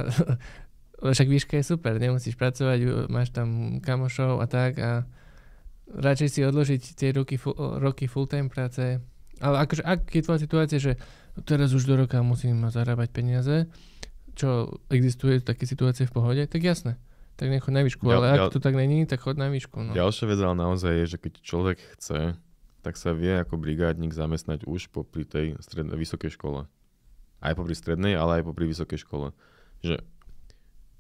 [1.15, 5.05] však výška je super, nemusíš pracovať, máš tam kamošov a tak a
[5.91, 7.37] radšej si odložiť tie roky,
[7.81, 9.03] roky full-time práce
[9.43, 10.93] ale akože ak je tvoja situácia, že
[11.43, 13.67] teraz už do roka musím zarábať peniaze,
[14.39, 16.99] čo existuje také situácie v pohode, tak jasné.
[17.35, 19.81] Tak nechod na výšku, Ja- ale ja- ak to tak není, tak chod na výšku.
[19.81, 19.91] No.
[19.95, 22.39] Ďalšia vec ale naozaj je, že keď človek chce,
[22.85, 26.69] tak sa vie ako brigádnik zamestnať už popri tej strednej, vysokej škole.
[27.41, 29.33] Aj popri strednej, ale aj popri vysokej škole.
[29.81, 29.99] Že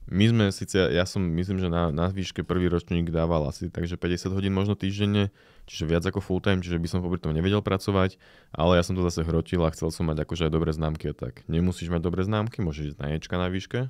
[0.04, 3.96] my sme síce, ja som myslím, že na, na výške prvý ročník dával asi takže
[3.96, 5.32] 50 hodín možno týždenne,
[5.64, 8.20] čiže viac ako full time, čiže by som popri tom nevedel pracovať,
[8.52, 11.16] ale ja som to zase hrotil a chcel som mať akože aj dobré známky a
[11.16, 11.40] tak.
[11.48, 13.88] Nemusíš mať dobré známky, môžeš ísť na Ečka na výške,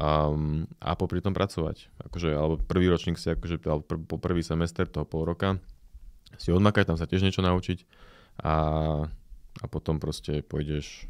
[0.00, 1.92] um, a popri tom pracovať.
[2.08, 5.60] Akože, alebo prvý ročník si, akože, alebo pr- po prvý semester toho pol roka
[6.40, 7.84] si odmakať, tam sa tiež niečo naučiť
[8.40, 8.54] a,
[9.60, 11.04] a potom proste pôjdeš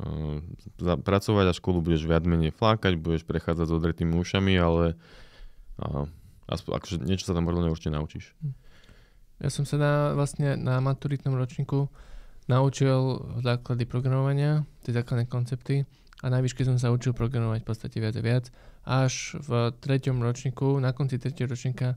[0.00, 0.40] uh,
[0.80, 4.96] pracovať a školu budeš viac menej flákať, budeš prechádzať s odretými ušami, ale
[5.84, 6.08] uh,
[6.48, 8.32] aspoň, akože niečo sa tam možno určite naučíš.
[9.40, 11.88] Ja som sa na, vlastne na maturitnom ročníku
[12.44, 15.88] naučil základy programovania, tie základné koncepty
[16.20, 18.44] a na výške som sa učil programovať v podstate viac a viac.
[18.84, 21.96] Až v treťom ročníku, na konci tretieho ročníka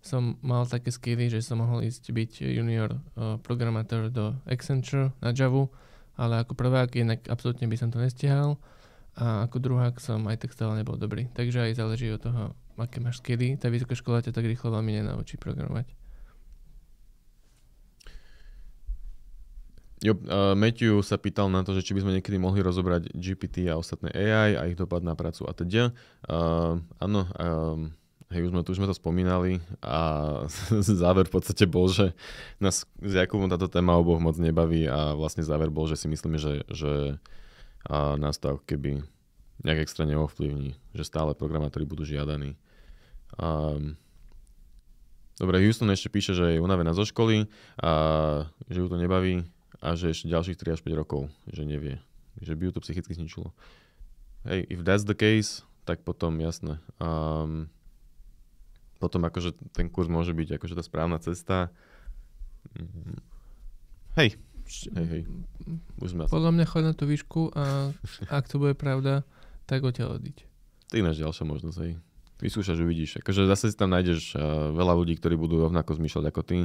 [0.00, 5.30] som mal také skilly, že som mohol ísť byť junior uh, programátor do Accenture na
[5.30, 5.68] Java,
[6.16, 8.56] ale ako prvák inak absolútne by som to nestihal
[9.20, 11.28] a ako druhák som aj tak stále nebol dobrý.
[11.36, 13.60] Takže aj záleží od toho, aké máš skilly.
[13.60, 15.99] Tá vysoká škola ťa tak rýchlo veľmi nenaučí programovať.
[20.00, 23.68] Jo, uh, Matthew sa pýtal na to, že či by sme niekedy mohli rozobrať GPT
[23.68, 25.92] a ostatné AI a ich dopad na prácu a teda.
[26.24, 27.92] Uh, áno, um,
[28.32, 30.00] hej, už sme, tu už sme to spomínali a
[31.04, 32.16] záver v podstate bol, že
[32.64, 36.40] nás s Jakubom táto téma oboch moc nebaví a vlastne záver bol, že si myslíme,
[36.40, 37.20] že, že
[37.84, 39.04] a nás to keby
[39.60, 42.56] nejak extra neovplyvní, že stále programátori budú žiadaní.
[43.36, 44.00] Um,
[45.40, 47.48] Dobre, Houston ešte píše, že je unavená zo školy
[47.80, 47.92] a
[48.68, 49.40] že ju to nebaví
[49.80, 51.98] a že ešte ďalších 3 až 5 rokov, že nevie.
[52.40, 53.50] Že by ju to psychicky zničilo.
[54.44, 56.80] Hej, if that's the case, tak potom jasné.
[57.00, 57.72] Um,
[59.00, 61.72] potom akože ten kurz môže byť akože tá správna cesta.
[62.76, 63.20] Mm,
[64.18, 64.34] Hej,
[64.90, 65.22] hej, hej.
[66.02, 66.26] Už sme.
[66.26, 67.94] Podľa mňa chod na tú výšku a
[68.36, 69.22] ak to bude pravda,
[69.70, 70.36] tak odtiaľ odiť.
[70.90, 71.92] To je ináč ďalšia možnosť, hej.
[72.40, 73.20] Vyskúšaš, uvidíš.
[73.20, 76.56] Akože zase si tam nájdeš uh, veľa ľudí, ktorí budú rovnako zmýšľať ako ty.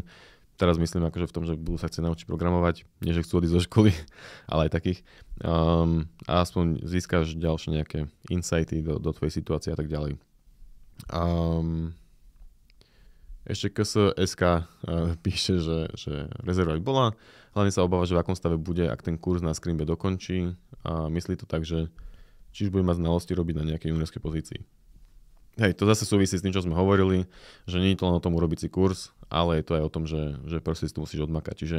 [0.56, 3.56] Teraz myslím akože v tom, že budú sa chcieť naučiť programovať, nie že chcú odísť
[3.60, 3.91] zo školy,
[4.51, 4.99] ale aj takých.
[5.43, 10.16] Um, a aspoň získaš ďalšie nejaké insighty do, do tvojej situácie a tak ďalej.
[11.12, 11.91] Um,
[13.43, 14.64] ešte KSSK uh,
[15.26, 17.14] píše, že, že rezerva bola.
[17.56, 20.56] Hlavne sa obáva, že v akom stave bude, ak ten kurz na Scrimbe dokončí.
[20.84, 21.88] A myslí to tak, že
[22.51, 24.60] či bude mať znalosti robiť na nejakej juniorskej pozícii.
[25.56, 27.32] Hej, to zase súvisí s tým, čo sme hovorili,
[27.64, 29.93] že nie je to len o tom urobiť si kurz, ale je to aj o
[29.93, 31.55] tom, že, že proste si to musíš odmakať.
[31.65, 31.78] Čiže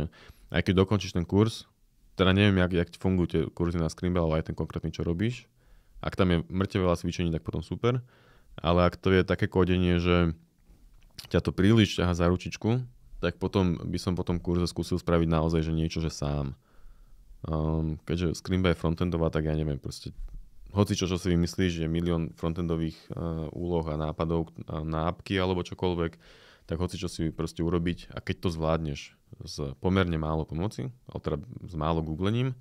[0.51, 1.67] aj keď dokončíš ten kurz,
[2.17, 5.45] teda neviem, jak, jak fungujú tie kurzy na Scrimbe, ale aj ten konkrétny, čo robíš.
[6.01, 8.01] Ak tam je mŕte veľa cvičení, tak potom super.
[8.57, 10.33] Ale ak to je také kodenie, že
[11.29, 12.85] ťa to príliš ťaha za ručičku,
[13.21, 16.57] tak potom by som po tom kurze skúsil spraviť naozaj, že niečo, že sám.
[17.45, 20.13] Um, keďže Scrimba je frontendová, tak ja neviem, proste
[20.73, 25.41] hoci čo, čo si vymyslíš, je milión frontendových uh, úloh a nápadov uh, na apky
[25.41, 26.13] alebo čokoľvek,
[26.67, 29.15] tak hoci čo si proste urobiť a keď to zvládneš
[29.47, 32.55] s pomerne málo pomoci, ale teda s málo googlením,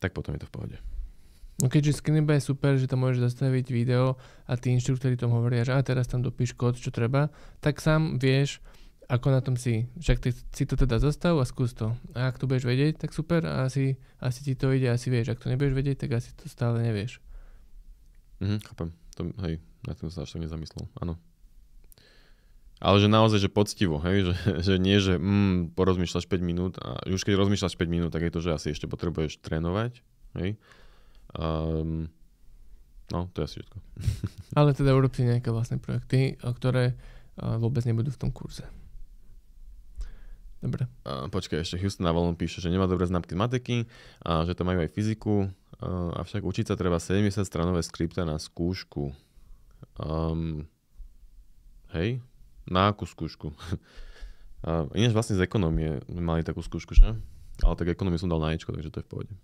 [0.00, 0.76] tak potom je to v pohode.
[1.60, 4.16] No keďže Screenba je super, že tam môžeš zastaviť video
[4.48, 7.28] a tí inštruktori tom hovoria, že a teraz tam dopíš kód, čo treba,
[7.60, 8.64] tak sám vieš,
[9.10, 9.84] ako na tom si.
[10.00, 11.92] Však ty si to teda zastav a skús to.
[12.16, 15.36] A ak to budeš vedieť, tak super a asi, asi ti to ide, asi vieš.
[15.36, 17.20] Ak to nebudeš vedieť, tak asi to stále nevieš.
[18.40, 18.88] Mhm, chápem.
[19.18, 20.88] To, hej, na tým sa až tak nezamyslel.
[20.96, 21.20] Áno.
[22.80, 24.34] Ale že naozaj, že poctivo, hej, že,
[24.72, 28.32] že nie, že mm, porozmýšľaš 5 minút a už keď rozmýšľaš 5 minút, tak je
[28.32, 30.00] to, že asi ešte potrebuješ trénovať,
[30.40, 30.56] hej.
[31.36, 32.10] Um,
[33.12, 33.78] no, to je asi všetko.
[34.58, 36.96] Ale teda urob si nejaké vlastné projekty, o ktoré
[37.36, 38.64] a, vôbec nebudú v tom kurze.
[40.60, 40.88] Dobre.
[41.04, 43.76] Uh, počkaj, ešte Houston na voľnom píše, že nemá dobré známky z matiky,
[44.24, 48.40] a že to majú aj fyziku, uh, avšak učiť sa treba 70 stranové skripta na
[48.40, 49.12] skúšku.
[50.00, 50.68] Um,
[51.92, 52.20] hej?
[52.68, 53.52] Na akú skúšku?
[54.66, 57.16] uh, ináč vlastne z ekonomie mali takú skúšku, že?
[57.60, 59.32] Ale tak ekonomiu som dal na Ečko, takže to je v pohode.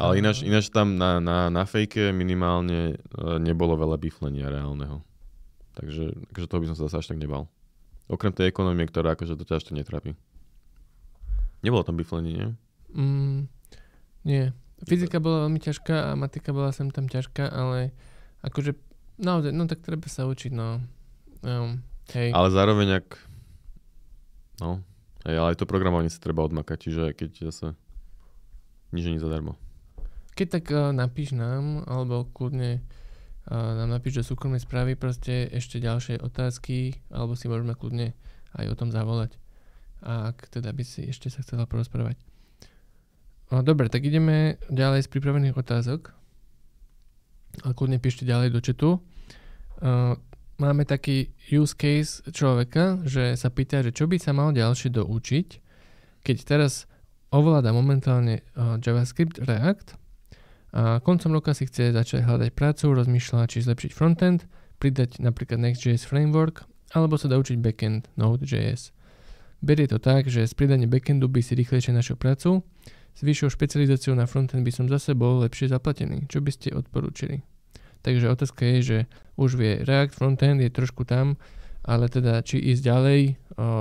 [0.00, 5.04] Ale ináč, ináč tam na, na, na fejke minimálne uh, nebolo veľa biflenia reálneho.
[5.76, 7.52] Takže, takže toho by som sa zase až tak nebal.
[8.10, 10.16] Okrem tej ekonomie, ktorá akože to ťa tak netrápi.
[11.60, 12.48] Nebolo tam biflenie, nie?
[12.96, 13.40] Mm,
[14.24, 14.44] nie.
[14.88, 17.92] Fyzika bola veľmi ťažká a matika bola sem tam ťažká, ale
[18.40, 18.72] akože
[19.20, 20.80] naozaj, no tak treba sa učiť, no.
[21.44, 21.84] Um,
[22.16, 22.32] hej.
[22.32, 23.08] Ale zároveň ak...
[24.60, 24.80] No,
[25.28, 27.66] hej, ale aj to programovanie sa treba odmakať, čiže keď zase
[28.90, 29.54] nič nie zadarmo.
[30.34, 32.80] keď tak uh, napíš nám, alebo kľudne
[33.48, 38.16] uh, nám napíš do súkromnej správy proste ešte ďalšie otázky, alebo si môžeme kľudne
[38.56, 39.36] aj o tom zavolať.
[40.00, 42.16] A ak teda by si ešte sa chcela porozprávať.
[43.52, 46.14] No, dobre, tak ideme ďalej z pripravených otázok.
[47.66, 48.88] A kľudne píšte ďalej do četu.
[49.80, 50.14] Uh,
[50.60, 55.48] máme taký use case človeka, že sa pýta, že čo by sa mal ďalšie doučiť,
[56.22, 56.84] keď teraz
[57.32, 60.00] ovláda momentálne uh, JavaScript React
[60.70, 64.46] a koncom roka si chce začať hľadať prácu, rozmýšľa, či zlepšiť frontend,
[64.78, 66.62] pridať napríklad Next.js framework,
[66.94, 68.94] alebo sa daučiť backend Node.js.
[69.60, 72.62] Berie to tak, že s pridaním backendu by si rýchlejšie našiel prácu,
[73.14, 76.30] s vyššou špecializáciou na frontend by som zase bol lepšie zaplatený.
[76.30, 77.42] Čo by ste odporúčili?
[78.00, 78.98] Takže otázka je, že
[79.36, 81.36] už vie React frontend, je trošku tam,
[81.84, 83.32] ale teda či ísť ďalej o,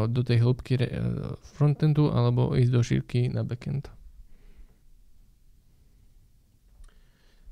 [0.07, 0.87] do tej hĺbky re,
[1.55, 3.91] frontendu alebo ísť do šírky na backend.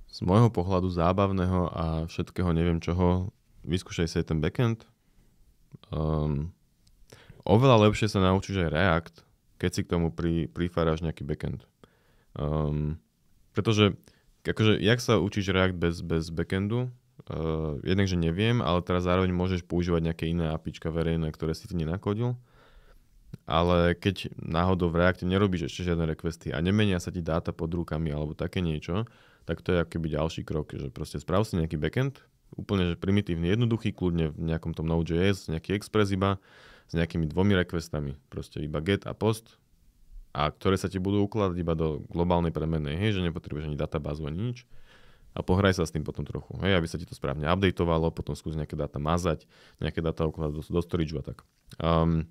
[0.08, 3.30] Z môjho pohľadu zábavného a všetkého neviem čoho,
[3.68, 4.88] vyskúšaj si ten backend.
[5.92, 6.56] Um,
[7.44, 9.16] oveľa lepšie sa naučíš aj React,
[9.58, 11.66] keď si k tomu pri, prifáraš nejaký backend.
[12.38, 13.02] Um,
[13.58, 13.98] pretože
[14.46, 16.94] akože, jak sa učíš React bez, bez backendu?
[17.28, 21.76] Uh, jednak, neviem, ale teraz zároveň môžeš používať nejaké iné apička verejné, ktoré si ty
[21.76, 22.38] nenakodil.
[23.44, 27.68] Ale keď náhodou v Reacte nerobíš ešte žiadne requesty a nemenia sa ti dáta pod
[27.76, 29.04] rukami alebo také niečo,
[29.44, 32.24] tak to je akoby ďalší krok, že proste sprav si nejaký backend,
[32.56, 36.40] úplne že primitívny, jednoduchý, kľudne v nejakom tom Node.js, nejaký Express iba,
[36.88, 39.60] s nejakými dvomi requestami, proste iba get a post,
[40.32, 44.28] a ktoré sa ti budú ukladať iba do globálnej premennej, hej, že nepotrebuješ ani databázu
[44.28, 44.58] ani nič
[45.38, 48.34] a pohraj sa s tým potom trochu, hej, aby sa ti to správne updateovalo, potom
[48.34, 49.46] skús nejaké dáta mazať,
[49.78, 51.46] nejaké dáta ukladať do, do storage a tak.
[51.78, 52.26] Um,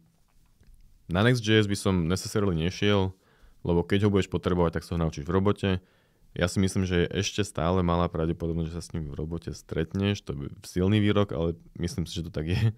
[1.07, 3.15] na Next.js by som necessarily nešiel,
[3.63, 5.71] lebo keď ho budeš potrebovať, tak sa ho naučíš v robote,
[6.37, 9.57] ja si myslím, že je ešte stále malá pravdepodobnosť, že sa s ním v robote
[9.57, 10.21] stretneš.
[10.29, 12.77] To je silný výrok, ale myslím si, že to tak je.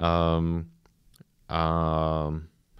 [0.00, 0.64] Um,
[1.46, 1.62] a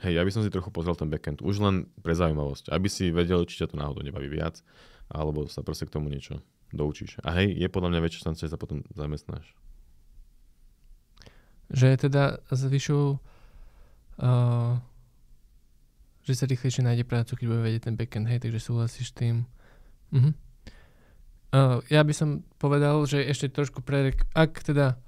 [0.03, 3.15] hej, ja by som si trochu pozrel ten backend, už len pre zaujímavosť, aby si
[3.15, 4.61] vedel, či ťa to náhodou nebaví viac,
[5.07, 6.43] alebo sa proste k tomu niečo
[6.75, 7.23] doučíš.
[7.23, 9.55] A hej, je podľa mňa väčšia šanca, že sa potom zamestnáš.
[11.71, 13.19] Že teda zvyšu,
[14.23, 14.75] uh,
[16.27, 19.47] že sa rýchlejšie nájde prácu, keď bude vedieť ten backend, hej, takže súhlasíš tým.
[20.11, 20.35] Uh-huh.
[21.55, 24.11] Uh, ja by som povedal, že ešte trošku pre...
[24.35, 24.99] Ak teda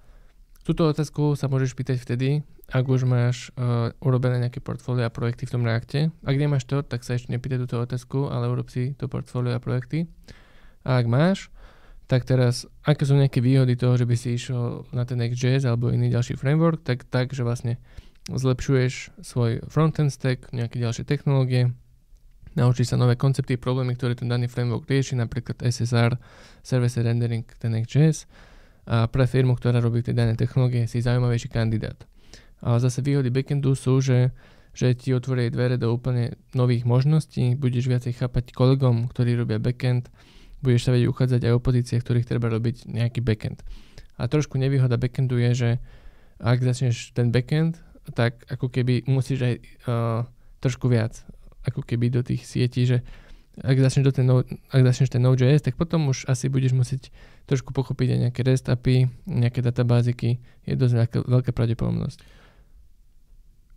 [0.63, 5.49] túto otázku sa môžeš pýtať vtedy, ak už máš uh, urobené nejaké portfólio a projekty
[5.49, 6.13] v tom reakte.
[6.21, 9.61] Ak nemáš to, tak sa ešte nepýtaj túto otázku, ale urob si to portfólio a
[9.61, 10.05] projekty.
[10.85, 11.49] A ak máš,
[12.09, 15.93] tak teraz, aké sú nejaké výhody toho, že by si išiel na ten Next.js alebo
[15.93, 17.81] iný ďalší framework, tak tak, že vlastne
[18.29, 21.73] zlepšuješ svoj frontend stack, nejaké ďalšie technológie,
[22.53, 26.21] naučíš sa nové koncepty, problémy, ktoré ten daný framework rieši, napríklad SSR,
[26.61, 28.29] Service Rendering, ten XJS.
[28.89, 32.09] A pre firmu, ktorá robí tie dané technológie, si zaujímavejší kandidát.
[32.65, 34.35] Ale zase výhody backendu sú, že,
[34.75, 40.11] že ti otvorí dvere do úplne nových možností, budeš viacej chápať kolegom, ktorí robia backend,
[40.63, 43.63] budeš sa vedieť uchádzať aj o pozície, ktorých treba robiť nejaký backend.
[44.19, 45.71] A trošku nevýhoda backendu je, že
[46.43, 47.79] ak začneš ten backend,
[48.15, 50.23] tak ako keby musíš aj uh,
[50.59, 51.23] trošku viac
[51.67, 53.05] ako keby do tých sietí, že
[53.59, 54.27] ak začneš, do ten,
[54.71, 57.11] ak začneš ten Node.js, tak potom už asi budeš musieť
[57.51, 60.39] trošku pochopiť aj nejaké REST API, nejaké databáziky.
[60.63, 62.23] Je dosť veľká, veľká pravdepodobnosť.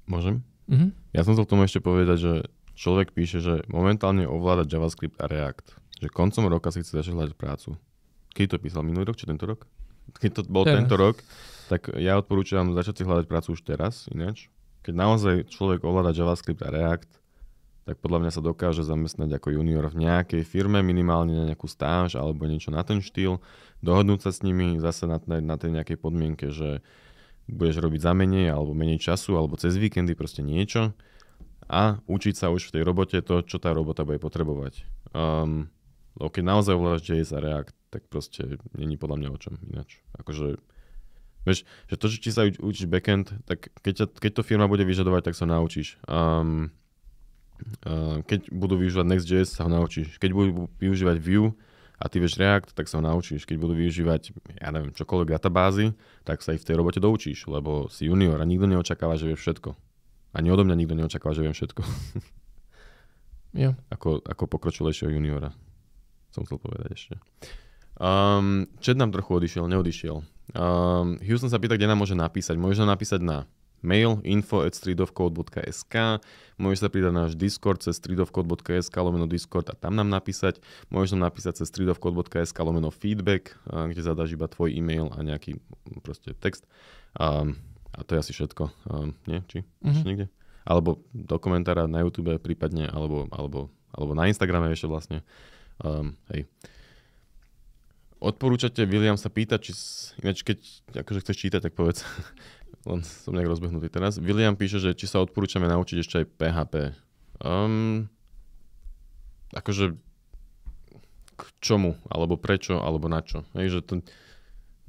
[0.05, 0.41] Môžem?
[0.71, 0.89] Mm-hmm.
[1.11, 2.33] Ja som chcel tomu ešte povedať, že
[2.79, 5.77] človek píše, že momentálne ovláda JavaScript a React.
[6.01, 7.77] Že koncom roka si chce začať hľadať prácu.
[8.31, 8.81] Keď to písal?
[8.81, 9.67] Minulý rok či tento rok?
[10.17, 10.81] Keď to bol teraz.
[10.81, 11.19] tento rok,
[11.69, 14.49] tak ja odporúčam začať si hľadať prácu už teraz, ináč.
[14.81, 17.11] Keď naozaj človek ovláda JavaScript a React,
[17.81, 22.13] tak podľa mňa sa dokáže zamestnať ako junior v nejakej firme, minimálne na nejakú stáž
[22.13, 23.41] alebo niečo na ten štýl,
[23.81, 26.85] dohodnúť sa s nimi zase na, na, na tej nejakej podmienke, že
[27.47, 30.93] budeš robiť za menej alebo menej času alebo cez víkendy proste niečo
[31.71, 34.83] a učiť sa už v tej robote to, čo tá robota bude potrebovať.
[35.15, 35.71] Um,
[36.19, 40.03] lebo keď naozaj ovládaš JS a React, tak proste není podľa mňa o čom ináč.
[40.19, 40.59] Akože,
[41.47, 44.83] vieš, že to, že ti sa učíš backend, tak keď, ťa, keď to firma bude
[44.83, 45.95] vyžadovať, tak sa naučíš.
[46.11, 46.75] Um,
[48.27, 50.17] keď budú využívať Next.js, sa ho naučíš.
[50.17, 51.53] Keď budú využívať Vue
[52.01, 53.45] a ty vieš React, tak sa ho naučíš.
[53.45, 55.93] Keď budú využívať, ja neviem, čokoľvek databázy,
[56.25, 59.37] tak sa ich v tej robote doučíš, lebo si junior a nikto neočakáva, že vie
[59.37, 59.77] všetko.
[60.33, 61.81] Ani odo mňa nikto neočakáva, že viem všetko.
[63.61, 63.77] yeah.
[63.93, 65.53] ako, ako pokročilejšieho juniora.
[66.33, 67.15] Som chcel povedať ešte.
[68.01, 70.25] Um, chat nám trochu odišiel, neodišiel.
[70.57, 72.57] Um, Houston sa pýta, kde nám môže napísať.
[72.57, 73.45] Môže nám napísať na
[73.81, 76.21] mail info at streetofcode.sk,
[76.61, 80.61] môžeš sa pridať na náš Discord cez streetofcode.sk lomeno Discord a tam nám napísať,
[80.93, 85.57] môžeš nám napísať cez streetofcode.sk lomeno feedback, kde zadáš iba tvoj e-mail a nejaký
[86.05, 86.69] proste text.
[87.17, 87.45] A,
[87.91, 88.63] a to je asi všetko.
[88.69, 88.71] A,
[89.27, 89.39] nie?
[89.49, 89.65] Či?
[89.65, 89.91] Mm-hmm.
[89.91, 90.27] Ešte niekde?
[90.61, 95.25] Alebo do komentára na YouTube prípadne, alebo, alebo, alebo na Instagrame ešte vlastne.
[95.81, 96.45] Um, hej.
[98.21, 99.73] Odporúčate, William sa pýta, či,
[100.21, 100.61] ináč keď
[100.93, 102.05] akože chceš čítať, tak povedz.
[102.81, 104.17] Len som nejak rozbehnutý teraz.
[104.17, 106.75] William píše, že či sa odporúčame naučiť ešte aj PHP.
[107.41, 108.09] Um,
[109.53, 109.97] akože
[111.37, 113.45] k čomu, alebo prečo, alebo na čo.
[113.57, 113.93] Hej, že to,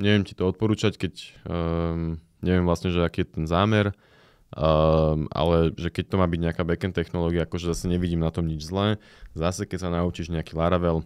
[0.01, 1.15] neviem ti to odporúčať, keď
[1.49, 3.93] um, neviem vlastne, že aký je ten zámer,
[4.53, 8.49] um, ale že keď to má byť nejaká backend technológia, akože zase nevidím na tom
[8.49, 9.01] nič zlé.
[9.37, 11.05] Zase keď sa naučíš nejaký Laravel,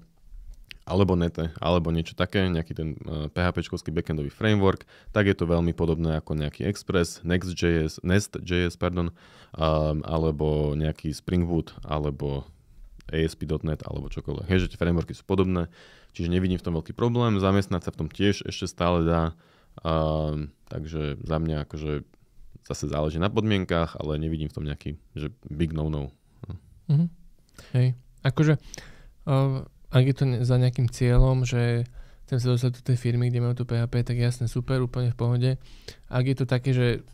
[0.86, 5.74] alebo Nete, alebo niečo také, nejaký ten uh, PHP backendový framework, tak je to veľmi
[5.74, 12.46] podobné ako nejaký Express, Next.js, Nest.js, pardon, um, alebo nejaký Spring Boot, alebo
[13.10, 14.46] ASP.NET, alebo čokoľvek.
[14.46, 15.66] Hej, že tie frameworky sú podobné,
[16.14, 19.34] čiže nevidím v tom veľký problém, zamestnať sa v tom tiež ešte stále dá,
[19.82, 22.06] um, takže za mňa akože
[22.66, 26.14] zase záleží na podmienkach, ale nevidím v tom nejaký že big no-no.
[26.86, 27.08] Mm-hmm.
[27.74, 28.58] Hej, akože
[29.26, 31.88] uh, ak je to za nejakým cieľom, že
[32.28, 35.18] chcem sa dostať do tej firmy, kde majú tu PHP, tak jasne, super, úplne v
[35.18, 35.50] pohode.
[36.12, 37.06] Ak je to také, že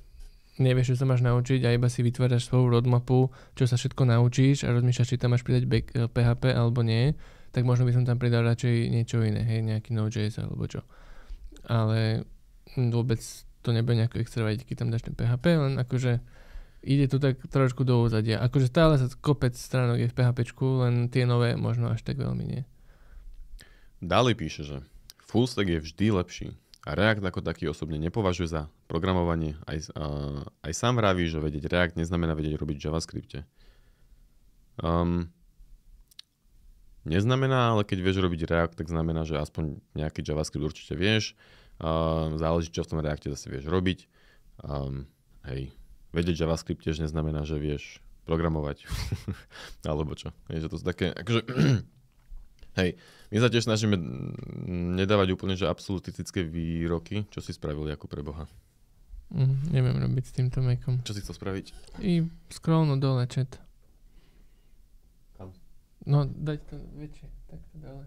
[0.58, 4.66] nevieš, čo sa máš naučiť a iba si vytváraš svoju roadmapu, čo sa všetko naučíš
[4.66, 5.68] a rozmýšľaš, či tam máš pridať
[6.10, 7.14] PHP eh, alebo nie,
[7.54, 10.82] tak možno by som tam pridal radšej niečo iné, hej, nejaký Node.js alebo čo.
[11.68, 12.26] Ale
[12.74, 13.20] vôbec
[13.62, 16.18] to nebude nejako extra keď tam dáš ten PHP, len akože
[16.82, 18.42] ide to tak trošku do úzadia.
[18.42, 20.50] Akože stále sa kopec stránok je v PHP,
[20.82, 22.62] len tie nové možno až tak veľmi nie.
[24.02, 24.76] Dali píše, že
[25.22, 26.48] full je vždy lepší
[26.82, 29.54] a React ako taký osobne nepovažuje za programovanie.
[29.70, 33.46] Aj, uh, aj sám vraví, že vedieť React neznamená vedieť robiť JavaScripte.
[34.82, 35.30] Um,
[37.06, 41.38] neznamená, ale keď vieš robiť React, tak znamená, že aspoň nejaký JavaScript určite vieš.
[41.78, 44.10] Uh, záleží, čo v tom Reacte zase vieš robiť.
[44.66, 45.06] Um,
[45.46, 45.70] hej,
[46.10, 48.90] vedieť JavaScript tiež neznamená, že vieš programovať.
[49.86, 50.34] Alebo čo.
[50.50, 51.46] Je, že to sú také, akože,
[52.78, 52.96] hej,
[53.32, 53.96] my sa tiež snažíme
[54.98, 58.44] nedávať úplne, že absolutistické výroky, čo si spravili ako pre Boha.
[59.32, 61.00] Mm, neviem robiť s týmto mekom.
[61.08, 61.66] Čo si chcel spraviť?
[62.04, 63.56] I scrollnúť dole chat.
[65.40, 65.56] Kam?
[66.04, 68.04] No, dať to väčšie, tak to dole.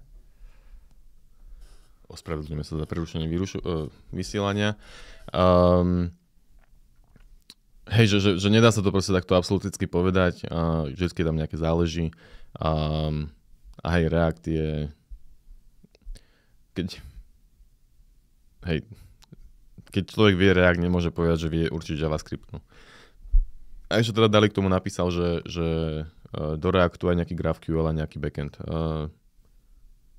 [2.05, 4.77] Ospravedlňujeme sa za prerušenie výrušu, uh, vysielania.
[5.33, 6.13] Um,
[7.85, 11.53] Hej, že, že, že nedá sa to proste takto absoluticky povedať, a vždy tam nejaké
[11.53, 12.09] záleží.
[12.57, 13.13] A,
[13.81, 14.69] a hej, React je...
[16.75, 16.87] Keď...
[18.65, 18.79] Hej,
[19.91, 22.47] keď človek vie React, nemôže povedať, že vie určiť JavaScript.
[22.51, 22.59] No.
[23.87, 25.67] A ešte teda Dali k tomu napísal, že, že
[26.03, 28.57] uh, do Reactu aj nejaký GraphQL a nejaký backend.
[28.65, 29.07] Uh,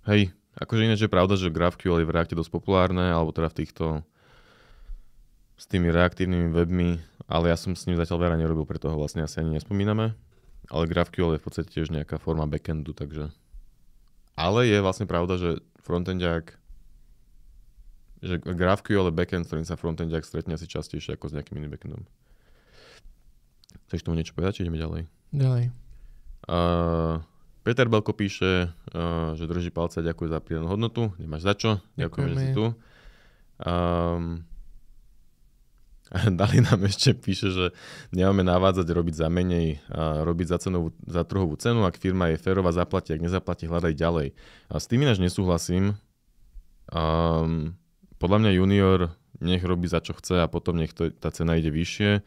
[0.09, 3.59] hej, akože ináč je pravda, že GraphQL je v Reacte dosť populárne, alebo teda v
[3.65, 3.85] týchto
[5.57, 9.27] s tými reaktívnymi webmi ale ja som s ním zatiaľ veľa nerobil, preto ho vlastne
[9.27, 10.15] asi ani nespomíname.
[10.71, 13.31] Ale GraphQL je v podstate tiež nejaká forma backendu, takže...
[14.37, 15.51] Ale je vlastne pravda, že
[15.81, 16.61] frontendiak
[18.25, 21.73] že GraphQL je backend, s ktorým sa frontendiak stretne asi častejšie ako s nejakým iným
[21.77, 22.03] backendom.
[23.87, 25.07] Chceš tomu niečo povedať, či ideme ďalej?
[25.37, 25.65] Ďalej.
[26.49, 27.23] Uh,
[27.63, 31.13] Peter Belko píše, uh, že drží palce a ďakuje za pridanú hodnotu.
[31.21, 31.71] Nemáš za čo.
[31.95, 32.65] Ďakujem, že si tu.
[33.63, 34.43] Um,
[36.39, 37.67] Dali nám ešte píše, že
[38.15, 42.39] nemáme navádzať robiť za menej, a robiť za, cenovú, za trhovú cenu, ak firma je
[42.39, 44.29] férová, zaplatí, ak nezaplatí, hľadaj ďalej.
[44.71, 45.99] A s tým ináč nesúhlasím.
[46.95, 47.75] Um,
[48.23, 48.99] podľa mňa junior
[49.43, 52.23] nech robí za čo chce a potom nech to, tá cena ide vyššie.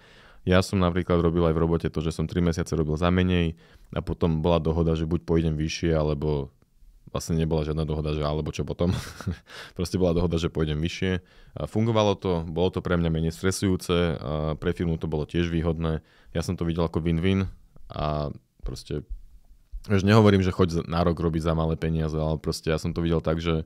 [0.47, 3.59] Ja som napríklad robil aj v robote to, že som 3 mesiace robil za menej
[3.95, 6.51] a potom bola dohoda, že buď pôjdem vyššie, alebo
[7.09, 8.93] vlastne nebola žiadna dohoda, že alebo čo potom.
[9.77, 11.21] Proste bola dohoda, že pôjdem vyššie.
[11.69, 14.17] Fungovalo to, bolo to pre mňa menej stresujúce,
[14.61, 16.05] pre firmu to bolo tiež výhodné.
[16.37, 17.49] Ja som to videl ako win-win
[17.89, 18.29] a
[18.61, 19.01] proste
[19.89, 23.01] už nehovorím, že choď na rok robiť za malé peniaze, ale proste ja som to
[23.01, 23.65] videl tak, že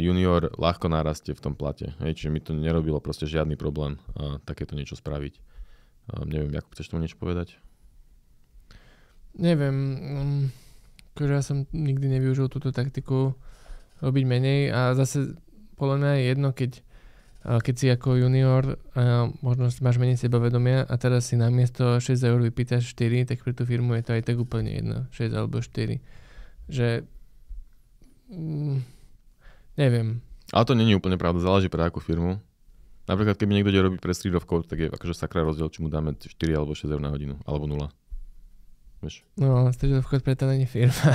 [0.00, 1.92] junior ľahko narastie v tom plate.
[2.00, 4.00] Hej, čiže mi to nerobilo proste žiadny problém
[4.48, 5.40] takéto niečo spraviť.
[6.24, 7.60] Neviem, ako chceš tomu niečo povedať?
[9.34, 9.76] Neviem.
[9.98, 10.63] Um
[11.14, 13.38] akože ja som nikdy nevyužil túto taktiku
[14.02, 15.38] robiť menej a zase
[15.78, 16.72] podľa mňa je jedno, keď,
[17.46, 22.42] keď si ako junior a možno máš menej sebavedomia a teraz si namiesto 6 eur
[22.42, 26.02] vypýtaš 4, tak pre tú firmu je to aj tak úplne jedno, 6 alebo 4.
[26.66, 27.06] Že
[28.34, 28.76] mm,
[29.78, 30.18] neviem.
[30.50, 32.42] Ale to není úplne pravda, záleží pre akú firmu.
[33.04, 35.84] Napríklad, keby niekto ide robiť pre Street of Code, tak je akože sakra rozdiel, či
[35.84, 37.92] mu dáme 4 alebo 6 eur na hodinu, alebo 0.
[39.04, 39.20] Vieš?
[39.36, 41.12] No, Street of Code preto není firma.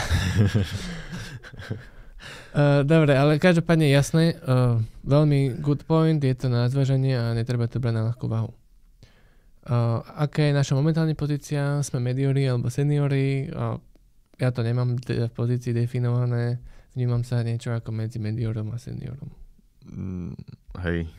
[2.53, 7.65] Uh, dobre, ale každopádne jasné, uh, veľmi good point, je to na zvaženie a netreba
[7.65, 8.53] to brať na ľahkú váhu.
[9.65, 11.81] Uh, aká je naša momentálna pozícia?
[11.81, 13.49] Sme mediori alebo seniori?
[13.49, 13.81] Uh,
[14.37, 16.61] ja to nemám de- v pozícii definované,
[16.93, 19.29] vnímam sa niečo ako medzi mediorom a seniorom.
[19.89, 20.37] Mm,
[20.85, 21.09] hej,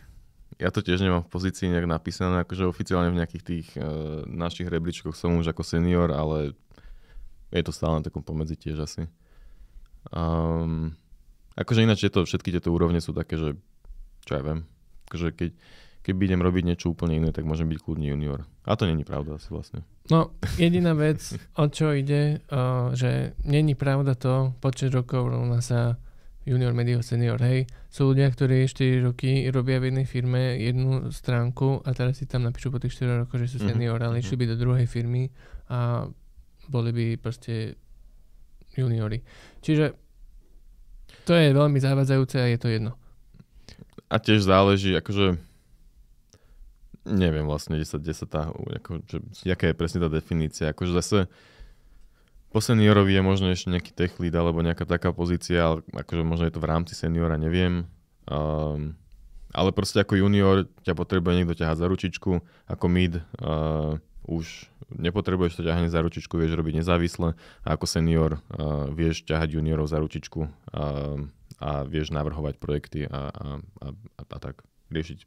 [0.61, 4.69] ja to tiež nemám v pozícii nejak napísané, akože oficiálne v nejakých tých uh, našich
[4.69, 6.53] rebríčkoch som už ako senior, ale
[7.49, 9.09] je to stále na takom pomedzi tiež asi.
[10.13, 10.93] Um,
[11.57, 13.57] akože ináč to, všetky tieto úrovne sú také, že
[14.29, 14.69] čo ja viem,
[15.09, 15.51] akože keď,
[16.05, 18.45] keď idem robiť niečo úplne iné, tak môžem byť kľudný junior.
[18.69, 19.81] A to není pravda asi vlastne.
[20.13, 21.25] No, jediná vec,
[21.57, 25.97] o čo ide, uh, že není pravda to, počet rokov rovná sa
[26.49, 27.69] junior, medior, senior, hej.
[27.93, 32.49] Sú ľudia, ktorí 4 roky robia v jednej firme jednu stránku a teraz si tam
[32.49, 34.09] napíšu po tých 4 rokoch, že sú senior, mm-hmm.
[34.09, 35.29] ale išli by do druhej firmy
[35.69, 36.09] a
[36.71, 37.77] boli by proste
[38.73, 39.21] juniori.
[39.61, 39.93] Čiže
[41.27, 42.93] to je veľmi zavádzajúce a je to jedno.
[44.11, 45.39] A tiež záleží, akože
[47.07, 50.71] neviem vlastne, kde sa, kde sa tá, ako, že, jaká je presne tá definícia.
[50.71, 51.19] Akože zase
[52.51, 56.45] po seniorovi je možno ešte nejaký tech lead alebo nejaká taká pozícia, ale akože možno
[56.51, 57.87] je to v rámci seniora, neviem.
[58.27, 58.99] Um,
[59.55, 65.63] ale proste ako junior ťa potrebuje niekto ťahať za ručičku, ako mid uh, už nepotrebuješ
[65.63, 70.03] to ťahanie za ručičku, vieš robiť nezávisle a ako senior uh, vieš ťahať juniorov za
[70.03, 71.19] ručičku uh,
[71.61, 75.23] a vieš navrhovať projekty a, a, a, a, a tak riešiť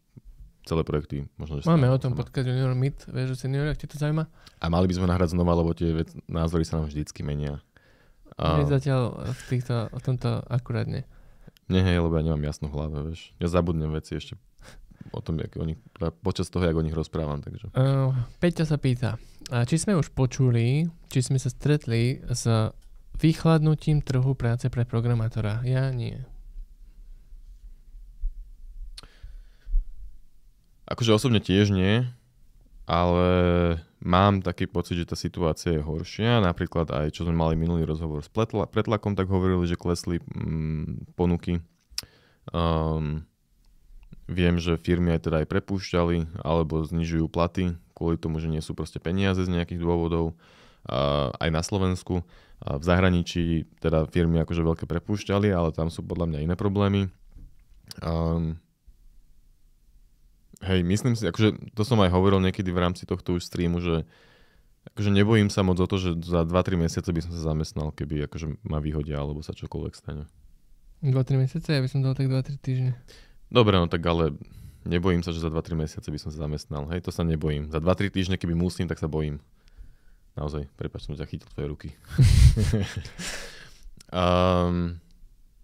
[0.63, 1.27] celé projekty.
[1.35, 4.25] Možno, že Máme o tom podcast Junior Meet, vieš, o seniori, ak ti to zaujíma?
[4.59, 7.59] A mali by sme nahrať znova, lebo tie vec, názory sa nám vždycky menia.
[8.39, 8.65] A...
[8.65, 11.05] zatiaľ v týchto, o tomto akurát nie.
[11.69, 13.31] Nie, hej, lebo ja nemám jasnú hlavu, vieš.
[13.37, 14.35] Ja zabudnem veci ešte
[15.11, 15.77] o tom, jak o nich,
[16.23, 17.43] počas toho, jak o nich rozprávam.
[17.43, 17.75] Takže.
[17.75, 19.21] Uh, Peťa sa pýta,
[19.67, 22.47] či sme už počuli, či sme sa stretli s
[23.19, 25.61] vychladnutím trhu práce pre programátora.
[25.67, 26.17] Ja nie.
[30.83, 32.03] Akože osobne tiež nie,
[32.83, 33.27] ale
[34.03, 36.43] mám taký pocit, že tá situácia je horšia.
[36.43, 41.63] Napríklad aj, čo sme mali minulý rozhovor s Pretlakom, tak hovorili, že klesli mm, ponuky.
[42.51, 43.23] Um,
[44.27, 48.75] viem, že firmy aj teda aj prepúšťali alebo znižujú platy kvôli tomu, že nie sú
[48.75, 50.35] proste peniaze z nejakých dôvodov.
[50.83, 52.19] Uh, aj na Slovensku.
[52.19, 53.43] Uh, v zahraničí
[53.79, 57.07] teda firmy akože veľké prepúšťali, ale tam sú podľa mňa iné problémy.
[58.03, 58.59] Um,
[60.63, 64.07] Hej, myslím si, akože to som aj hovoril niekedy v rámci tohto už streamu, že
[64.95, 68.31] akože nebojím sa moc o to, že za 2-3 mesiace by som sa zamestnal, keby
[68.31, 70.23] akože ma vyhodia alebo sa čokoľvek stane.
[71.03, 71.67] 2-3 mesiace?
[71.75, 72.91] Ja by som dal tak 2-3 týždne.
[73.51, 74.39] Dobre, no tak ale
[74.87, 76.87] nebojím sa, že za 2-3 mesiace by som sa zamestnal.
[76.91, 77.67] Hej, to sa nebojím.
[77.67, 79.43] Za 2-3 týždne, keby musím, tak sa bojím.
[80.39, 81.89] Naozaj, prepáč, som ťa chytil tvoje ruky.
[84.15, 84.95] um,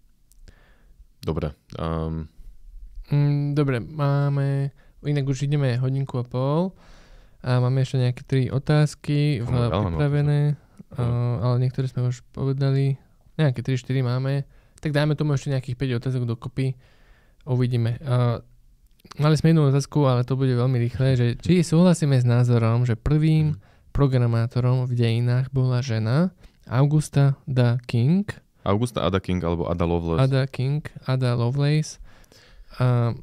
[1.28, 1.56] dobre.
[1.74, 2.28] Um,
[3.56, 4.70] dobre, máme
[5.00, 6.76] Inak už ideme hodinku a pol
[7.40, 10.60] a máme ešte nejaké tri otázky v, pripravené,
[10.92, 13.00] uh, ale niektoré sme už povedali.
[13.40, 14.44] Nejaké 3-4 máme.
[14.84, 16.76] Tak dáme tomu ešte nejakých 5 otázok dokopy.
[17.48, 17.96] Uvidíme.
[18.04, 18.44] Uh,
[19.16, 23.00] mali sme jednu otázku, ale to bude veľmi rýchle, že či súhlasíme s názorom, že
[23.00, 23.60] prvým mhm.
[23.96, 26.36] programátorom v dejinách bola žena
[26.68, 28.28] Augusta Da King.
[28.68, 30.20] Augusta Ada King alebo Ada Lovelace.
[30.28, 31.96] Ada King, Ada Lovelace.
[32.76, 33.16] Uh,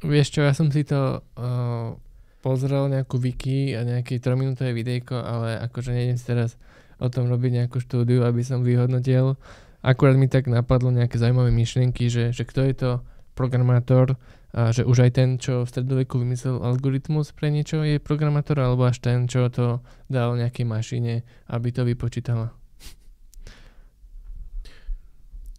[0.00, 1.92] Vieš čo, ja som si to uh,
[2.40, 6.56] pozrel nejakú wiki a nejaké 3-minútové videjko, ale akože nejdem si teraz
[6.96, 9.36] o tom robiť nejakú štúdiu, aby som vyhodnotil.
[9.84, 12.90] Akurát mi tak napadlo nejaké zaujímavé myšlienky, že, že kto je to
[13.36, 14.16] programátor,
[14.50, 18.82] a že už aj ten, čo v stredoveku vymyslel algoritmus pre niečo je programátor, alebo
[18.82, 19.78] až ten, čo to
[20.10, 22.50] dal nejakej mašine, aby to vypočítala.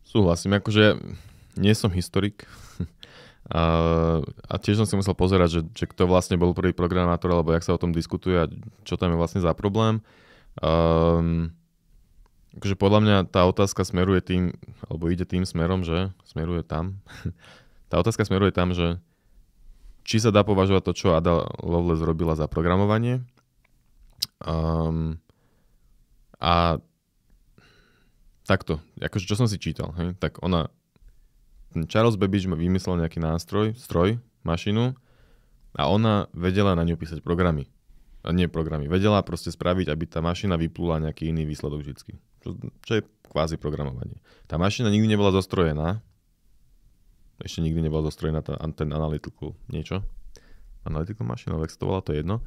[0.04, 1.00] Súhlasím, akože
[1.56, 2.44] nie som historik,
[3.52, 7.68] a, tiež som si musel pozerať, že, že kto vlastne bol prvý programátor, alebo jak
[7.68, 8.48] sa o tom diskutuje a
[8.88, 10.00] čo tam je vlastne za problém.
[10.64, 11.52] Um,
[12.56, 14.44] akože podľa mňa tá otázka smeruje tým,
[14.88, 17.04] alebo ide tým smerom, že smeruje tam.
[17.92, 19.04] tá otázka smeruje tam, že
[20.08, 23.20] či sa dá považovať to, čo Ada Lovelace robila za programovanie.
[24.42, 25.20] Um,
[26.40, 26.80] a
[28.48, 30.72] takto, akože čo som si čítal, hej, tak ona
[31.88, 34.96] Charles Babbage vymyslel nejaký nástroj, stroj, mašinu
[35.76, 37.72] a ona vedela na ňu písať programy.
[38.22, 38.86] A nie programy.
[38.86, 42.14] Vedela proste spraviť, aby tá mašina vyplula nejaký iný výsledok vždy.
[42.46, 42.50] Čo,
[42.86, 44.22] čo je kvázi programovanie.
[44.46, 46.06] Tá mašina nikdy nebola zostrojená.
[47.42, 50.06] Ešte nikdy nebola zostrojená tá, ten analytical niečo.
[50.86, 52.46] Analytical Machine, alebo to to je jedno.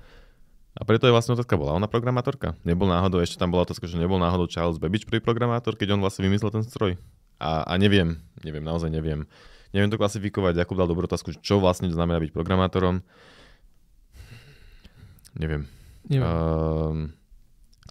[0.74, 2.58] A preto je vlastne otázka, bola ona programátorka?
[2.66, 6.02] Nebol náhodou, ešte tam bola otázka, že nebol náhodou Charles Babbage prvý programátor, keď on
[6.02, 6.98] vlastne vymyslel ten stroj.
[7.44, 9.28] A, a neviem, neviem, naozaj neviem.
[9.76, 13.04] Neviem to klasifikovať, Jakub dal dobrú otázku, čo vlastne znamená byť programátorom.
[15.36, 15.68] Neviem.
[16.08, 16.24] Neviem.
[16.24, 16.96] Um,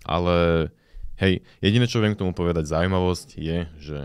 [0.01, 0.69] ale
[1.21, 3.97] hej, jediné, čo viem k tomu povedať, zaujímavosť je, že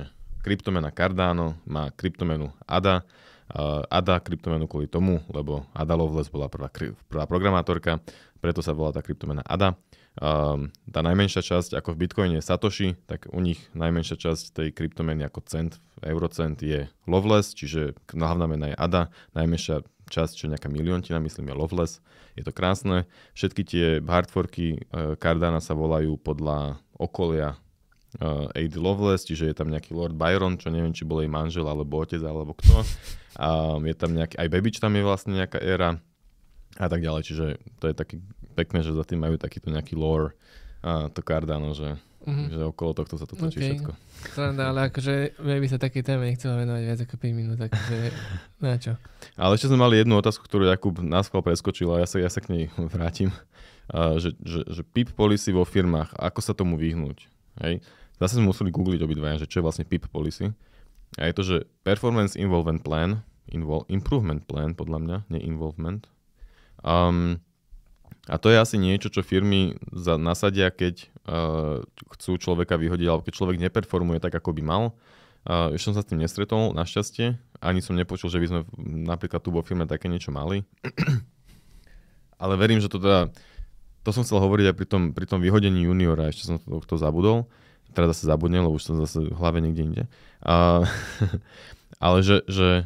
[0.43, 3.07] kryptomena Cardano má kryptomenu ADA,
[3.55, 6.69] uh, ADA kryptomenu kvôli tomu, lebo Ada Lovelace bola prvá,
[7.09, 8.03] prvá programátorka,
[8.43, 9.79] preto sa volá tá kryptomena ADA.
[10.19, 15.23] Um, tá najmenšia časť, ako v Bitcoine Satoshi, tak u nich najmenšia časť tej kryptomeny
[15.23, 21.23] ako cent, eurocent je Loveless, čiže hlavná mena je ADA, najmenšia časť, čo nejaká miliontina,
[21.23, 21.93] myslím, je Loveless.
[22.35, 23.07] Je to krásne.
[23.39, 27.55] Všetky tie hardforky uh, Cardana sa volajú podľa okolia
[28.19, 31.69] uh, Aid Loveless, čiže je tam nejaký Lord Byron, čo neviem, či bol jej manžel,
[31.69, 32.83] alebo otec, alebo kto.
[33.39, 36.03] Um, je tam nejaký, aj Bebič tam je vlastne nejaká éra
[36.79, 37.47] a tak ďalej, čiže
[37.83, 38.23] to je taký
[38.55, 40.39] pekné, že za tým majú takýto nejaký lore
[40.79, 42.55] a to Cardano, že, mm-hmm.
[42.55, 43.67] že okolo tohto sa to točí okay.
[43.75, 43.91] všetko.
[44.35, 47.97] Sranda, ale akože by sa také téme nechcelo venovať viac ako 5 minút, takže
[48.67, 48.95] na čo.
[49.35, 52.39] Ale ešte sme mali jednu otázku, ktorú Jakub nás preskočil a ja sa, ja sa
[52.39, 52.65] k nej
[52.95, 53.35] vrátim.
[53.89, 57.25] Uh, že, že, že PIP policy vo firmách, ako sa tomu vyhnúť?
[57.65, 57.81] Hej?
[58.21, 60.53] Zase sme museli googliť obidvaja, že čo je vlastne PIP policy.
[61.17, 61.57] A je to, že
[61.87, 66.05] Performance Involvement Plan, invol, Improvement Plan podľa mňa, nie Involvement.
[66.83, 67.43] Um,
[68.29, 71.81] a to je asi niečo, čo firmy za, nasadia, keď uh,
[72.17, 74.83] chcú človeka vyhodiť, alebo keď človek neperformuje tak, ako by mal.
[75.49, 77.41] Uh, ešte som sa s tým nestretol, našťastie.
[77.65, 78.61] Ani som nepočul, že by sme
[79.09, 80.61] napríklad tu vo firme také niečo mali.
[82.43, 83.33] Ale verím, že to teda...
[84.07, 86.97] To som chcel hovoriť aj pri tom, pri tom vyhodení juniora, ešte som to, to
[87.01, 87.49] zabudol.
[87.97, 90.05] Teraz zase zabudnem, lebo už som zase v hlave niekde inde.
[90.45, 90.85] Uh,
[92.05, 92.85] ale že, že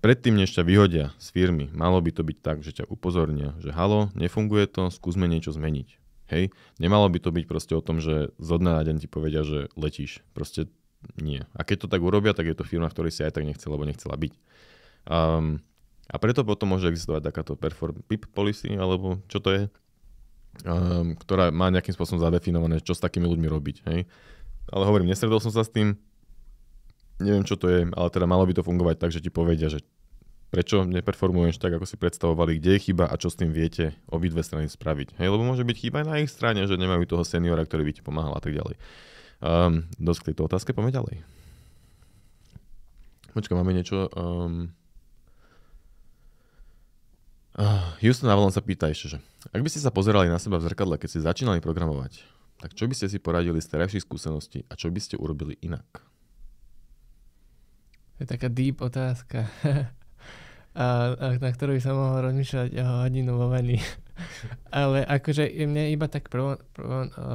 [0.00, 3.74] predtým, než ťa vyhodia z firmy, malo by to byť tak, že ťa upozornia, že
[3.74, 5.88] halo, nefunguje to, skúsme niečo zmeniť.
[6.28, 9.48] Hej, nemalo by to byť proste o tom, že zo dňa na deň ti povedia,
[9.48, 10.20] že letíš.
[10.36, 10.68] Proste
[11.16, 11.40] nie.
[11.56, 13.74] A keď to tak urobia, tak je to firma, v ktorej si aj tak nechcela,
[13.74, 14.34] alebo nechcela byť.
[15.08, 15.64] Um,
[16.04, 19.62] a preto potom môže existovať takáto perform PIP policy, alebo čo to je,
[20.68, 23.76] um, ktorá má nejakým spôsobom zadefinované, čo s takými ľuďmi robiť.
[23.88, 24.04] Hej.
[24.68, 25.96] Ale hovorím, nesredol som sa s tým,
[27.18, 29.82] neviem čo to je, ale teda malo by to fungovať tak, že ti povedia, že
[30.48, 34.40] prečo neperformuješ tak, ako si predstavovali, kde je chyba a čo s tým viete obidve
[34.40, 35.20] strany spraviť.
[35.20, 37.92] Hej, lebo môže byť chyba aj na ich strane, že nemajú toho seniora, ktorý by
[37.92, 38.80] ti pomáhal a tak ďalej.
[39.38, 41.16] Um, dosť k tejto otázke, poďme ďalej.
[43.36, 44.08] Počkaj, máme niečo...
[44.16, 44.72] Um...
[47.58, 49.18] Uh, Houston Avalon sa pýta ešte, že
[49.50, 52.22] ak by ste sa pozerali na seba v zrkadle, keď ste začínali programovať,
[52.62, 56.07] tak čo by ste si poradili z terajších skúseností a čo by ste urobili inak?
[58.18, 59.46] To je taká deep otázka,
[60.74, 63.78] a, a, na ktorú by som mohol rozmýšľať o hodinu vo vani.
[64.74, 66.58] Ale akože mne iba tak prvo,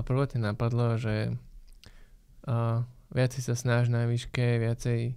[0.04, 1.40] prvotne napadlo, že
[2.44, 2.84] a,
[3.16, 5.16] viacej sa snaž na výške, viacej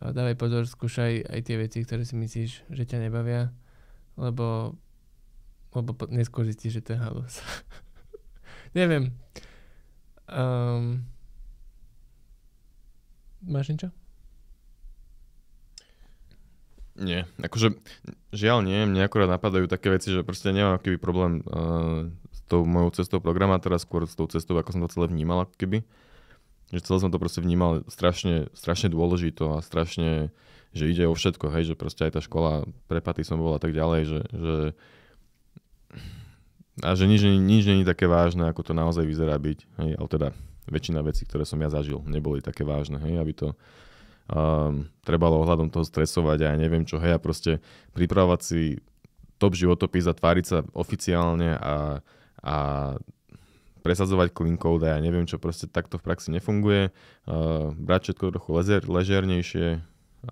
[0.00, 3.52] a, dávaj pozor, skúšaj aj tie veci, ktoré si myslíš, že ťa nebavia,
[4.16, 4.80] lebo,
[5.76, 7.44] lebo neskôr zistíš, že to je halus.
[8.80, 9.12] Neviem.
[10.24, 11.04] Um,
[13.44, 13.92] máš niečo?
[16.96, 17.76] Nie, akože
[18.32, 22.64] žiaľ nie, mne akorát napadajú také veci, že proste nemám aký problém uh, s tou
[22.64, 25.84] mojou cestou programátora, skôr s tou cestou, ako som to celé vnímal, keby.
[26.72, 30.32] Že celé som to proste vnímal strašne, strašne dôležito a strašne,
[30.72, 33.76] že ide o všetko, hej, že proste aj tá škola, prepaty som bol a tak
[33.76, 34.56] ďalej, že, že
[36.84, 40.28] a že nič, nič je také vážne, ako to naozaj vyzerá byť, hej, ale teda
[40.68, 43.48] väčšina vecí, ktoré som ja zažil, neboli také vážne, hej, aby to,
[44.30, 47.62] um, trebalo ohľadom toho stresovať a ja neviem čo, hej, a proste
[47.94, 48.60] pripravovať si
[49.36, 52.00] top životopis a tváriť sa oficiálne a,
[52.40, 52.56] a
[53.84, 56.90] presadzovať clean code a ja neviem čo, proste takto v praxi nefunguje.
[57.28, 59.78] Uh, brať všetko trochu lezer, ležernejšie,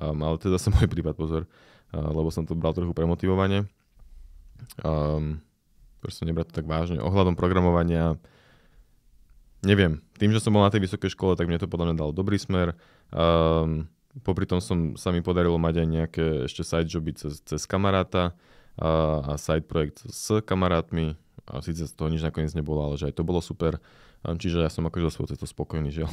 [0.00, 3.70] um, ale teda sa môj prípad pozor, uh, lebo som to bral trochu premotivovane.
[4.82, 5.44] Um,
[6.00, 6.98] proste nebrať to tak vážne.
[6.98, 8.16] Ohľadom programovania
[9.64, 12.12] neviem, tým, že som bol na tej vysokej škole, tak mne to podľa mňa dalo
[12.12, 12.76] dobrý smer.
[13.10, 13.90] Um,
[14.22, 18.32] popri tom som, sa mi podarilo mať aj nejaké ešte side joby cez, cez kamaráta
[18.78, 18.90] a,
[19.24, 21.18] a side projekt s kamarátmi.
[21.44, 23.76] A síce z toho nič nakoniec nebolo, ale že aj to bolo super.
[24.24, 26.12] Um, čiže ja som akože svoj cesto spokojný, žiaľ.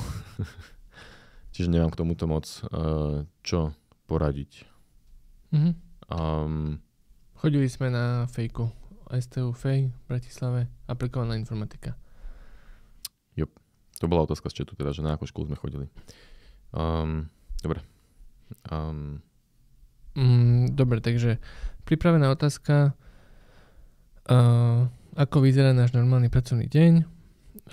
[1.55, 3.71] čiže nemám k tomuto moc uh, čo
[4.11, 4.67] poradiť.
[5.55, 5.73] Mm-hmm.
[6.11, 6.83] Um,
[7.39, 8.67] Chodili sme na fejku.
[9.11, 11.99] STU Fej v Bratislave, aplikovaná informatika.
[14.01, 15.85] To bola otázka z četu, teda, že na akú školu sme chodili.
[16.71, 17.27] Um,
[17.63, 17.83] dobre.
[18.71, 19.19] Um.
[20.15, 21.39] Mm, dobre, takže
[21.83, 22.95] pripravená otázka.
[24.31, 27.03] uh, ako vyzerá náš normálny pracovný deň,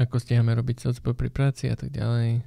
[0.03, 2.43] ako stíhame robiť socpo pri práci a tak ďalej.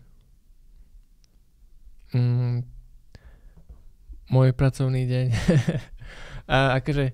[2.11, 2.67] Mm,
[4.31, 5.27] môj pracovný deň.
[6.55, 7.05] a akože,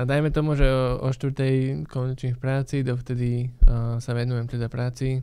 [0.00, 1.84] a dajme tomu, že o, o 4.
[1.84, 5.20] končím v práci, dovtedy uh, sa venujem teda práci,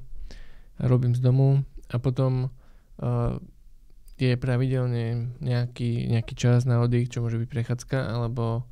[0.77, 2.53] robím z domu a potom
[4.19, 8.67] je pravidelne nejaký, nejaký čas na oddych, čo môže byť prechádzka, alebo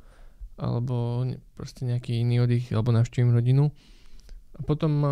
[0.58, 1.22] alebo
[1.54, 3.70] proste nejaký iný oddych, alebo navštívim rodinu.
[4.58, 5.10] A potom uh,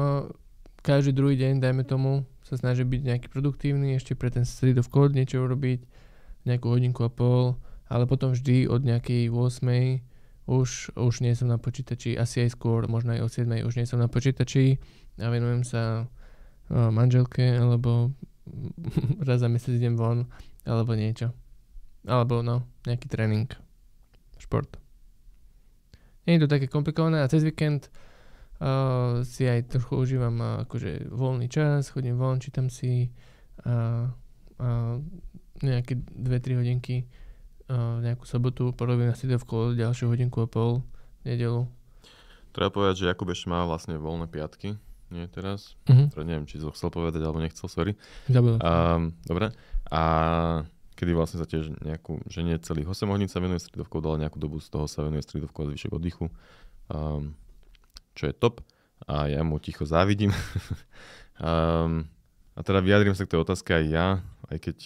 [0.83, 4.91] každý druhý deň, dajme tomu, sa snaží byť nejaký produktívny, ešte pre ten street of
[4.91, 5.87] code niečo urobiť,
[6.47, 11.59] nejakú hodinku a pol, ale potom vždy od nejakej 8 už, už nie som na
[11.59, 14.79] počítači, asi aj skôr, možno aj o 7 už nie som na počítači
[15.19, 18.15] a venujem sa uh, manželke, alebo
[19.27, 20.27] raz za mesiac idem von,
[20.65, 21.35] alebo niečo.
[22.07, 23.51] Alebo no, nejaký tréning,
[24.39, 24.79] šport.
[26.27, 27.91] Nie je to také komplikované a cez víkend
[28.59, 33.11] uh, si aj trochu užívam uh, akože voľný čas, chodím von, čítam si
[33.63, 34.11] uh,
[34.59, 34.97] uh,
[35.63, 37.07] nejaké 2-3 hodinky
[37.71, 40.83] uh, nejakú sobotu, porobím na sidovku ďalšiu hodinku a pol
[41.23, 41.67] nedelu.
[42.51, 45.79] Treba povedať, že Jakub ešte má vlastne voľné piatky, nie teraz.
[45.87, 46.11] Uh-huh.
[46.11, 47.95] Teda neviem, či to chcel povedať, alebo nechcel, sorry.
[48.27, 48.59] Zabudol.
[48.59, 49.55] Um, dobre.
[49.91, 50.03] A
[50.97, 54.41] kedy vlastne sa tiež nejakú, že nie celých 8 hodín sa venuje stredovkou, ale nejakú
[54.41, 56.27] dobu z toho sa venuje stredovkou a zvyšok oddychu,
[56.91, 57.37] um,
[58.17, 58.65] čo je top
[59.05, 60.33] a ja mu ticho závidím.
[61.39, 62.09] um,
[62.57, 64.07] a teda vyjadrím sa k tej otázke aj ja,
[64.49, 64.77] aj keď,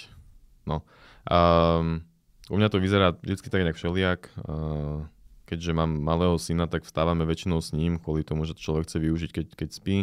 [0.66, 0.82] no.
[1.30, 2.02] Um,
[2.50, 4.20] u mňa to vyzerá vždy tak nejak všeliak.
[4.42, 5.06] Uh,
[5.50, 9.30] keďže mám malého syna, tak vstávame väčšinou s ním, kvôli tomu, že človek chce využiť,
[9.34, 9.96] keď, keď spí.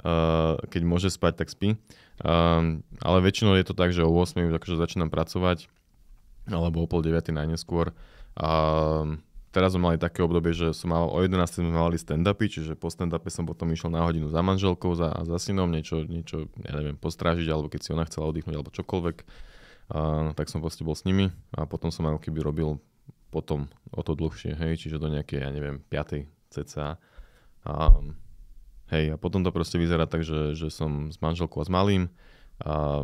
[0.00, 1.76] Uh, keď môže spať, tak spí.
[2.24, 5.68] Um, ale väčšinou je to tak, že o 8 už akože začínam pracovať,
[6.48, 7.92] alebo o pol 9 najneskôr.
[8.32, 9.20] Um,
[9.52, 12.88] teraz sme mali také obdobie, že som mal, o 11 sme mali stand-upy, čiže po
[12.88, 16.96] stand-upe som potom išiel na hodinu za manželkou, za, za synom, niečo, niečo, ja neviem,
[16.96, 21.04] postrážiť, alebo keď si ona chcela oddychnúť, alebo čokoľvek, uh, tak som proste bol s
[21.04, 22.80] nimi a potom som ako keby robil
[23.32, 26.28] potom o to dlhšie, hej, čiže do nejakej, ja neviem, 5.
[26.52, 27.00] cca.
[27.64, 28.20] Um,
[28.92, 32.12] Hej, a potom to proste vyzerá tak, že, že som s manželkou a s malým
[32.60, 33.00] a,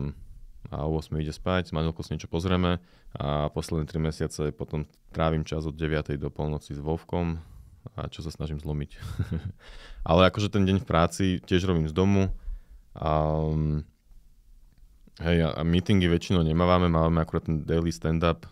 [0.69, 2.77] a o 8 ide spať, s manželkou si niečo pozrieme
[3.17, 4.85] a posledné 3 mesiace potom
[5.17, 6.21] trávim čas od 9.
[6.21, 7.41] do polnoci s Vovkom
[7.97, 9.01] a čo sa snažím zlomiť.
[10.13, 12.37] Ale akože ten deň v práci tiež robím z domu
[12.93, 13.49] a
[15.25, 18.45] hej, a meetingy väčšinou nemávame, máme akurát ten daily stand-up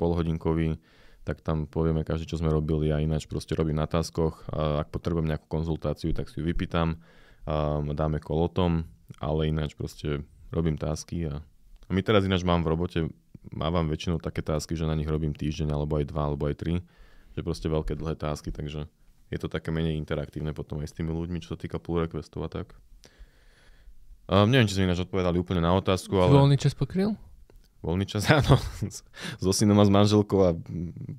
[0.00, 0.80] polhodinkový,
[1.22, 4.42] tak tam povieme každý, čo sme robili a ináč proste robím na táskoch.
[4.52, 6.98] Ak potrebujem nejakú konzultáciu, tak si ju vypýtam,
[7.94, 8.86] dáme kolotom,
[9.22, 11.38] ale ináč proste robím tásky a,
[11.86, 12.98] a my teraz ináč mám v robote,
[13.54, 16.82] mávam väčšinou také tásky, že na nich robím týždeň, alebo aj dva, alebo aj tri,
[17.32, 18.86] že proste veľké dlhé tásky, takže
[19.32, 22.44] je to také menej interaktívne potom aj s tými ľuďmi, čo sa týka pull requestov
[22.44, 22.76] a tak.
[24.28, 26.30] Um, neviem, či sme ináč odpovedali úplne na otázku, ale...
[26.36, 27.16] Voľný čas pokryl?
[27.82, 28.56] Voľný čas, áno,
[29.42, 30.50] so synom a s manželkou a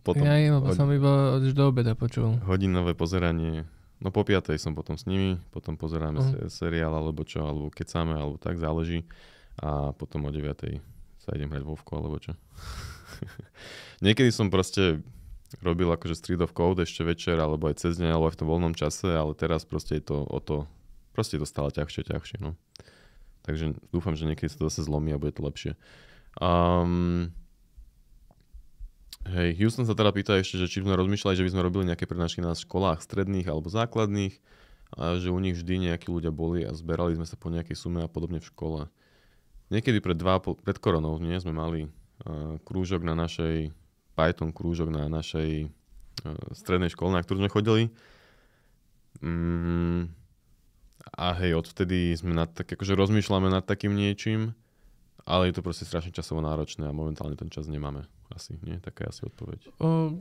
[0.01, 0.23] potom...
[0.23, 0.79] Ja lebo hod...
[0.79, 2.39] som iba už do obeda počul.
[2.47, 3.67] Hodinové pozeranie,
[3.99, 6.47] no po piatej som potom s nimi, potom pozeráme uh-huh.
[6.47, 9.03] seriál alebo čo, alebo kecáme, alebo tak, záleží.
[9.61, 10.81] A potom o 9.
[11.21, 12.33] sa idem hrať Vovko, alebo čo.
[14.05, 15.05] Niekedy som proste
[15.61, 18.49] robil akože Street of Code ešte večer, alebo aj cez deň, alebo aj v tom
[18.49, 20.65] voľnom čase, ale teraz proste je to o to,
[21.13, 22.57] proste je to stále ťažšie, ťažšie, no.
[23.43, 25.75] Takže dúfam, že niekedy sa to zase zlomí a bude to lepšie.
[26.41, 27.29] Um,
[29.29, 32.09] hej, Houston sa teda pýta ešte, že či sme rozmýšľali, že by sme robili nejaké
[32.09, 34.41] prednášky na školách stredných alebo základných
[34.93, 38.01] a že u nich vždy nejakí ľudia boli a zberali sme sa po nejakej sume
[38.05, 38.81] a podobne v škole.
[39.73, 43.73] Niekedy pred, dva, pred koronou nie, sme mali uh, krúžok na našej,
[44.13, 45.69] Python krúžok na našej uh,
[46.53, 47.83] strednej škole, na ktorú sme chodili.
[49.21, 50.13] Mm,
[51.13, 54.53] a hej, odvtedy sme nad tak, akože rozmýšľame nad takým niečím
[55.23, 58.03] ale je to proste strašne časovo náročné a momentálne ten čas nemáme.
[58.33, 58.81] Asi, nie?
[58.81, 59.59] Taká je asi odpoveď.
[59.79, 60.17] O,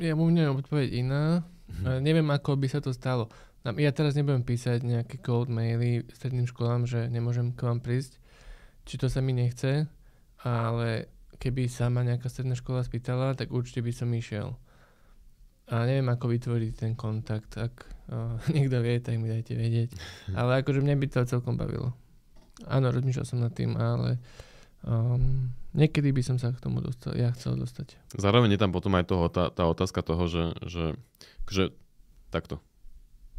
[0.00, 1.44] ja mu neviem odpoveď iná.
[1.68, 2.00] Mm-hmm.
[2.02, 3.30] Neviem, ako by sa to stalo.
[3.62, 8.18] Ja teraz nebudem písať nejaké cold maily stredným školám, že nemôžem k vám prísť,
[8.82, 9.86] či to sa mi nechce,
[10.42, 11.06] ale
[11.38, 14.58] keby sa ma nejaká stredná škola spýtala, tak určite by som išiel.
[15.70, 17.54] A neviem, ako vytvoriť ten kontakt.
[17.54, 19.90] Ak uh, niekto vie, tak mi dajte vedieť.
[20.38, 21.94] Ale akože mňa by to celkom bavilo.
[22.68, 24.18] Áno, rozmýšľal som nad tým, ale
[24.86, 27.96] um, niekedy by som sa k tomu dostal, ja chcel dostať.
[28.14, 30.84] Zároveň je tam potom aj toho, tá, tá otázka toho, že, že,
[31.48, 31.64] že
[32.30, 32.60] takto.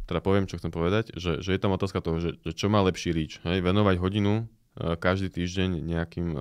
[0.04, 2.84] Teda poviem, čo chcem povedať, že, že je tam otázka toho, že, že čo má
[2.84, 3.40] lepší reach.
[3.48, 3.64] Hej?
[3.64, 6.40] Venovať hodinu uh, každý týždeň nejakým uh,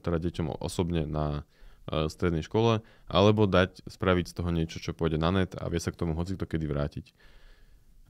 [0.00, 5.20] teda deťom osobne na uh, strednej škole, alebo dať, spraviť z toho niečo, čo pôjde
[5.20, 7.06] na net a vie sa k tomu hoci to kedy vrátiť.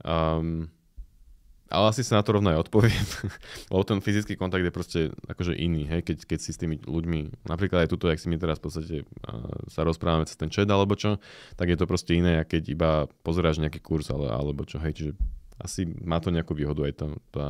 [0.03, 0.67] Um,
[1.65, 3.05] ale asi sa na to rovno aj odpoviem,
[3.73, 6.05] lebo ten fyzický kontakt je proste akože iný, hej?
[6.05, 8.95] Keď, keď si s tými ľuďmi, napríklad aj tuto, jak si my teraz v podstate
[9.73, 11.17] sa rozprávame cez ten chat alebo čo,
[11.57, 12.91] tak je to proste iné, keď iba
[13.25, 15.11] pozeráš nejaký kurz ale, alebo čo, hej, čiže
[15.57, 17.41] asi má to nejakú výhodu aj to, to,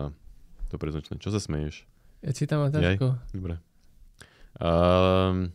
[0.72, 1.20] to preznačenie.
[1.20, 1.84] Čo sa smeješ?
[2.24, 3.20] Ja čítam otázku.
[3.36, 3.60] Dobre.
[4.56, 5.52] Um,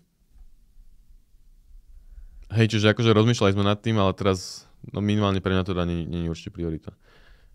[2.52, 6.04] hej, čiže akože rozmýšľali sme nad tým, ale teraz, no minimálne pre mňa to nie,
[6.04, 6.92] nie je určite priorita.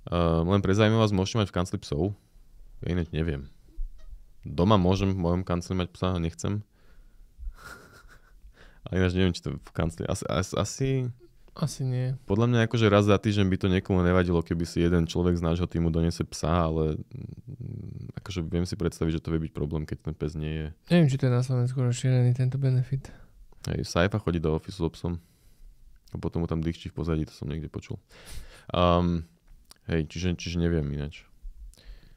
[0.05, 2.13] Uh, len pre zaujímavosť, môžete mať v kancli psov?
[2.85, 3.49] Ja ináč neviem.
[4.45, 6.61] Doma môžem v mojom kancli mať psa, nechcem.
[8.85, 10.05] Ale ináč neviem, či to v kancli...
[10.05, 10.89] Asi, asi, asi...
[11.87, 12.19] Nie.
[12.27, 15.45] Podľa mňa akože raz za týždeň by to niekomu nevadilo, keby si jeden človek z
[15.45, 19.87] nášho týmu donese psa, ale mm, akože viem si predstaviť, že to vie byť problém,
[19.87, 20.67] keď ten pes nie je.
[20.91, 23.07] Neviem, či to je na Slovensku rozšírený tento benefit.
[23.71, 25.13] Hej, Saifa chodí do ofisu so psom.
[26.11, 28.03] A potom mu tam dýchči v pozadí, to som niekde počul.
[28.75, 29.23] Um,
[29.85, 31.25] Hej, čiže, čiže neviem ináč.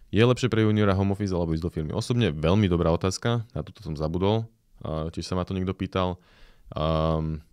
[0.09, 1.93] Je lepšie pre juniora home office alebo ísť do firmy?
[1.93, 4.49] Osobne veľmi dobrá otázka, na túto som zabudol,
[4.85, 6.17] tiež sa ma to niekto pýtal.
[6.73, 7.45] Um,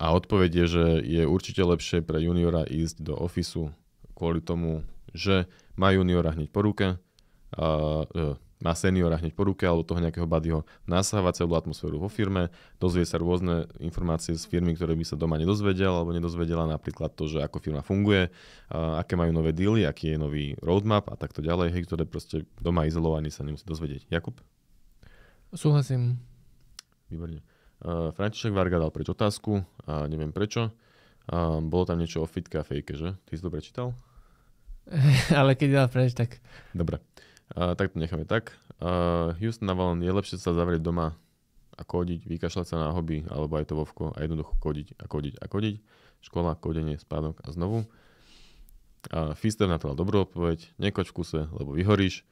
[0.00, 3.68] a odpoveď je, že je určite lepšie pre juniora ísť do ofisu
[4.16, 5.44] kvôli tomu, že
[5.76, 10.66] má juniora hneď po ruke, uh, má seniora hneď po ruke alebo toho nejakého buddyho,
[10.90, 12.50] nasávať celú atmosféru vo firme,
[12.82, 17.30] dozvie sa rôzne informácie z firmy, ktoré by sa doma nedozvedel alebo nedozvedela, napríklad to,
[17.30, 18.30] že ako firma funguje,
[18.70, 22.42] a aké majú nové dealy, aký je nový roadmap a takto ďalej, hej, ktoré proste
[22.58, 24.10] doma izolovaní sa nemusí dozvedieť.
[24.10, 24.34] Jakub?
[25.54, 26.18] Súhlasím.
[27.08, 27.40] Výborne.
[27.78, 30.74] Uh, František Varga dal preč otázku, a neviem prečo.
[31.30, 33.14] Uh, bolo tam niečo o fitke a fejke, že?
[33.22, 33.94] Ty si to prečítal?
[35.38, 36.42] Ale keď dal preč, tak...
[36.74, 36.98] Dobre.
[37.54, 38.56] Tak to necháme tak.
[38.78, 41.16] Uh, Houston Navalon je lepšie sa zavrieť doma
[41.74, 45.34] a kodiť, vykašľať sa na hobby, alebo aj to vovko a jednoducho kodiť a kodiť
[45.40, 45.74] a kodiť.
[46.22, 47.88] Škola, kodenie, spádok a znovu.
[49.10, 50.74] Uh, Fister na to dal dobrú odpoveď.
[50.78, 52.22] Nekoč v kuse, lebo vyhoríš.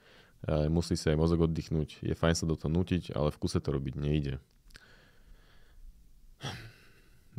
[0.47, 2.05] Musí sa aj mozog oddychnúť.
[2.05, 4.38] Je fajn sa do toho nutiť, ale v kuse to robiť nejde.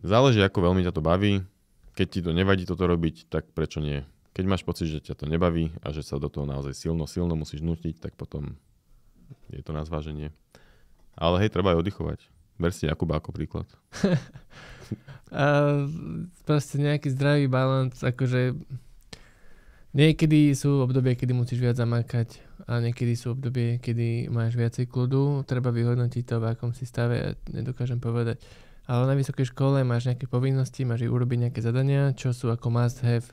[0.02, 1.46] Záleží, ako veľmi ťa to baví.
[1.94, 4.02] Keď ti to nevadí toto robiť, tak prečo nie?
[4.38, 7.34] Keď máš pocit, že ťa to nebaví a že sa do toho naozaj silno, silno
[7.34, 8.54] musíš nutiť, tak potom
[9.50, 10.30] je to na zváženie.
[11.18, 12.20] Ale hej, treba aj oddychovať.
[12.62, 13.66] Ver si Jakuba ako príklad.
[15.34, 15.46] a
[16.46, 18.54] proste nejaký zdravý balans, akože
[19.98, 22.38] niekedy sú obdobie, kedy musíš viac zamakať
[22.70, 25.50] a niekedy sú obdobie, kedy máš viacej kľudu.
[25.50, 28.38] Treba vyhodnotiť to, v akom si stave, ja nedokážem povedať.
[28.86, 33.02] Ale na vysokej škole máš nejaké povinnosti, máš urobiť nejaké zadania, čo sú ako must
[33.02, 33.26] have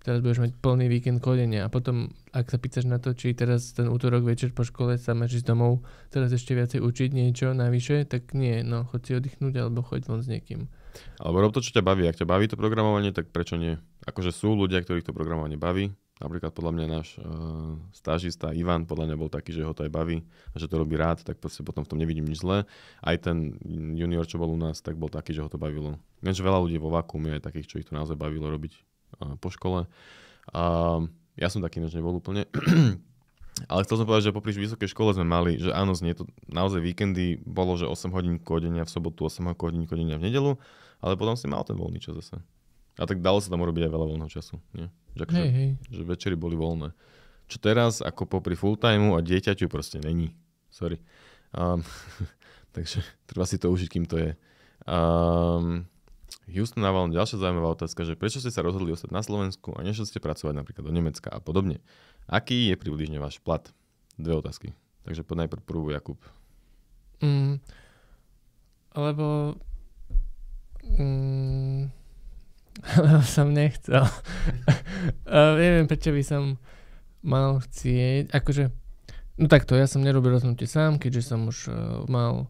[0.00, 3.76] teraz budeš mať plný víkend kodenia a potom, ak sa pýtaš na to, či teraz
[3.76, 8.08] ten útorok večer po škole sa máš ísť domov, teraz ešte viacej učiť niečo navyše,
[8.08, 10.68] tak nie, no choď si oddychnúť alebo choď von s niekým.
[11.22, 12.08] Alebo rob to, čo ťa baví.
[12.08, 13.78] Ak ťa baví to programovanie, tak prečo nie?
[14.10, 15.94] Akože sú ľudia, ktorých to programovanie baví.
[16.20, 19.92] Napríklad podľa mňa náš uh, stážista Ivan podľa mňa bol taký, že ho to aj
[19.92, 20.20] baví
[20.52, 22.68] a že to robí rád, tak proste potom v tom nevidím nič zlé.
[23.00, 23.56] Aj ten
[23.96, 25.96] junior, čo bol u nás, tak bol taký, že ho to bavilo.
[26.20, 28.89] Lenže veľa ľudí vo vakuume je takých, čo ich to naozaj bavilo robiť
[29.40, 29.90] po škole.
[30.54, 30.62] A
[31.38, 32.46] ja som taký než nebol úplne.
[33.68, 36.80] Ale chcel som povedať, že popri vysokej škole sme mali, že áno, znie to naozaj
[36.80, 40.56] víkendy, bolo, že 8 hodín kodenia v sobotu, 8 hodín kodenia v nedelu,
[41.04, 42.40] ale potom si mal ten voľný čas zase.
[42.96, 44.60] A tak dalo sa tam urobiť aj veľa voľného času.
[44.72, 44.88] Nie?
[45.16, 45.70] Že, akože, hej, hej.
[45.92, 46.92] že večery boli voľné.
[47.50, 50.32] Čo teraz, ako popri full timeu a dieťaťu proste není.
[50.72, 51.00] Sorry.
[51.52, 51.82] Um,
[52.76, 54.30] takže treba si to užiť, kým to je.
[54.86, 55.89] Um,
[56.50, 60.06] Houston Naval, ďalšia zaujímavá otázka, že prečo ste sa rozhodli ostať na Slovensku a nešli
[60.10, 61.78] ste pracovať napríklad do Nemecka a podobne.
[62.26, 63.64] Aký je približne váš plat?
[64.20, 64.74] Dve otázky.
[65.08, 66.20] Takže poď najprv prvú Jakub.
[67.24, 67.60] Mm,
[68.96, 69.56] lebo
[70.84, 71.88] mm,
[73.34, 74.04] som nechcel.
[74.04, 76.60] uh, neviem, prečo by som
[77.24, 78.32] mal chcieť.
[78.32, 78.72] Akože,
[79.40, 81.74] no takto, ja som nerobil rozhodnutie sám, keďže som už uh,
[82.08, 82.48] mal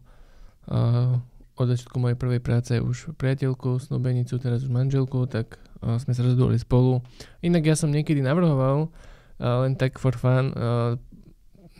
[0.71, 1.19] uh,
[1.59, 6.23] od začiatku mojej prvej práce už priateľku, snúbenicu, teraz už manželku, tak uh, sme sa
[6.23, 7.03] rozhodli spolu.
[7.43, 10.95] Inak ja som niekedy navrhoval, uh, len tak for fun, uh,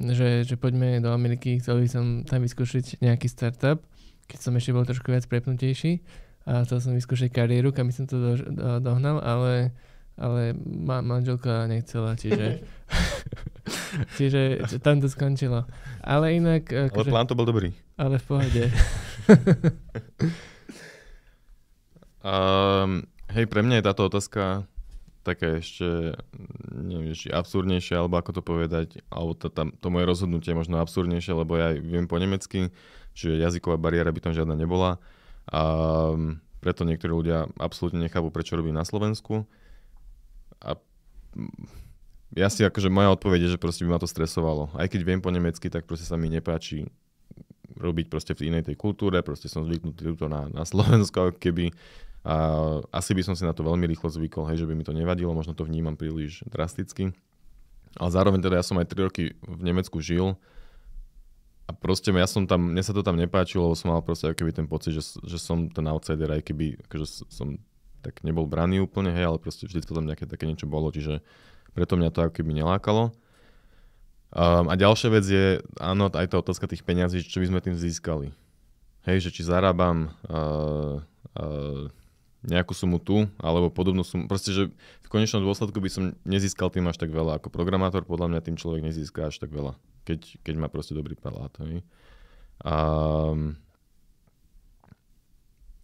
[0.01, 3.79] že, že poďme do Ameriky, chcel by som tam vyskúšať nejaký startup,
[4.27, 6.01] keď som ešte bol trošku viac prepnutejší
[6.49, 9.69] a chcel som vyskúšať kariéru, kam som to do, do, dohnal, ale,
[10.17, 12.65] ale ma, manželka nechcela, čiže,
[14.17, 15.69] čiže tam to skončilo.
[16.01, 16.65] Ale inak...
[16.73, 17.75] Ale akože, plán to bol dobrý.
[17.99, 18.63] Ale v pohode.
[22.21, 22.91] um,
[23.31, 24.67] hej, pre mňa je táto otázka
[25.21, 26.17] také ešte,
[26.73, 30.81] neviem, či absurdnejšie, alebo ako to povedať, alebo to, tam, to moje rozhodnutie je možno
[30.81, 32.73] absurdnejšie, lebo ja viem po nemecky,
[33.13, 34.97] čiže jazyková bariéra by tam žiadna nebola.
[35.45, 35.61] A
[36.61, 39.45] preto niektorí ľudia absolútne nechápu, prečo robím na Slovensku.
[40.61, 40.77] A
[42.37, 44.73] ja si akože moja odpoveď je, že proste by ma to stresovalo.
[44.77, 46.89] Aj keď viem po nemecky, tak proste sa mi nepáči
[47.77, 51.71] robiť proste v inej tej kultúre, proste som zvyknutý tuto na, na Slovensko, keby
[52.21, 52.37] a
[52.93, 55.33] asi by som si na to veľmi rýchlo zvykol, hej, že by mi to nevadilo,
[55.33, 57.17] možno to vnímam príliš drasticky.
[57.97, 60.37] Ale zároveň teda ja som aj 3 roky v Nemecku žil
[61.65, 64.53] a proste ja som tam, mne sa to tam nepáčilo, lebo som mal proste keby
[64.53, 67.57] ten pocit, že, že som ten outsider, aj keby akože som
[68.05, 71.25] tak nebol braný úplne, hej, ale proste vždy tam nejaké také niečo bolo, čiže
[71.73, 73.13] preto mňa to ako keby nelákalo.
[74.31, 77.75] Um, a ďalšia vec je, áno, aj tá otázka tých peňazí, čo by sme tým
[77.75, 78.31] získali.
[79.03, 81.03] Hej, že či zarábam uh,
[81.35, 81.91] uh,
[82.47, 84.31] nejakú sumu tu, alebo podobnú sumu.
[84.31, 84.63] Proste, že
[85.03, 87.43] v konečnom dôsledku by som nezískal tým až tak veľa.
[87.43, 89.75] Ako programátor podľa mňa tým človek nezíska až tak veľa,
[90.07, 91.51] keď, keď má proste dobrý palát.
[91.61, 91.83] Hej.
[92.63, 93.59] Um,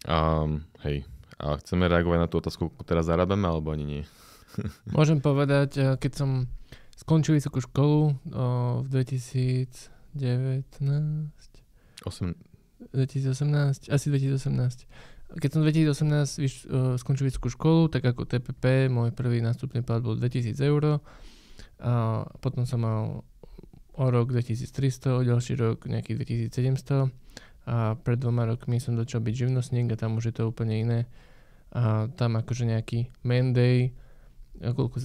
[0.07, 1.03] um, hej.
[1.37, 4.03] A chceme reagovať na tú otázku, teraz zarábame, alebo ani nie?
[4.97, 6.29] Môžem povedať, eh, keď som
[6.97, 8.13] skončil vysokú školu o,
[8.81, 10.17] v 2019...
[10.17, 10.17] 8...
[12.93, 14.85] 2018, asi 2018
[15.27, 19.99] keď som 2018 vyš, uh, skončil vysokú školu, tak ako TPP, môj prvý nástupný plat
[19.99, 21.03] bol 2000 eur.
[21.83, 23.27] A potom som mal
[23.97, 27.11] o rok 2300, o ďalší rok nejakých 2700.
[27.67, 30.99] A pred dvoma rokmi som začal byť živnostník a tam už je to úplne iné.
[31.75, 33.91] A tam akože nejaký manday,
[34.61, 34.97] koľko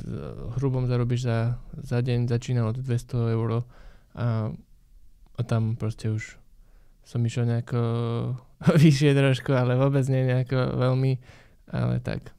[0.58, 1.38] hrubom zarobíš za,
[1.76, 3.64] za deň, začína od 200 eur
[4.16, 4.52] a,
[5.36, 6.40] a tam proste už
[7.02, 7.80] som išiel nejako
[8.82, 11.12] vyššie trošku, ale vôbec nie nejako veľmi,
[11.72, 12.32] ale tak.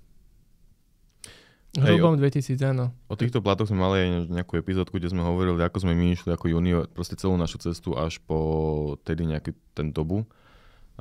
[1.74, 2.94] Hrubom 2000, áno.
[3.10, 6.30] O týchto platoch sme mali aj nejakú epizódku, kde sme hovorili, ako sme my išli
[6.30, 10.22] ako junior, proste celú našu cestu až po tedy nejaký ten dobu.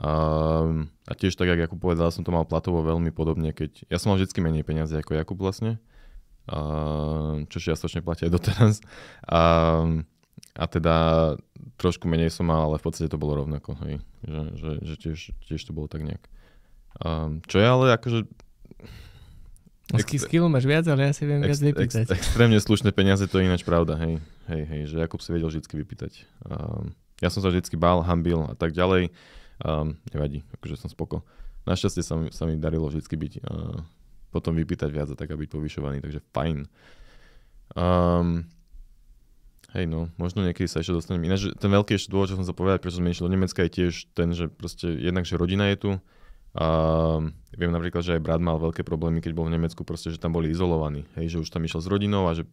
[0.01, 0.13] A,
[1.05, 4.17] a tiež tak, ako povedal, som to mal platovo veľmi podobne, keď ja som mal
[4.17, 5.77] vždy menej peniazy ako Jakub vlastne,
[7.47, 8.75] čo čiastočne platí aj doteraz.
[9.27, 9.43] A,
[10.59, 10.97] a teda
[11.79, 14.03] trošku menej som mal, ale v podstate to bolo rovnako, hej.
[14.27, 16.23] Že, že, že tiež, tiež to bolo tak nejak.
[17.03, 18.27] Um, čo je ale akože...
[19.93, 22.09] Skill máš viac, ale ja si viem viac vypýtať.
[22.09, 24.25] Ex, extrémne slušné peniaze, to je ináč pravda, hej.
[24.49, 26.25] Hej, hej, že Jakub si vedel vždy vypýtať.
[26.49, 29.13] Um, ja som sa vždy bál, hambil a tak ďalej.
[29.63, 31.23] Um, nevadí, akože som spoko.
[31.69, 33.79] Našťastie sa mi, sa mi darilo vždy byť, uh,
[34.33, 36.67] potom vypýtať viac a tak a byť povyšovaný, takže fajn.
[37.77, 38.49] Um,
[39.73, 41.25] Hej, no, možno niekedy sa ešte dostanem.
[41.25, 43.73] Ináč, ten veľký ešte dôvod, čo som sa povedať, prečo sme išli do Nemecka, je
[43.73, 45.91] tiež ten, že proste jednak, že rodina je tu.
[46.53, 46.69] A
[47.57, 50.37] viem napríklad, že aj brat mal veľké problémy, keď bol v Nemecku, proste, že tam
[50.37, 51.09] boli izolovaní.
[51.17, 52.45] Hej, že už tam išiel s rodinou a že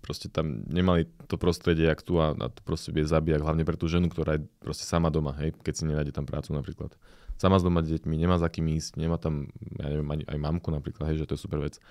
[0.00, 3.76] proste tam nemali to prostredie, jak tu a, a to proste vie zabíjať, hlavne pre
[3.76, 6.96] tú ženu, ktorá je proste sama doma, hej, keď si nenájde tam prácu napríklad.
[7.42, 9.50] Sama s doma deťmi, nemá za kým ísť, nemá tam,
[9.82, 11.82] ja neviem, ani, aj mamku napríklad, hej, že to je super vec.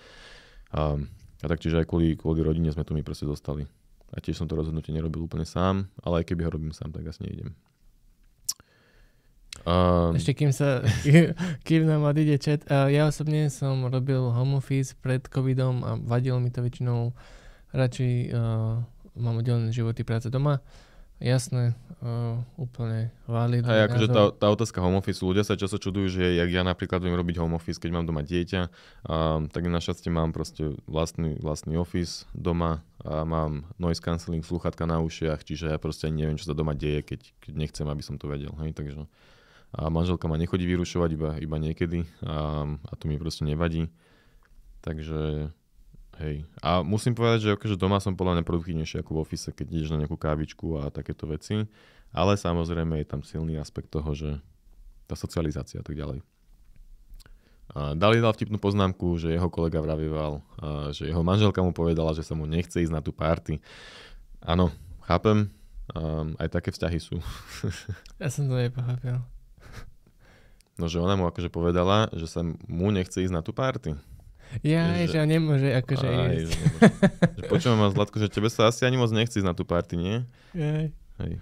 [0.72, 0.96] A,
[1.44, 3.68] a taktiež aj kvôli, kvôli rodine sme tu mi proste dostali.
[4.16, 7.04] A tiež som to rozhodnutie nerobil úplne sám, ale aj keby ho robím sám, tak
[7.04, 7.52] asi neidem.
[9.68, 10.88] Um, Ešte kým sa,
[11.68, 16.48] kým nám odíde chat, ja osobne som robil home office pred covidom a vadil mi
[16.48, 17.12] to väčšinou
[17.76, 18.80] radšej uh,
[19.20, 20.64] mám oddelené životy práce doma
[21.22, 26.10] Jasné, uh, úplne validný Hej, akože tá, tá otázka home office, ľudia sa často čudujú,
[26.10, 28.62] že jak ja napríklad viem robiť home office, keď mám doma dieťa,
[29.06, 34.98] um, tak našťastie mám proste vlastný, vlastný office doma a mám noise cancelling, sluchatka na
[34.98, 38.18] ušiach, čiže ja proste ani neviem, čo sa doma deje, keď, keď nechcem, aby som
[38.18, 38.58] to vedel.
[38.66, 39.06] Hej, takže
[39.72, 43.88] a manželka ma nechodí vyrušovať iba, iba niekedy a, a to mi proste nevadí.
[44.84, 45.54] Takže
[46.22, 46.46] Hej.
[46.62, 49.90] A musím povedať, že akože doma som podľa mňa produktívnejší ako v office, keď ideš
[49.90, 51.66] na nejakú kávičku a takéto veci.
[52.14, 54.38] Ale samozrejme je tam silný aspekt toho, že
[55.10, 56.22] tá socializácia a tak ďalej.
[57.72, 60.44] A Dali dal vtipnú poznámku, že jeho kolega vravieval,
[60.92, 63.64] že jeho manželka mu povedala, že sa mu nechce ísť na tú party.
[64.44, 64.76] Áno,
[65.08, 65.48] chápem,
[65.96, 67.16] um, aj také vzťahy sú.
[68.22, 69.24] ja som to nepochopil.
[70.76, 73.96] No, že ona mu akože povedala, že sa mu nechce ísť na tú party.
[74.60, 76.52] Ja, že, že nemôže akože aj, ísť.
[77.40, 79.96] Že, počujem ma Zlatko, že tebe sa asi ani moc nechci ísť na tú party,
[79.96, 80.16] nie?
[80.60, 80.92] Aj.
[81.24, 81.34] Hej.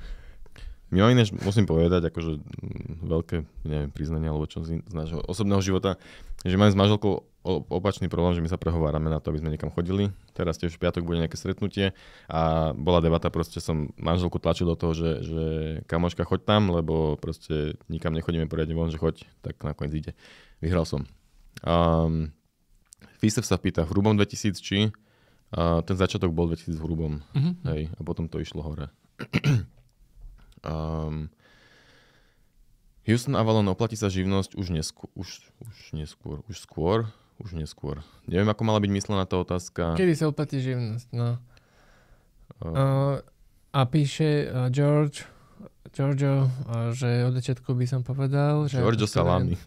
[0.89, 3.37] Mimo iné, musím povedať, akože mm, veľké,
[3.69, 6.01] neviem, priznanie, alebo čo z, z nášho osobného života,
[6.41, 9.71] že mám s manželkou opačný problém, že my sa prehovárame na to, aby sme niekam
[9.71, 10.11] chodili.
[10.35, 11.95] Teraz tiež v piatok bude nejaké stretnutie
[12.27, 15.43] a bola debata, proste som manželku tlačil do toho, že, že
[15.87, 20.11] kamoška, choď tam, lebo proste nikam nechodíme poriadne von, že choď, tak nakoniec ide.
[20.59, 21.07] Vyhral som.
[21.63, 22.35] Um,
[23.19, 24.91] Fistev sa pýta v hrubom 2000 či
[25.49, 27.13] a ten začiatok bol 2000 v hrubom.
[27.35, 27.51] Mhm.
[27.67, 28.87] Hej, a potom to išlo hore.
[30.63, 31.27] um,
[33.09, 37.09] Houston Avalon oplatí sa živnosť už, neskôr, už, už neskôr, už skôr,
[37.41, 38.05] už neskôr.
[38.29, 39.97] Neviem, ako mala byť myslená tá otázka.
[39.97, 41.35] Kedy sa oplatí živnosť, no.
[41.35, 41.59] Uh,
[42.59, 43.23] Uh,
[43.71, 45.23] a píše uh, George,
[45.95, 48.83] Giorgio, uh, že od začiatku by som povedal, že...
[48.83, 49.55] Giorgio Salami.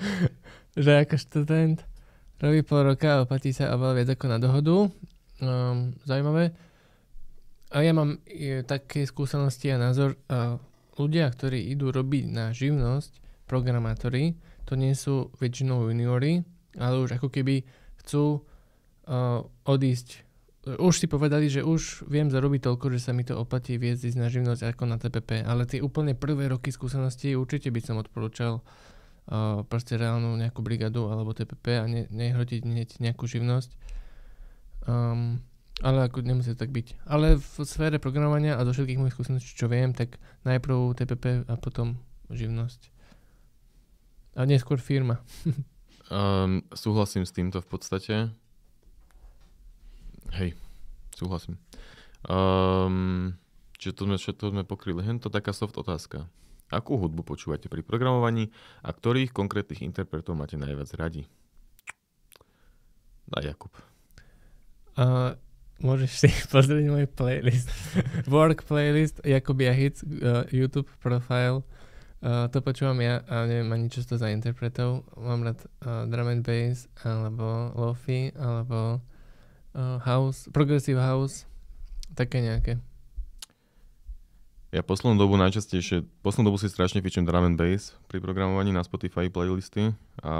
[0.80, 1.84] že ako študent
[2.40, 4.76] robí pol roka a oplatí sa oveľa viac ako na dohodu.
[5.40, 6.56] Um, zaujímavé.
[7.70, 10.16] A ja mám e, také skúsenosti a názor.
[10.26, 10.56] Uh,
[10.96, 16.44] ľudia, ktorí idú robiť na živnosť, programátori, to nie sú väčšinou juniory,
[16.78, 17.66] ale už ako keby
[18.04, 20.28] chcú uh, odísť
[20.60, 24.28] už si povedali, že už viem zarobiť toľko, že sa mi to oplatí viesť na
[24.28, 28.62] živnosť ako na TPP, ale tie úplne prvé roky skúsenosti určite by som odporúčal uh,
[29.70, 33.70] proste reálnu nejakú brigadu alebo TPP a ne, nehrotiť hneď nejakú živnosť.
[34.90, 35.38] Um,
[35.80, 37.06] ale ako nemusí tak byť.
[37.08, 41.54] Ale v sfére programovania a zo všetkých mojich skúseností, čo viem, tak najprv TPP a
[41.56, 41.96] potom
[42.28, 42.90] živnosť.
[44.36, 45.22] A neskôr firma.
[46.10, 48.14] Um, súhlasím s týmto v podstate.
[50.34, 50.58] Hej,
[51.14, 51.54] súhlasím.
[52.26, 53.38] Um,
[53.78, 55.06] čiže to sme, to sme pokryli.
[55.06, 56.26] Hen to taká soft otázka.
[56.70, 58.54] Akú hudbu počúvate pri programovaní
[58.86, 61.26] a ktorých konkrétnych interpretov máte najviac radi?
[63.26, 63.74] Daj Jakub.
[64.94, 65.34] A
[65.82, 67.66] môžeš si pozrieť môj playlist.
[68.30, 71.66] Work playlist, Jakubia Hits, uh, YouTube profile.
[72.20, 75.02] Uh, to počúvam ja a neviem ani čo to za interpretov.
[75.18, 79.02] Mám rád uh, drum and bass, alebo lofi, alebo
[79.74, 81.48] uh, house, progressive house,
[82.14, 82.78] také nejaké.
[84.70, 88.86] Ja poslednú dobu najčastejšie, poslednú dobu si strašne pičem drum and bass pri programovaní na
[88.86, 89.90] Spotify playlisty.
[90.22, 90.34] A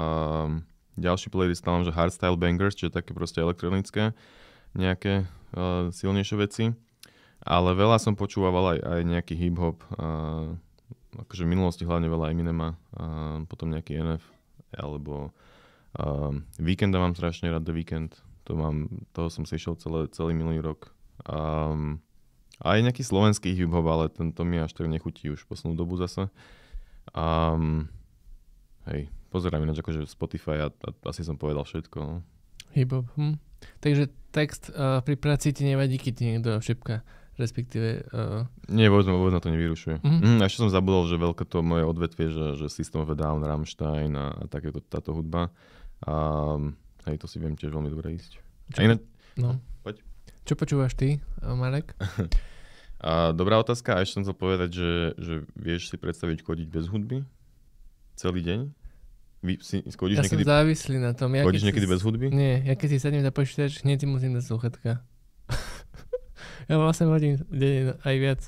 [0.95, 4.15] ďalší playlist tam, že hardstyle bangers, čiže také proste elektronické
[4.71, 6.71] nejaké uh, silnejšie veci.
[7.43, 10.55] Ale veľa som počúval aj, aj nejaký hip-hop, uh,
[11.19, 14.23] akože v minulosti hlavne veľa Eminema, uh, potom nejaký NF,
[14.79, 15.35] alebo
[15.99, 18.15] uh, Weekenda mám strašne rád, The Weekend,
[18.47, 20.95] to mám, toho som si išiel celé, celý minulý rok.
[21.27, 21.99] Um,
[22.61, 26.29] aj nejaký slovenský hip-hop, ale tento mi až tak nechutí už poslednú dobu zase.
[27.11, 27.89] Um,
[28.85, 31.97] hej, pozerám ináč akože Spotify a, a asi som povedal všetko.
[31.99, 32.15] No.
[32.77, 33.09] Hip-hop.
[33.17, 33.41] Hm.
[33.81, 37.01] Takže text uh, pri práci ti nevadí, keď ti niekto šepka,
[37.37, 38.05] respektíve...
[38.13, 40.01] Uh, Nie, vôbec, vôbec na to nevyrušuje.
[40.01, 40.19] Mhm.
[40.21, 43.41] Mm, ešte som zabudol, že veľké to moje odvetvie, že, že System of a Down,
[43.41, 45.49] Rammstein a, a takéto, táto hudba.
[46.05, 46.13] A
[47.09, 48.41] hej, to si viem tiež veľmi dobre ísť.
[48.73, 48.97] čo, A iné,
[49.37, 49.57] no.
[49.85, 50.10] Poď.
[50.41, 51.93] Čo počúvaš ty, Marek?
[53.05, 54.91] a dobrá otázka, a ešte som chcel povedať, že,
[55.21, 57.21] že vieš si predstaviť chodiť bez hudby?
[58.17, 58.59] Celý deň?
[59.41, 61.33] Vy si chodíš ja niekedy, som závislý na tom.
[61.33, 62.29] Ja chodíš niekedy si, bez hudby?
[62.29, 64.91] Nie, ja keď si sadnem za počítač, hneď si musím dať sluchatka.
[66.69, 68.41] ja mám 8 hodín denne, aj viac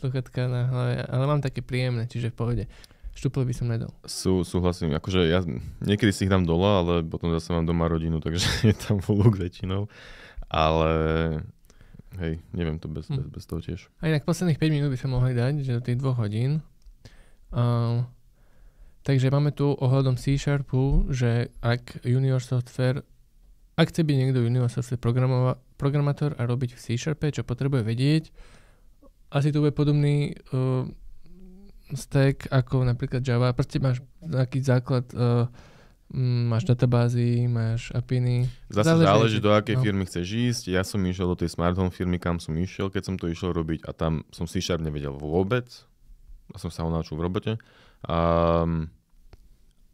[0.00, 2.64] sluchatka na hlave, ale mám také príjemné, čiže v pohode.
[3.14, 3.94] Štúpel by som nedal.
[4.04, 5.40] Sú, súhlasím, akože ja
[5.80, 9.40] niekedy si ich dám dole, ale potom zase mám doma rodinu, takže je tam luk
[9.40, 9.88] väčšinou.
[10.48, 10.90] Ale
[12.18, 13.16] hej, neviem to bez, Hm.
[13.16, 13.80] bez, bez toho tiež.
[13.98, 16.62] A inak posledných 5 minút by sme mohli dať, že do tých dvoch hodín.
[17.54, 18.02] Uh,
[19.02, 23.02] takže máme tu ohľadom C-Sharpu, že ak junior software,
[23.74, 28.24] ak chce byť niekto junior software programova- programátor a robiť v C-Sharpe, čo potrebuje vedieť,
[29.30, 30.86] asi to bude podobný uh,
[31.90, 33.50] stack ako napríklad Java.
[33.50, 35.50] Proste máš nejaký základ, uh,
[36.12, 38.50] máš databázy, máš APIny.
[38.68, 39.82] Zase Záleží, záleží, do akej no.
[39.82, 40.64] firmy chceš ísť.
[40.74, 43.56] Ja som išiel do tej smart home firmy, kam som išiel, keď som to išiel
[43.56, 45.66] robiť a tam som C Sharp nevedel vôbec.
[46.52, 47.52] A som sa ho naučil v robote.
[48.04, 48.92] Um,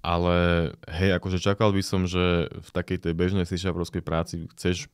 [0.03, 4.89] ale hej, akože čakal by som, že v takej tej bežnej C Sharpovskej práci chceš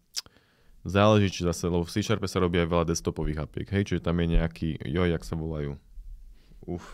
[0.86, 4.06] záleží, či zase, lebo v C Sharpe sa robí aj veľa desktopových apiek, hej, čiže
[4.06, 5.78] tam je nejaký, joj, jak sa volajú,
[6.66, 6.84] uf,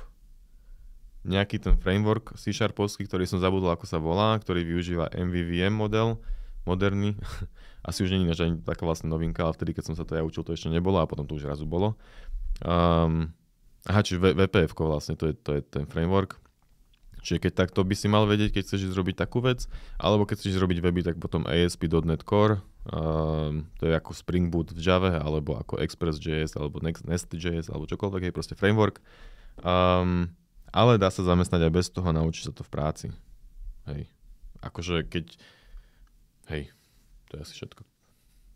[1.23, 6.19] nejaký ten framework C Sharpovský, ktorý som zabudol, ako sa volá, ktorý využíva MVVM model,
[6.67, 7.15] moderný.
[7.89, 10.23] Asi už nie je ani taká vlastne novinka, ale vtedy, keď som sa to ja
[10.23, 11.99] učil, to ešte nebolo a potom to už razu bolo.
[12.63, 13.35] Um,
[13.91, 16.39] aha, čiže VPF vlastne, to je, to je ten framework.
[17.23, 19.67] Čiže keď takto by si mal vedieť, keď chceš ísť robiť takú vec,
[19.99, 24.75] alebo keď chceš robiť weby, tak potom ASP.NET Core, um, to je ako Spring Boot
[24.75, 28.99] v Java, alebo ako Express.js, alebo Next- Nest.js, alebo čokoľvek, je proste framework.
[29.63, 30.35] Um,
[30.73, 33.07] ale dá sa zamestnať aj bez toho a naučiť sa to v práci.
[33.87, 34.09] Hej.
[34.65, 35.37] Akože keď...
[36.49, 36.73] Hej,
[37.29, 37.92] to je asi všetko.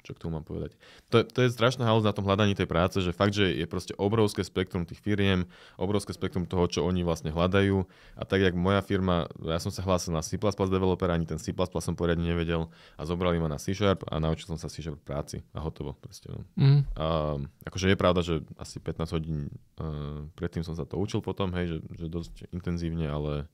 [0.07, 0.79] Čo k tomu mám povedať.
[1.11, 3.91] To, to je strašná halus na tom hľadaní tej práce, že fakt, že je proste
[3.99, 7.83] obrovské spektrum tých firiem, obrovské spektrum toho, čo oni vlastne hľadajú.
[8.15, 11.51] A tak, jak moja firma, ja som sa hlásil na C++ developer, ani ten C++
[11.51, 15.03] som poriadne nevedel a zobrali ma na C Sharp a naučil som sa C Sharp
[15.03, 15.99] práci a hotovo.
[15.99, 16.47] Proste, no.
[16.55, 16.81] mm.
[16.95, 17.35] a,
[17.67, 19.51] akože je pravda, že asi 15 hodín
[19.83, 23.51] uh, predtým som sa to učil potom, hej, že, že dosť intenzívne, ale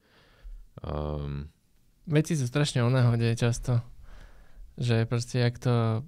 [0.85, 1.49] um,
[2.03, 3.79] Veci sú strašne o náhode často.
[4.75, 6.03] Že proste, jak to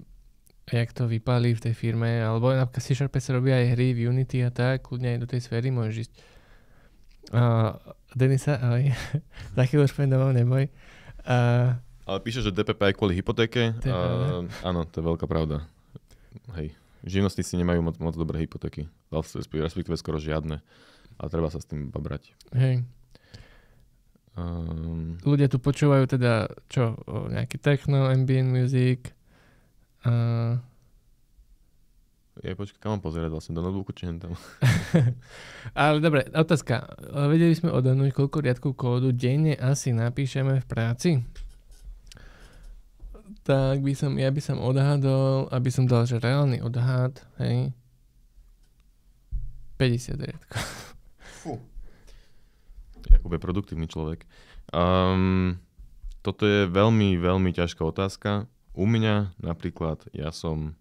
[0.73, 4.09] jak to vypálí v tej firme, alebo napríklad C Sharpe sa robia aj hry v
[4.09, 6.12] Unity a tak, kľudne aj do tej sféry môžeš ísť.
[7.32, 7.77] Uh,
[8.16, 8.89] Denisa, ahoj.
[9.69, 10.69] Chvíľu už domov, neboj.
[11.24, 13.73] Uh, ale píše, že DPP aj kvôli hypotéke.
[13.81, 15.65] Uh, áno, to je veľká pravda.
[16.53, 16.77] Hej.
[17.05, 18.89] Živnostníci nemajú moc, moc dobré hypotéky.
[19.12, 20.61] Respektíve skoro žiadne.
[21.16, 22.36] Ale treba sa s tým babrať.
[22.53, 22.85] Hej.
[24.35, 26.99] Um, Ľudia tu počúvajú teda čo?
[27.07, 29.15] Nejaký techno, ambient music,
[30.05, 30.60] Uh...
[32.43, 33.55] Ja počkaj, kam mám pozerať vlastne?
[33.55, 34.35] Do notebooku či tam?
[35.78, 36.82] Ale dobre, otázka.
[37.31, 41.10] Vedeli sme odhadnúť, koľko riadkov kódu denne asi napíšeme v práci?
[43.47, 47.70] Tak by som, ja by som odhadol, aby som dal, že reálny odhad, hej,
[49.78, 50.62] 50 riadkov.
[51.44, 51.60] Fú.
[53.10, 54.26] Jakub je produktívny človek.
[54.72, 55.60] Um,
[56.24, 58.48] toto je veľmi, veľmi ťažká otázka.
[58.74, 60.74] U mňa napríklad, ja som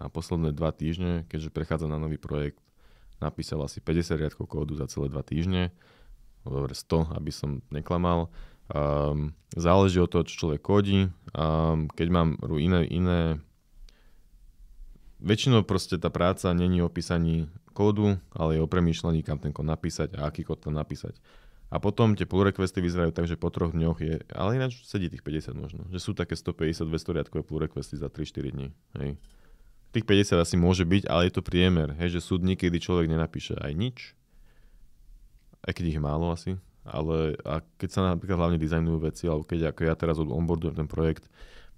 [0.00, 2.56] na posledné dva týždne, keďže prechádzam na nový projekt,
[3.20, 5.76] napísal asi 50 riadkov kódu za celé dva týždne.
[6.40, 8.32] Dobre, 100, aby som neklamal.
[8.72, 11.12] Um, záleží od toho, čo človek kodí.
[11.36, 13.20] Um, keď mám iné, iné...
[15.20, 19.68] Väčšinou proste tá práca není o písaní kódu, ale je o premýšľaní, kam ten kód
[19.68, 21.12] napísať a aký kód tam napísať.
[21.70, 25.06] A potom tie pull requesty vyzerajú tak, že po troch dňoch je, ale ináč sedí
[25.06, 28.68] tých 50 možno, že sú také 150, 200 riadkové pull requesty za 3-4 dní.
[28.98, 29.14] Hej.
[29.94, 33.06] Tých 50 asi môže byť, ale je to priemer, hej, že sú dní, kedy človek
[33.06, 33.96] nenapíše aj nič,
[35.62, 39.46] aj keď ich je málo asi, ale a keď sa napríklad hlavne dizajnujú veci, alebo
[39.46, 41.30] keď ako ja teraz onboardujem ten projekt,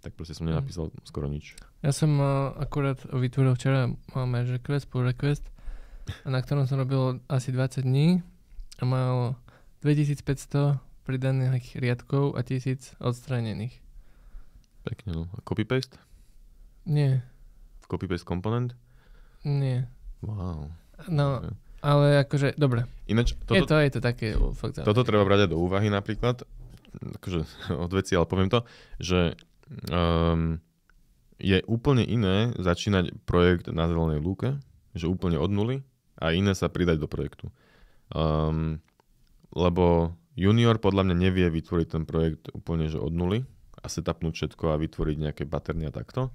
[0.02, 1.04] tak proste som nenapísal mm.
[1.06, 1.54] skoro nič.
[1.84, 3.92] Ja som uh, akurát vytvoril včera
[4.26, 5.46] merge request, pull request,
[6.26, 8.24] na ktorom som robil asi 20 dní
[8.80, 9.38] a mal
[9.82, 13.82] 2500 pridaných riadkov a 1000 odstranených.
[14.86, 15.22] Pekne, no.
[15.34, 15.98] A copy-paste?
[16.86, 17.22] Nie.
[17.90, 18.78] Copy-paste komponent?
[19.42, 19.90] Nie.
[20.22, 20.70] Wow.
[21.10, 21.54] No, okay.
[21.82, 22.86] ale akože, dobre.
[23.10, 26.46] Ináč, toto, je to, je to také fakt Toto treba brať aj do úvahy napríklad,
[27.18, 27.42] akože
[27.84, 28.62] od veci, ale poviem to,
[29.02, 29.34] že
[29.90, 30.62] um,
[31.42, 34.62] je úplne iné začínať projekt na zelenej lúke,
[34.94, 35.82] že úplne od nuly,
[36.22, 37.50] a iné sa pridať do projektu.
[38.14, 38.78] Um,
[39.52, 43.44] lebo junior podľa mňa nevie vytvoriť ten projekt úplne že od nuly
[43.82, 46.32] a setupnúť všetko a vytvoriť nejaké paterny a takto.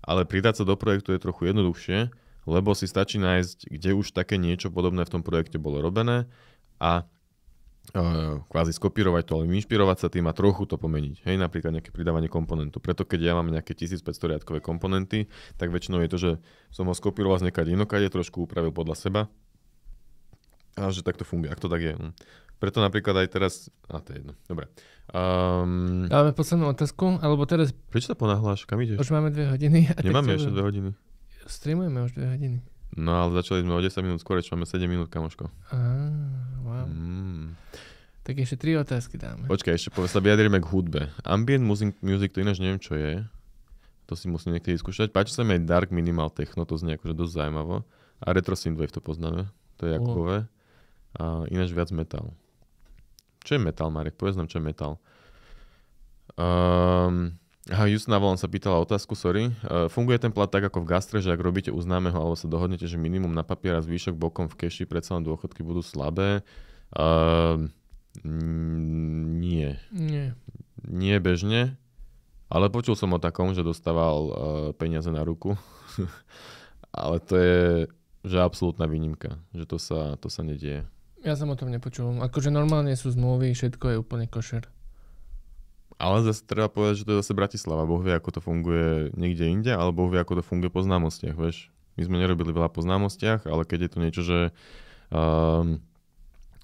[0.00, 2.08] Ale pridať sa do projektu je trochu jednoduchšie,
[2.48, 6.24] lebo si stačí nájsť, kde už také niečo podobné v tom projekte bolo robené
[6.80, 11.28] a uh, kvázi skopírovať to, ale inšpirovať sa tým a trochu to pomeniť.
[11.28, 12.80] Hej, napríklad nejaké pridávanie komponentu.
[12.80, 15.28] Preto keď ja mám nejaké 1500 riadkové komponenty,
[15.60, 16.30] tak väčšinou je to, že
[16.72, 19.22] som ho skopíroval z nekade inokade, trošku upravil podľa seba
[20.80, 21.94] a že takto funguje, ak to tak je.
[22.60, 23.52] Preto napríklad aj teraz...
[23.88, 24.36] A to je jedno.
[24.44, 24.68] Dobre.
[25.10, 27.72] Um, Dáme poslednú otázku, alebo teraz...
[27.88, 28.68] Prečo sa ponáhľaš?
[28.68, 29.00] Kam ideš?
[29.00, 29.88] Už máme dve hodiny.
[29.96, 30.90] A Nemáme ešte dve hodiny.
[31.48, 32.58] Streamujeme už dve hodiny.
[33.00, 35.48] No ale začali sme o 10 minút skôr, čo máme 7 minút, kamoško.
[35.70, 36.12] Ah,
[36.62, 36.86] wow.
[36.90, 37.54] Mm.
[38.26, 39.48] Tak ešte tri otázky dáme.
[39.48, 41.08] Počkaj, ešte sa vyjadrime k hudbe.
[41.24, 43.24] Ambient music, music, to ináč neviem, čo je.
[44.10, 45.14] To si musím niekedy skúšať.
[45.14, 47.86] Páči sa mi aj dark minimal techno, to znie akože dosť zaujímavo.
[48.20, 49.48] A retro synthwave to poznáme.
[49.80, 50.50] To je Jakubové.
[51.14, 52.34] A ináč viac metal.
[53.40, 54.16] Čo je metal, Marek?
[54.16, 55.00] Povedz nám, čo je metal.
[56.36, 57.36] Um,
[57.68, 59.52] aha, Just Navolon sa pýtala otázku, sorry.
[59.64, 62.48] Uh, funguje ten plat tak ako v gastre, že ak robíte u známeho alebo sa
[62.48, 66.44] dohodnete, že minimum na papier a zvýšok bokom v keši, predsa len dôchodky budú slabé?
[66.92, 67.68] Uh,
[68.24, 69.78] nie.
[69.92, 70.34] Nie.
[70.80, 71.76] Nie bežne,
[72.50, 74.32] ale počul som o takom, že dostával uh,
[74.74, 75.54] peniaze na ruku.
[76.96, 77.60] ale to je
[78.20, 80.84] že absolútna výnimka, že to sa, to sa nedieje.
[81.20, 82.16] Ja som o tom nepočul.
[82.24, 84.64] Akože normálne sú zmluvy, všetko je úplne košer.
[86.00, 87.84] Ale zase treba povedať, že to je zase Bratislava.
[87.84, 91.36] Boh vie, ako to funguje niekde inde, ale Boh vie, ako to funguje po známostiach,
[91.36, 91.68] vieš.
[92.00, 94.38] My sme nerobili veľa po známostiach, ale keď je to niečo, že
[95.12, 95.84] um,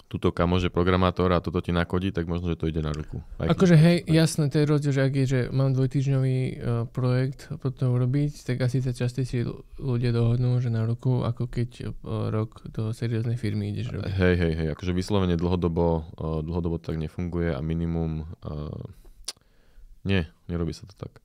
[0.07, 3.19] túto kamože programátor a toto ti nakodí, tak možno, že to ide na ruku.
[3.43, 6.55] Aj akože hej, jasné, to je rozdiel, že ak je, že mám dvojtýždňový uh,
[6.87, 9.43] projekt potom robiť, tak asi sa častejšie
[9.83, 14.15] ľudia dohodnú, že na ruku, ako keď uh, rok do serióznej firmy ideš robiť.
[14.15, 18.71] Hej, hej, hej, akože vyslovene dlhodobo, uh, dlhodobo tak nefunguje a minimum, uh,
[20.07, 21.19] nie, nerobí sa to tak.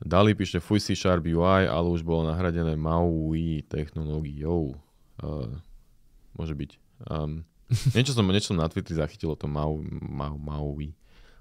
[0.00, 4.76] Dali píše fuj C Sharp UI, ale už bolo nahradené MAUI technológiou.
[5.20, 5.60] Uh,
[6.34, 6.70] môže byť.
[7.04, 7.44] Um,
[7.96, 10.92] niečo, som, niečo som na Twitteri zachytilo to Mau, Mau, MAUI,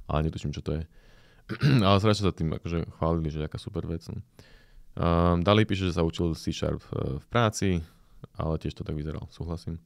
[0.07, 0.83] ale netuším, čo to je.
[1.87, 4.07] ale strašne sa tým akože chválili, že aká super vec.
[4.07, 7.67] Um, Dali píše, že sa učil C Sharp uh, v práci,
[8.37, 9.81] ale tiež to tak vyzeral, súhlasím.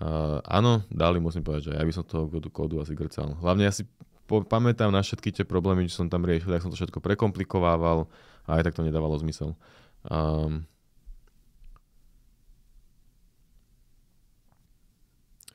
[0.00, 3.36] Uh, áno, Dali musím povedať, že ja by som toho kódu asi grcal.
[3.40, 3.84] Hlavne ja si
[4.24, 8.08] po, pamätám na všetky tie problémy, čo som tam riešil, tak som to všetko prekomplikovával
[8.48, 9.52] a aj tak to nedávalo zmysel.
[10.08, 10.64] Um,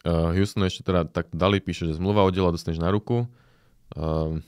[0.08, 3.28] uh, Houston ešte teda tak dali, píše, že zmluva oddiela dostaneš na ruku.
[3.94, 4.40] Um,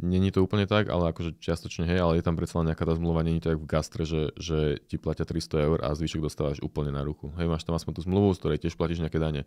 [0.00, 2.96] Není to úplne tak, ale akože čiastočne hej, ale je tam predsa len nejaká tá
[2.96, 6.58] zmluva, není to jak v gastre, že, že ti platia 300 eur a zvyšok dostávaš
[6.64, 7.28] úplne na ruku.
[7.36, 9.44] Hej, máš tam aspoň tú zmluvu, z ktorej tiež platíš nejaké dane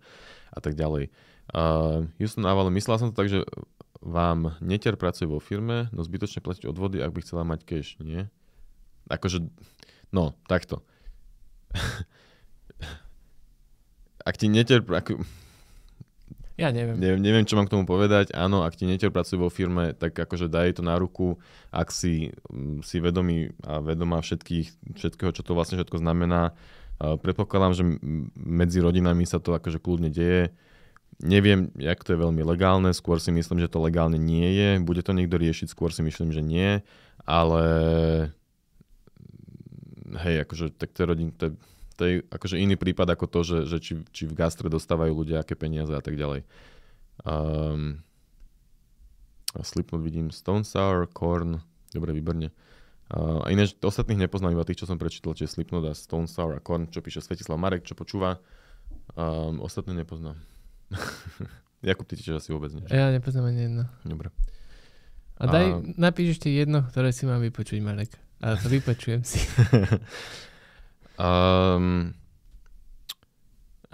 [0.53, 1.09] a tak ďalej.
[1.49, 3.41] Uh, Houston Naval, myslel som to tak, že
[4.05, 8.29] vám netier pracuje vo firme, no zbytočne platiť odvody, ak by chcela mať cash, nie?
[9.09, 9.49] Akože,
[10.13, 10.85] no, takto.
[14.25, 15.21] ak ti netier, ako,
[16.55, 16.97] ja neviem.
[16.97, 17.21] neviem.
[17.21, 18.31] Neviem, čo mám k tomu povedať.
[18.31, 21.37] Áno, ak ti netier pracuje vo firme, tak akože daj to na ruku,
[21.69, 26.55] ak si, mm, si vedomý a vedomá všetkých, všetkého, čo to vlastne všetko znamená.
[26.95, 27.83] Predpokladám, že
[28.39, 30.55] medzi rodinami sa to akože kľudne deje
[31.23, 34.69] Neviem, jak to je veľmi legálne, skôr si myslím, že to legálne nie je.
[34.83, 36.83] Bude to niekto riešiť, skôr si myslím, že nie.
[37.23, 37.63] Ale
[40.19, 41.55] hej, akože tak to je, rodin, to,
[41.95, 45.41] to je akože iný prípad ako to, že, že či, či v gastre dostávajú ľudia
[45.41, 46.43] aké peniaze a tak ďalej.
[47.23, 48.03] Um,
[49.55, 51.63] a Slipknot vidím Stone Sour, Korn,
[51.95, 52.51] dobre, výborne.
[53.07, 56.59] Uh, a iné, ostatných nepoznám iba tých, čo som prečítal, čiže Slipknot a Stone Sour
[56.59, 58.43] a Korn, čo píše Svetislav Marek, čo počúva.
[59.15, 60.35] Um, ostatné nepoznám.
[61.87, 62.83] Jakub, ty tiež asi vôbec nie.
[62.91, 63.83] Ja nepoznám ani jedno.
[64.03, 64.33] Dobre.
[65.35, 65.75] A daj, a...
[65.99, 68.11] napíš ešte jedno, ktoré si mám vypočuť, Marek.
[68.43, 69.39] A vypočujem si.
[71.19, 72.13] um,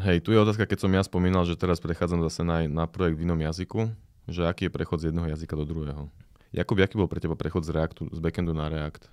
[0.02, 3.18] hej, tu je otázka, keď som ja spomínal, že teraz prechádzam zase na, na projekt
[3.18, 3.90] v inom jazyku,
[4.30, 6.10] že aký je prechod z jedného jazyka do druhého.
[6.52, 9.08] Jakub, aký bol pre teba prechod z, Reactu, z backendu na React?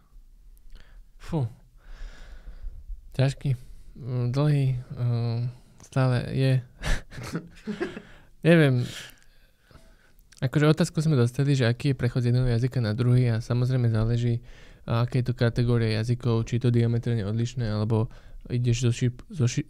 [1.18, 1.46] Fú.
[3.14, 3.54] Ťažký.
[3.98, 4.66] Mm, dlhý.
[4.98, 5.50] Um
[5.88, 6.52] stále je.
[8.48, 8.84] Neviem.
[10.38, 13.90] Akože otázku sme dostali, že aký je prechod z jedného jazyka na druhý a samozrejme
[13.90, 14.38] záleží,
[14.88, 18.08] aké to kategória jazykov, či je to diametrálne odlišné, alebo
[18.48, 19.68] ideš zo, šip, zo, ši,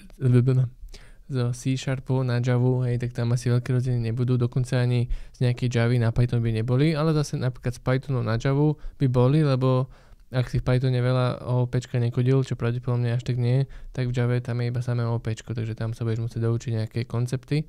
[1.29, 5.39] zo C Sharpu na Java, hej, tak tam asi veľké rozdiely nebudú, dokonca ani z
[5.45, 9.43] nejakej Javy na Python by neboli, ale zase napríklad z Pythonu na Java by boli,
[9.43, 9.91] lebo
[10.31, 14.41] ak si v Pythone veľa OOP nekodil, čo pravdepodobne až tak nie, tak v Java
[14.41, 17.69] tam je iba samé OOP, takže tam sa budeš musieť doučiť nejaké koncepty.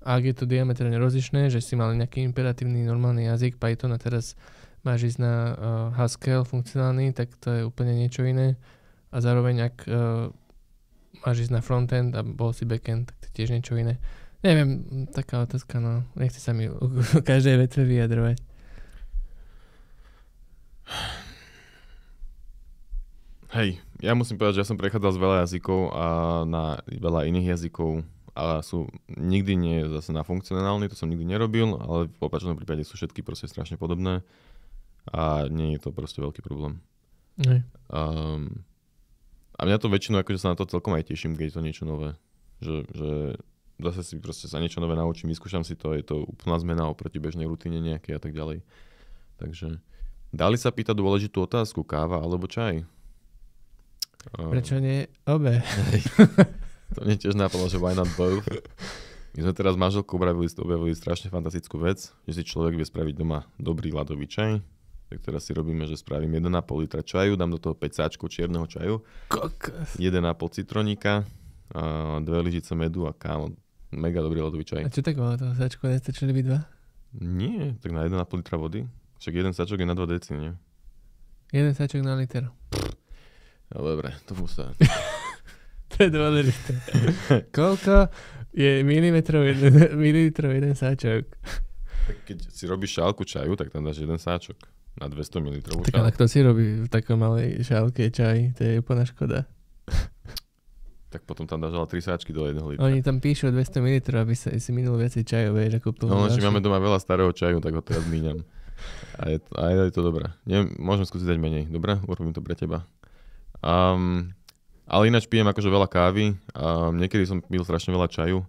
[0.00, 4.00] A ak je to diametrálne rozlišné, že si mal nejaký imperatívny normálny jazyk Python a
[4.00, 4.32] teraz
[4.86, 5.52] máš ísť na uh,
[5.96, 8.56] Haskell funkcionálny, tak to je úplne niečo iné.
[9.10, 10.30] A zároveň ak uh,
[11.26, 14.00] máš ísť na frontend a bol si backend, tak to je tiež niečo iné.
[14.40, 16.08] Neviem, taká otázka, no.
[16.16, 16.86] Nechce sa mi u
[17.20, 18.40] každej vetve vyjadrovať.
[23.50, 26.06] Hej, ja musím povedať, že ja som prechádzal z veľa jazykov a
[26.46, 31.74] na veľa iných jazykov a sú nikdy nie zase na funkcionálny, to som nikdy nerobil,
[31.82, 34.22] ale v opačnom prípade sú všetky proste strašne podobné
[35.08, 36.84] a nie je to proste veľký problém.
[37.40, 37.64] Hej.
[37.88, 38.64] Um,
[39.56, 41.84] a mňa to väčšinou, akože sa na to celkom aj teším, keď je to niečo
[41.88, 42.16] nové.
[42.60, 43.10] Že, že
[43.80, 47.16] zase si proste sa niečo nové naučím, vyskúšam si to, je to úplná zmena oproti
[47.16, 48.60] bežnej rutine nejakej a tak ďalej.
[49.40, 49.80] Takže
[50.32, 52.84] dali sa pýtať dôležitú otázku, káva alebo čaj?
[54.36, 55.64] Prečo nie obe?
[56.94, 58.44] to mne tiež napadlo, že why not both.
[59.32, 63.14] My sme teraz s manželkou objavili, objavili strašne fantastickú vec, že si človek vie spraviť
[63.16, 64.60] doma dobrý ľadový čaj.
[65.10, 66.54] Tak teraz si robíme, že spravím 1,5
[66.86, 69.98] litra čaju, dám do toho 5 sáčkov čierneho čaju, Kokos.
[69.98, 71.26] 1,5 citroníka,
[71.74, 71.82] a
[72.22, 73.50] 2 lyžice medu a kámo,
[73.90, 74.86] mega dobrý ľadový čaj.
[74.86, 76.60] A čo tak malo toho sáčku, nestačili by dva?
[77.18, 78.86] Nie, tak na 1,5 litra vody.
[79.18, 80.54] Však jeden sáčok je na 2 deci, nie?
[81.50, 82.46] Jeden sáčok na liter.
[83.74, 84.62] No dobre, to musí.
[85.90, 86.72] to je dôležité.
[87.50, 88.14] Koľko
[88.54, 89.74] je milimetrov jeden,
[90.06, 91.26] mililitrov jeden sáčok?
[92.06, 95.60] Tak keď si robíš šálku čaju, tak tam dáš jeden sáčok na 200 ml.
[95.86, 98.58] Tak ale kto si robí v takom malej šálke čaj?
[98.58, 99.46] To je úplná škoda.
[101.12, 102.82] tak potom tam dáš ale 3 sáčky do jedného litra.
[102.86, 106.30] Oni tam píšu 200 ml, aby sa, si minul viacej čajov, vieš, ako plnú No,
[106.30, 108.42] či máme doma veľa starého čaju, tak ho teraz míňam.
[109.20, 110.32] A je, a je to dobré.
[110.48, 111.64] Neviem, môžem skúsiť dať menej.
[111.68, 112.00] Dobre?
[112.08, 112.88] Urobím to pre teba.
[113.60, 114.32] Um,
[114.88, 116.34] ale ináč pijem akože veľa kávy.
[116.56, 118.46] Um, niekedy som pil strašne veľa čaju,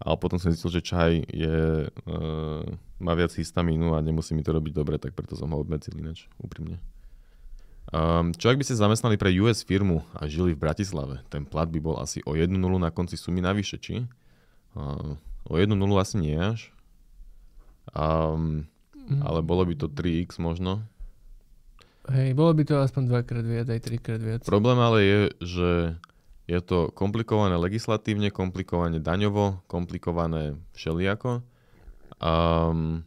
[0.00, 2.64] ale potom som zistil, že čaj je, uh,
[2.96, 6.24] má viac histamínu a nemusí mi to robiť dobre, tak preto som ho obmedzil ináč,
[6.40, 6.80] úprimne.
[7.90, 11.20] Um, čo ak by ste zamestnali pre US firmu a žili v Bratislave?
[11.28, 14.06] Ten plat by bol asi o 1 nulu na konci sumy navyše, či?
[14.72, 16.72] Uh, o 1 nulu asi nie až.
[17.90, 19.20] Um, mm.
[19.26, 20.86] Ale bolo by to 3x možno.
[22.08, 24.40] Hej, bolo by to aspoň dvakrát viac, aj trikrát viac.
[24.46, 25.70] Problém ale je, že
[26.50, 31.46] je to komplikované legislatívne, komplikované daňovo, komplikované všelijako.
[32.18, 33.06] Um,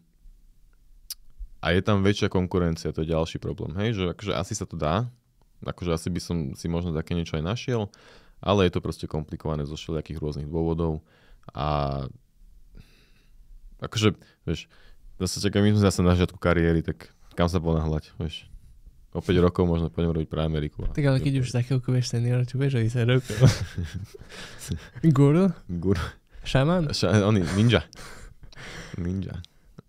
[1.60, 3.76] a je tam väčšia konkurencia, to je ďalší problém.
[3.76, 5.12] Hej, že akože asi sa to dá,
[5.60, 7.92] akože asi by som si možno také niečo aj našiel,
[8.40, 11.04] ale je to proste komplikované zo všelijakých rôznych dôvodov
[11.52, 12.00] a
[13.84, 14.16] akože,
[14.48, 14.72] vieš,
[15.20, 18.48] zase čakaj, my sme zase na začiatku kariéry, tak kam sa ponáhľať, vieš.
[19.14, 20.90] O 5 rokov možno pôjdem robiť pre Ameriku.
[20.90, 23.38] Tak ale keď už za chvíľku vieš senior, čo o 10 rokov?
[25.18, 25.54] Guru?
[25.70, 26.02] Guru.
[26.42, 26.90] Šaman?
[26.90, 27.86] Ša- on ninja.
[28.98, 29.38] Ninja.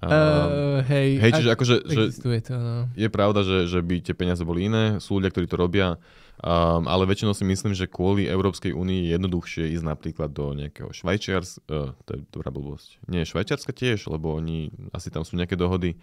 [0.05, 2.85] Uh, hej, hej, čiže akože že to, no.
[2.93, 5.97] je pravda, že, že by tie peniaze boli iné, sú ľudia, ktorí to robia,
[6.43, 10.91] um, ale väčšinou si myslím, že kvôli Európskej únii je jednoduchšie ísť napríklad do nejakého
[10.91, 15.55] Švajčiarska, uh, to je dobrá blbosť, nie, Švajčiarska tiež, lebo oni, asi tam sú nejaké
[15.55, 15.95] dohody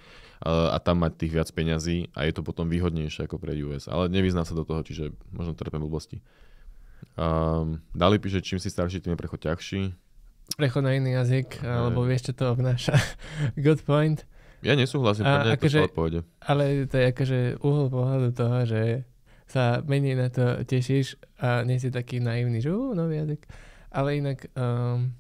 [0.46, 3.92] uh, a tam mať tých viac peňazí a je to potom výhodnejšie ako pre US,
[3.92, 6.24] ale nevyznám sa do toho, čiže možno trpem blbosti.
[7.18, 9.98] Um, Dali píše, čím si starší, tým je prechod ťažší
[10.56, 12.96] prechod na iný jazyk, alebo vieš, čo to obnáša.
[13.66, 14.24] Good point.
[14.62, 18.82] Ja nesúhlasím, a, akože, to Ale to je akože uhol pohľadu toho, že
[19.52, 23.44] sa menej na to tešíš a nie si taký naivný, že uh, nový jazyk.
[23.92, 25.12] Ale inak um,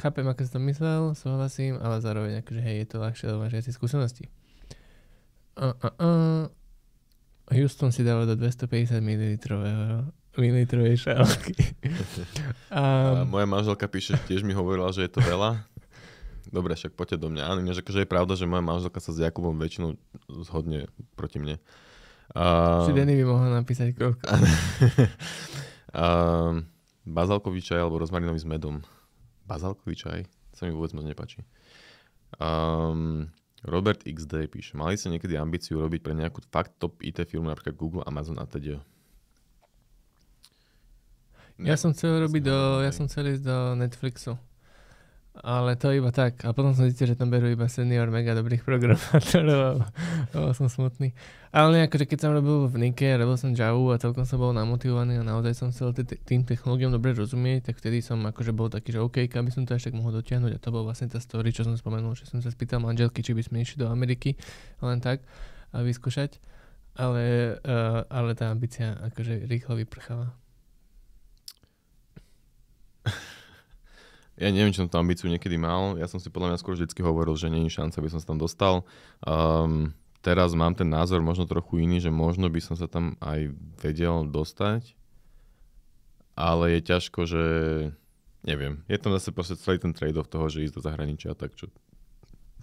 [0.00, 3.68] chápem, ako si to myslel, súhlasím, ale zároveň akože hej, je to ľahšie, lebo máš
[3.68, 4.24] si skúsenosti.
[5.60, 6.44] Uh, uh, uh.
[7.52, 9.36] Houston si dáva do 250 ml
[10.34, 11.54] mililitrovej šálky.
[12.74, 15.62] A moja manželka píše, tiež mi hovorila, že je to veľa.
[16.50, 17.42] Dobre, však poďte do mňa.
[17.44, 19.94] Áno, že akože je pravda, že moja manželka sa s Jakubom väčšinou
[20.48, 21.60] zhodne proti mne.
[22.34, 24.26] Uh, Či Denny by mohol napísať koľko.
[25.94, 26.58] uh,
[27.06, 28.82] bazalkový čaj alebo rozmarinový s medom.
[29.46, 30.20] Bazalkový čaj?
[30.26, 31.46] To sa mi vôbec moc nepáči.
[32.42, 33.30] Um,
[33.62, 37.78] Robert XD píše, mali ste niekedy ambíciu robiť pre nejakú fakt top IT firmu, napríklad
[37.78, 38.82] Google, Amazon a teda?
[41.62, 44.34] Ja som chcel robiť do, ja som chcel ísť do Netflixu.
[45.34, 46.46] Ale to iba tak.
[46.46, 49.82] A potom som zistil, že tam berú iba senior mega dobrých programátorov.
[50.32, 51.10] Bol som smutný.
[51.50, 54.54] Ale nejako, že keď som robil v Nike, robil som Java a celkom som bol
[54.54, 55.90] namotivovaný a naozaj som chcel
[56.26, 59.74] tým technológiám dobre rozumieť, tak vtedy som akože bol taký, že OK, aby som to
[59.74, 60.54] tak mohol dotiahnuť.
[60.54, 63.34] A to bol vlastne tá story, čo som spomenul, že som sa spýtal manželky, či
[63.34, 64.38] by sme išli do Ameriky,
[64.82, 65.22] len tak
[65.74, 66.38] a vyskúšať.
[66.94, 70.30] Ale, uh, ale tá ambícia akože rýchlo vyprchala.
[74.34, 75.94] ja neviem, či som tú ambíciu niekedy mal.
[75.94, 78.38] Ja som si podľa mňa skôr vždy hovoril, že není šanca, aby som sa tam
[78.42, 78.82] dostal.
[79.22, 79.94] Um,
[80.26, 84.26] teraz mám ten názor možno trochu iný, že možno by som sa tam aj vedel
[84.26, 84.98] dostať,
[86.34, 87.44] ale je ťažko, že
[88.42, 88.82] neviem.
[88.90, 91.70] Je tam zase proste celý ten trade-off toho, že ísť do zahraničia, tak čo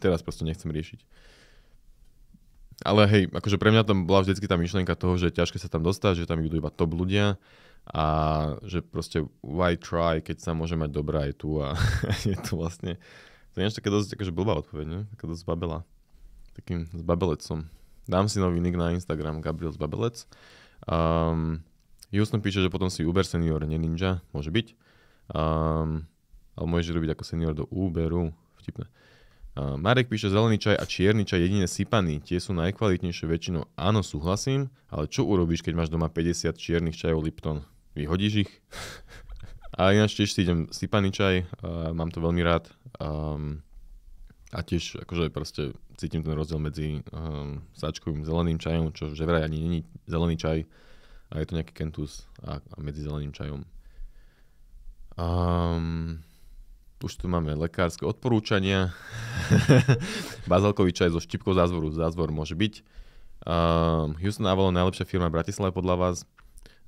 [0.03, 1.07] teraz proste nechcem riešiť.
[2.81, 5.69] Ale hej, akože pre mňa tam bola vždycky tá myšlienka toho, že je ťažké sa
[5.69, 7.37] tam dostať, že tam idú iba top ľudia
[7.89, 8.05] a
[8.61, 11.73] že proste why try, keď sa môže mať dobrá aj tu a
[12.29, 13.01] je to vlastne
[13.51, 14.99] to je niečo také dosť akože blbá odpoveď, ne?
[15.11, 15.83] Taká dosť zbabela.
[16.55, 17.67] Takým zbabelecom.
[18.07, 20.23] Dám si nový nick na Instagram Gabriel Zbabelec.
[20.87, 21.59] Um,
[22.15, 24.67] Houston píše, že potom si Uber senior, nie ninja, môže byť.
[25.35, 26.07] Um,
[26.55, 28.87] ale môžeš robiť ako senior do Uberu, vtipné.
[29.51, 33.67] Uh, Marek píše, zelený čaj a čierny čaj jedine sypaný, tie sú najkvalitnejšie väčšinou.
[33.75, 37.63] Áno, súhlasím, ale čo urobíš, keď máš doma 50 čiernych čajov Lipton?
[37.95, 38.51] Vyhodíš ich.
[39.71, 42.67] A ináč tiež si idem sypaný čaj, uh, mám to veľmi rád.
[42.99, 43.63] Um,
[44.51, 49.47] a tiež akože proste cítim ten rozdiel medzi um, sáčkovým zeleným čajom, čo že vraj
[49.47, 49.79] ani není
[50.11, 50.67] zelený čaj,
[51.31, 53.63] a je to nejaký kentus a, a medzi zeleným čajom.
[55.15, 56.19] Um,
[56.99, 58.91] už tu máme lekárske odporúčania.
[60.51, 62.83] Bazalkový čaj so štipkou zázvoru, zázvor môže byť.
[63.41, 66.17] Um, Houston Avalon, najlepšia firma v Bratislave podľa vás.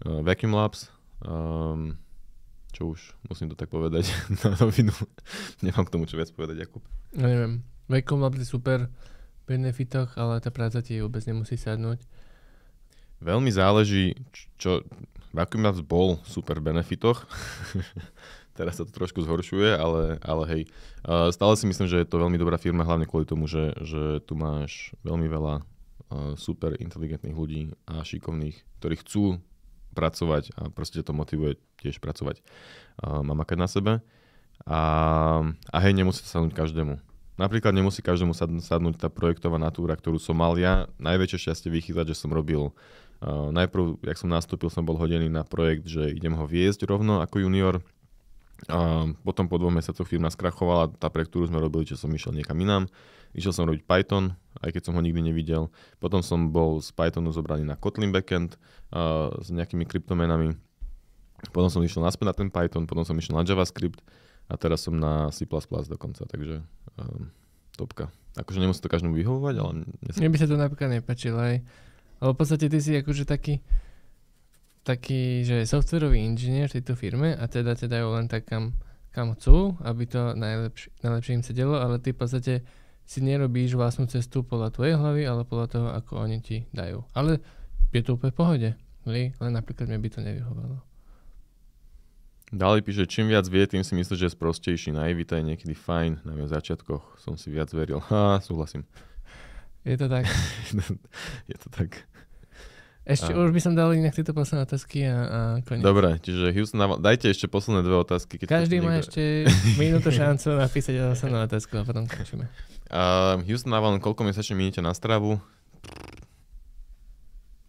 [0.02, 0.90] Uh, Vacuum Labs,
[1.24, 1.96] Um,
[2.76, 4.12] čo už, musím to tak povedať
[4.44, 4.92] na novinu.
[5.64, 6.84] Nemám k tomu čo viac povedať, Jakub.
[7.16, 7.64] No neviem.
[7.88, 8.92] Vekom Labs je super
[9.44, 12.04] v benefitoch, ale tá práca ti vôbec nemusí sadnúť.
[13.24, 14.20] Veľmi záleží,
[14.60, 14.84] čo
[15.32, 17.24] Vacuum Labs bol super v benefitoch.
[18.58, 20.62] Teraz sa to trošku zhoršuje, ale, ale hej.
[21.08, 24.22] Uh, stále si myslím, že je to veľmi dobrá firma, hlavne kvôli tomu, že, že
[24.28, 29.42] tu máš veľmi veľa uh, super inteligentných ľudí a šikovných, ktorí chcú
[29.94, 32.42] pracovať a proste to motivuje tiež pracovať
[33.00, 33.94] a makať na sebe.
[34.66, 34.82] A,
[35.70, 36.98] a hej, nemusí sa sadnúť každému.
[37.38, 40.86] Napríklad nemusí každému sadnúť tá projektová natúra, ktorú som mal ja.
[41.02, 42.74] Najväčšie šťastie vychytať, že som robil
[43.24, 47.24] Uh, najprv, jak som nastúpil, som bol hodený na projekt, že idem ho viesť rovno
[47.24, 47.80] ako junior.
[48.68, 52.36] A potom po dvoch mesiacoch firma skrachovala, tá pre ktorú sme robili, že som išiel
[52.36, 52.92] niekam inám.
[53.34, 55.74] Išiel som robiť Python, aj keď som ho nikdy nevidel.
[55.98, 58.56] Potom som bol z Pythonu zobraný na Kotlin backend
[58.94, 60.54] uh, s nejakými kryptomenami.
[61.52, 64.00] Potom som išiel naspäť na ten Python, potom som išiel na JavaScript
[64.48, 65.44] a teraz som na C++
[65.90, 66.64] dokonca, takže
[66.96, 67.34] um,
[67.76, 68.14] topka.
[68.38, 69.72] Akože nemusí to každému vyhovovať, ale...
[70.18, 71.62] Mne by sa to napríklad nepačilo aj,
[72.22, 73.60] lebo v podstate ty si akože taký,
[74.88, 78.74] taký, že softwarový inžinier v tejto firme a teda teda dajú len tak kam,
[79.14, 82.54] kam chcú, aby to najlepšie, najlepšie im sedelo, ale ty v podstate
[83.04, 87.04] si nerobíš vlastnú cestu podľa tvojej hlavy, ale podľa toho, ako oni ti dajú.
[87.14, 87.44] Ale
[87.92, 88.70] je to úplne v pohode.
[89.04, 90.78] Len napríklad mne by to nevyhovalo.
[92.54, 94.94] Ďalej píše, čím viac vie, tým si myslíš, že je sprostejší.
[94.94, 97.98] Naivita je niekedy fajn, na v začiatkoch som si viac veril.
[98.14, 98.86] Ha, súhlasím.
[99.82, 100.30] Je to tak.
[101.52, 102.06] je to tak.
[103.04, 103.40] Ešte a...
[103.40, 105.84] už by som dal inak tieto posledné otázky a, a koniec.
[105.84, 108.40] Dobre, čiže Houston, dajte ešte posledné dve otázky.
[108.40, 109.12] Keď Každý má niekto...
[109.12, 109.24] ešte
[109.76, 112.48] minútu šancu napísať poslednú otázku a potom končíme.
[112.88, 115.36] Uh, Houston Navalny, koľko mesačne minete na stravu?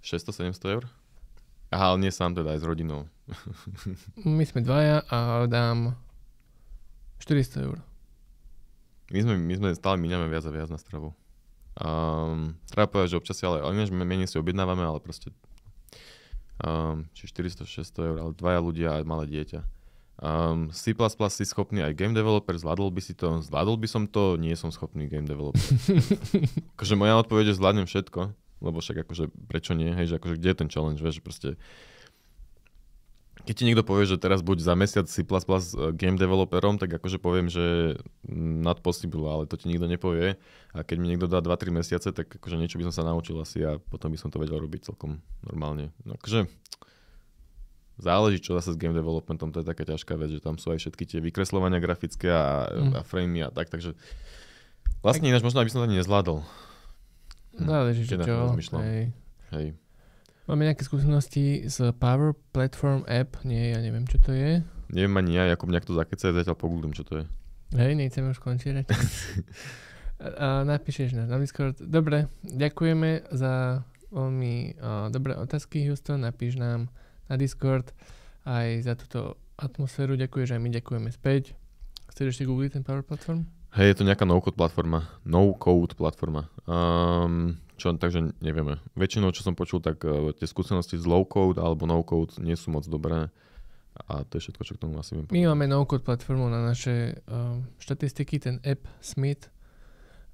[0.07, 0.85] 600-700 eur?
[1.75, 3.11] Aha, ale nie sám teda, aj s rodinou.
[4.39, 5.99] My sme dvaja a dám
[7.19, 7.83] 400 eur.
[9.11, 11.11] My sme, my sme stále míňame viac a viac na stravu.
[11.75, 15.35] Um, treba povedať, že občas si ale, ale menej si objednávame, ale proste
[16.63, 19.61] um, či 400-600 eur, ale dvaja ľudia a malé dieťa.
[20.15, 24.39] Um, C++ si schopný aj game developer, zvládol by si to, zvládol by som to,
[24.39, 25.59] nie som schopný game developer.
[26.79, 28.31] akože moja odpoveď je, zvládnem všetko,
[28.63, 31.59] lebo však akože prečo nie, hej, že akože kde je ten challenge, vieš, proste
[33.45, 35.21] keď ti niekto povie, že teraz buď za mesiac C++
[35.95, 37.97] game developerom, tak akože poviem, že
[38.33, 40.41] not possible, ale to ti nikto nepovie.
[40.73, 43.61] A keď mi niekto dá 2-3 mesiace, tak akože niečo by som sa naučil asi
[43.61, 45.93] a potom by som to vedel robiť celkom normálne.
[46.09, 46.49] No akože
[48.01, 50.83] záleží, čo zase s game developmentom, to je taká ťažká vec, že tam sú aj
[50.83, 52.93] všetky tie vykreslovania grafické a, mm.
[52.97, 53.95] a framey a tak, takže
[55.05, 56.43] vlastne ináč možno, aby som to ani nezvládol.
[57.55, 58.19] Záleží, čo.
[58.83, 59.15] Hej.
[59.55, 59.67] Hej.
[60.45, 63.41] Máme nejaké skúsenosti z Power Platform App?
[63.49, 64.61] Nie, ja neviem, čo to je.
[64.93, 67.25] Neviem ani ja, Jakub nejak to zakecaj, zatiaľ pogooglím, čo to je.
[67.73, 68.85] Hej, nechceme už skončiť.
[70.45, 71.81] a, napíšeš na, na Discord.
[71.81, 73.81] Dobre, ďakujeme za
[74.13, 74.77] veľmi
[75.09, 76.29] dobré otázky, Houston.
[76.29, 76.93] Napíš nám
[77.25, 77.97] na Discord
[78.45, 80.13] aj za túto atmosféru.
[80.13, 81.57] Ďakuješ aj my ďakujeme späť.
[82.13, 83.49] Chceš ešte googliť ten Power Platform?
[83.81, 85.09] Hej, je to nejaká no-code platforma.
[85.25, 86.53] No-code platforma.
[86.69, 88.79] Um, čo, takže nevieme.
[88.95, 92.87] Väčšinou, čo som počul, tak uh, tie skúsenosti z low-code alebo no-code nie sú moc
[92.87, 93.31] dobré.
[94.11, 97.15] A to je všetko, čo k tomu asi viem My máme no-code platformu na naše
[97.31, 99.51] uh, štatistiky, ten app Smith.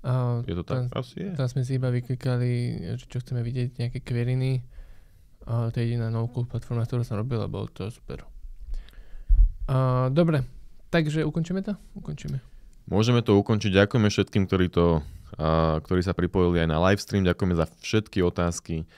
[0.01, 0.89] Uh, je to tak?
[0.89, 1.31] Tam, asi je.
[1.37, 4.65] Tam sme si iba vyklikali, čo chceme vidieť, nejaké queriny.
[5.45, 8.25] Uh, to je jediná no-code platforma, ktorú som robil a bolo to super.
[9.69, 10.41] Uh, dobre,
[10.89, 11.77] takže ukončíme to?
[11.97, 12.41] Ukončíme.
[12.89, 13.77] Môžeme to ukončiť.
[13.77, 15.05] Ďakujeme všetkým, ktorí to
[15.85, 17.27] ktorí sa pripojili aj na livestream.
[17.27, 18.89] Ďakujeme za všetky otázky.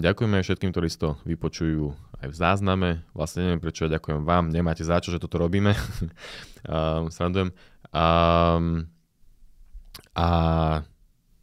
[0.00, 2.90] Ďakujeme aj všetkým, ktorí si to vypočujú aj v zázname.
[3.12, 4.48] Vlastne neviem, prečo ja ďakujem vám.
[4.48, 5.74] Nemáte za čo, že toto robíme.
[7.14, 7.50] Srandujem.
[7.92, 8.06] A,
[10.16, 10.28] a,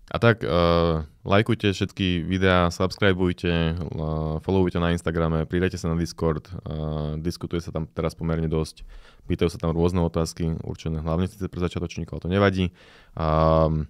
[0.10, 6.50] a tak, uh, lajkujte všetky videá, subscribeujte, uh, followujte na Instagrame, pridajte sa na Discord,
[6.50, 8.82] uh, diskutuje sa tam teraz pomerne dosť,
[9.30, 12.66] pýtajú sa tam rôzne otázky, určené hlavne síce pre začiatočníkov, ale to nevadí.
[13.14, 13.86] Um,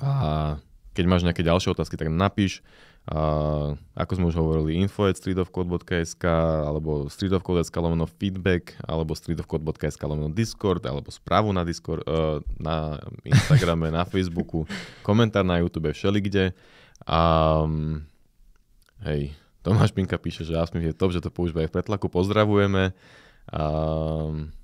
[0.00, 0.56] a
[0.92, 2.60] keď máš nejaké ďalšie otázky, tak napíš.
[3.02, 6.22] A ako sme už hovorili, info.streetofcode.sk
[6.62, 13.90] alebo streetofcode.sk lomeno feedback alebo streetofcode.sk lomeno discord alebo správu na Discord, uh, na Instagrame,
[13.90, 14.70] na Facebooku,
[15.02, 16.54] komentár na YouTube, všelikde.
[17.02, 17.20] A
[17.66, 18.06] um,
[19.02, 19.34] hej,
[19.66, 22.06] Tomáš Pinka píše, že Asmif je top, že to používa aj v pretlaku.
[22.06, 22.94] Pozdravujeme.
[23.50, 24.54] Um,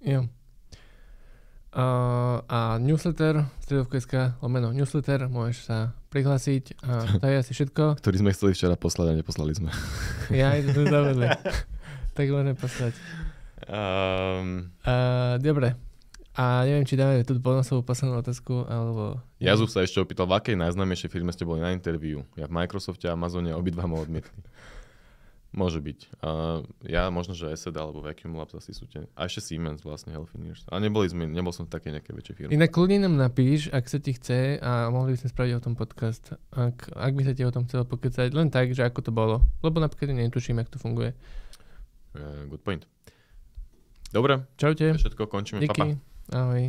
[0.00, 0.32] jo.
[1.78, 7.82] Uh, a newsletter, stredovka.sk, lomeno newsletter, môžeš sa prihlásiť a to je asi všetko.
[8.02, 9.70] Ktorý sme chceli včera poslať a neposlali sme.
[10.34, 11.30] Ja, aj to zavedli.
[12.18, 12.98] tak môžeme poslať.
[13.70, 14.74] Um...
[14.82, 15.78] Uh, dobre.
[16.34, 19.22] A neviem, či dáme tú bonusovú poslednú otázku, alebo...
[19.38, 22.26] Jazuf sa ešte opýtal, v akej najznámejšej firme ste boli na interviu.
[22.34, 24.34] Ja v Microsofte a Amazone obidva ma odmietli.
[25.48, 26.20] Môže byť.
[26.20, 29.08] Uh, ja možno, že ESET alebo Vacuum Labs asi sú tie.
[29.16, 30.68] A ešte Siemens vlastne, Healthineers.
[30.68, 32.52] A neboli sme, nebol som v takej nejakej väčšej firme.
[32.52, 35.72] Inak kľudne nám napíš, ak sa ti chce a mohli by sme spraviť o tom
[35.72, 36.36] podcast.
[36.52, 39.40] Ak, ak by sa ti o tom chcel pokecať, len tak, že ako to bolo.
[39.64, 41.10] Lebo napríklad netuším, ako to funguje.
[42.12, 42.84] Uh, good point.
[44.12, 44.44] Dobre.
[44.60, 45.00] Čaute.
[45.00, 45.64] Všetko, končíme.
[45.64, 45.96] Díky.
[45.96, 45.96] Papa.
[46.28, 46.64] Ahoj.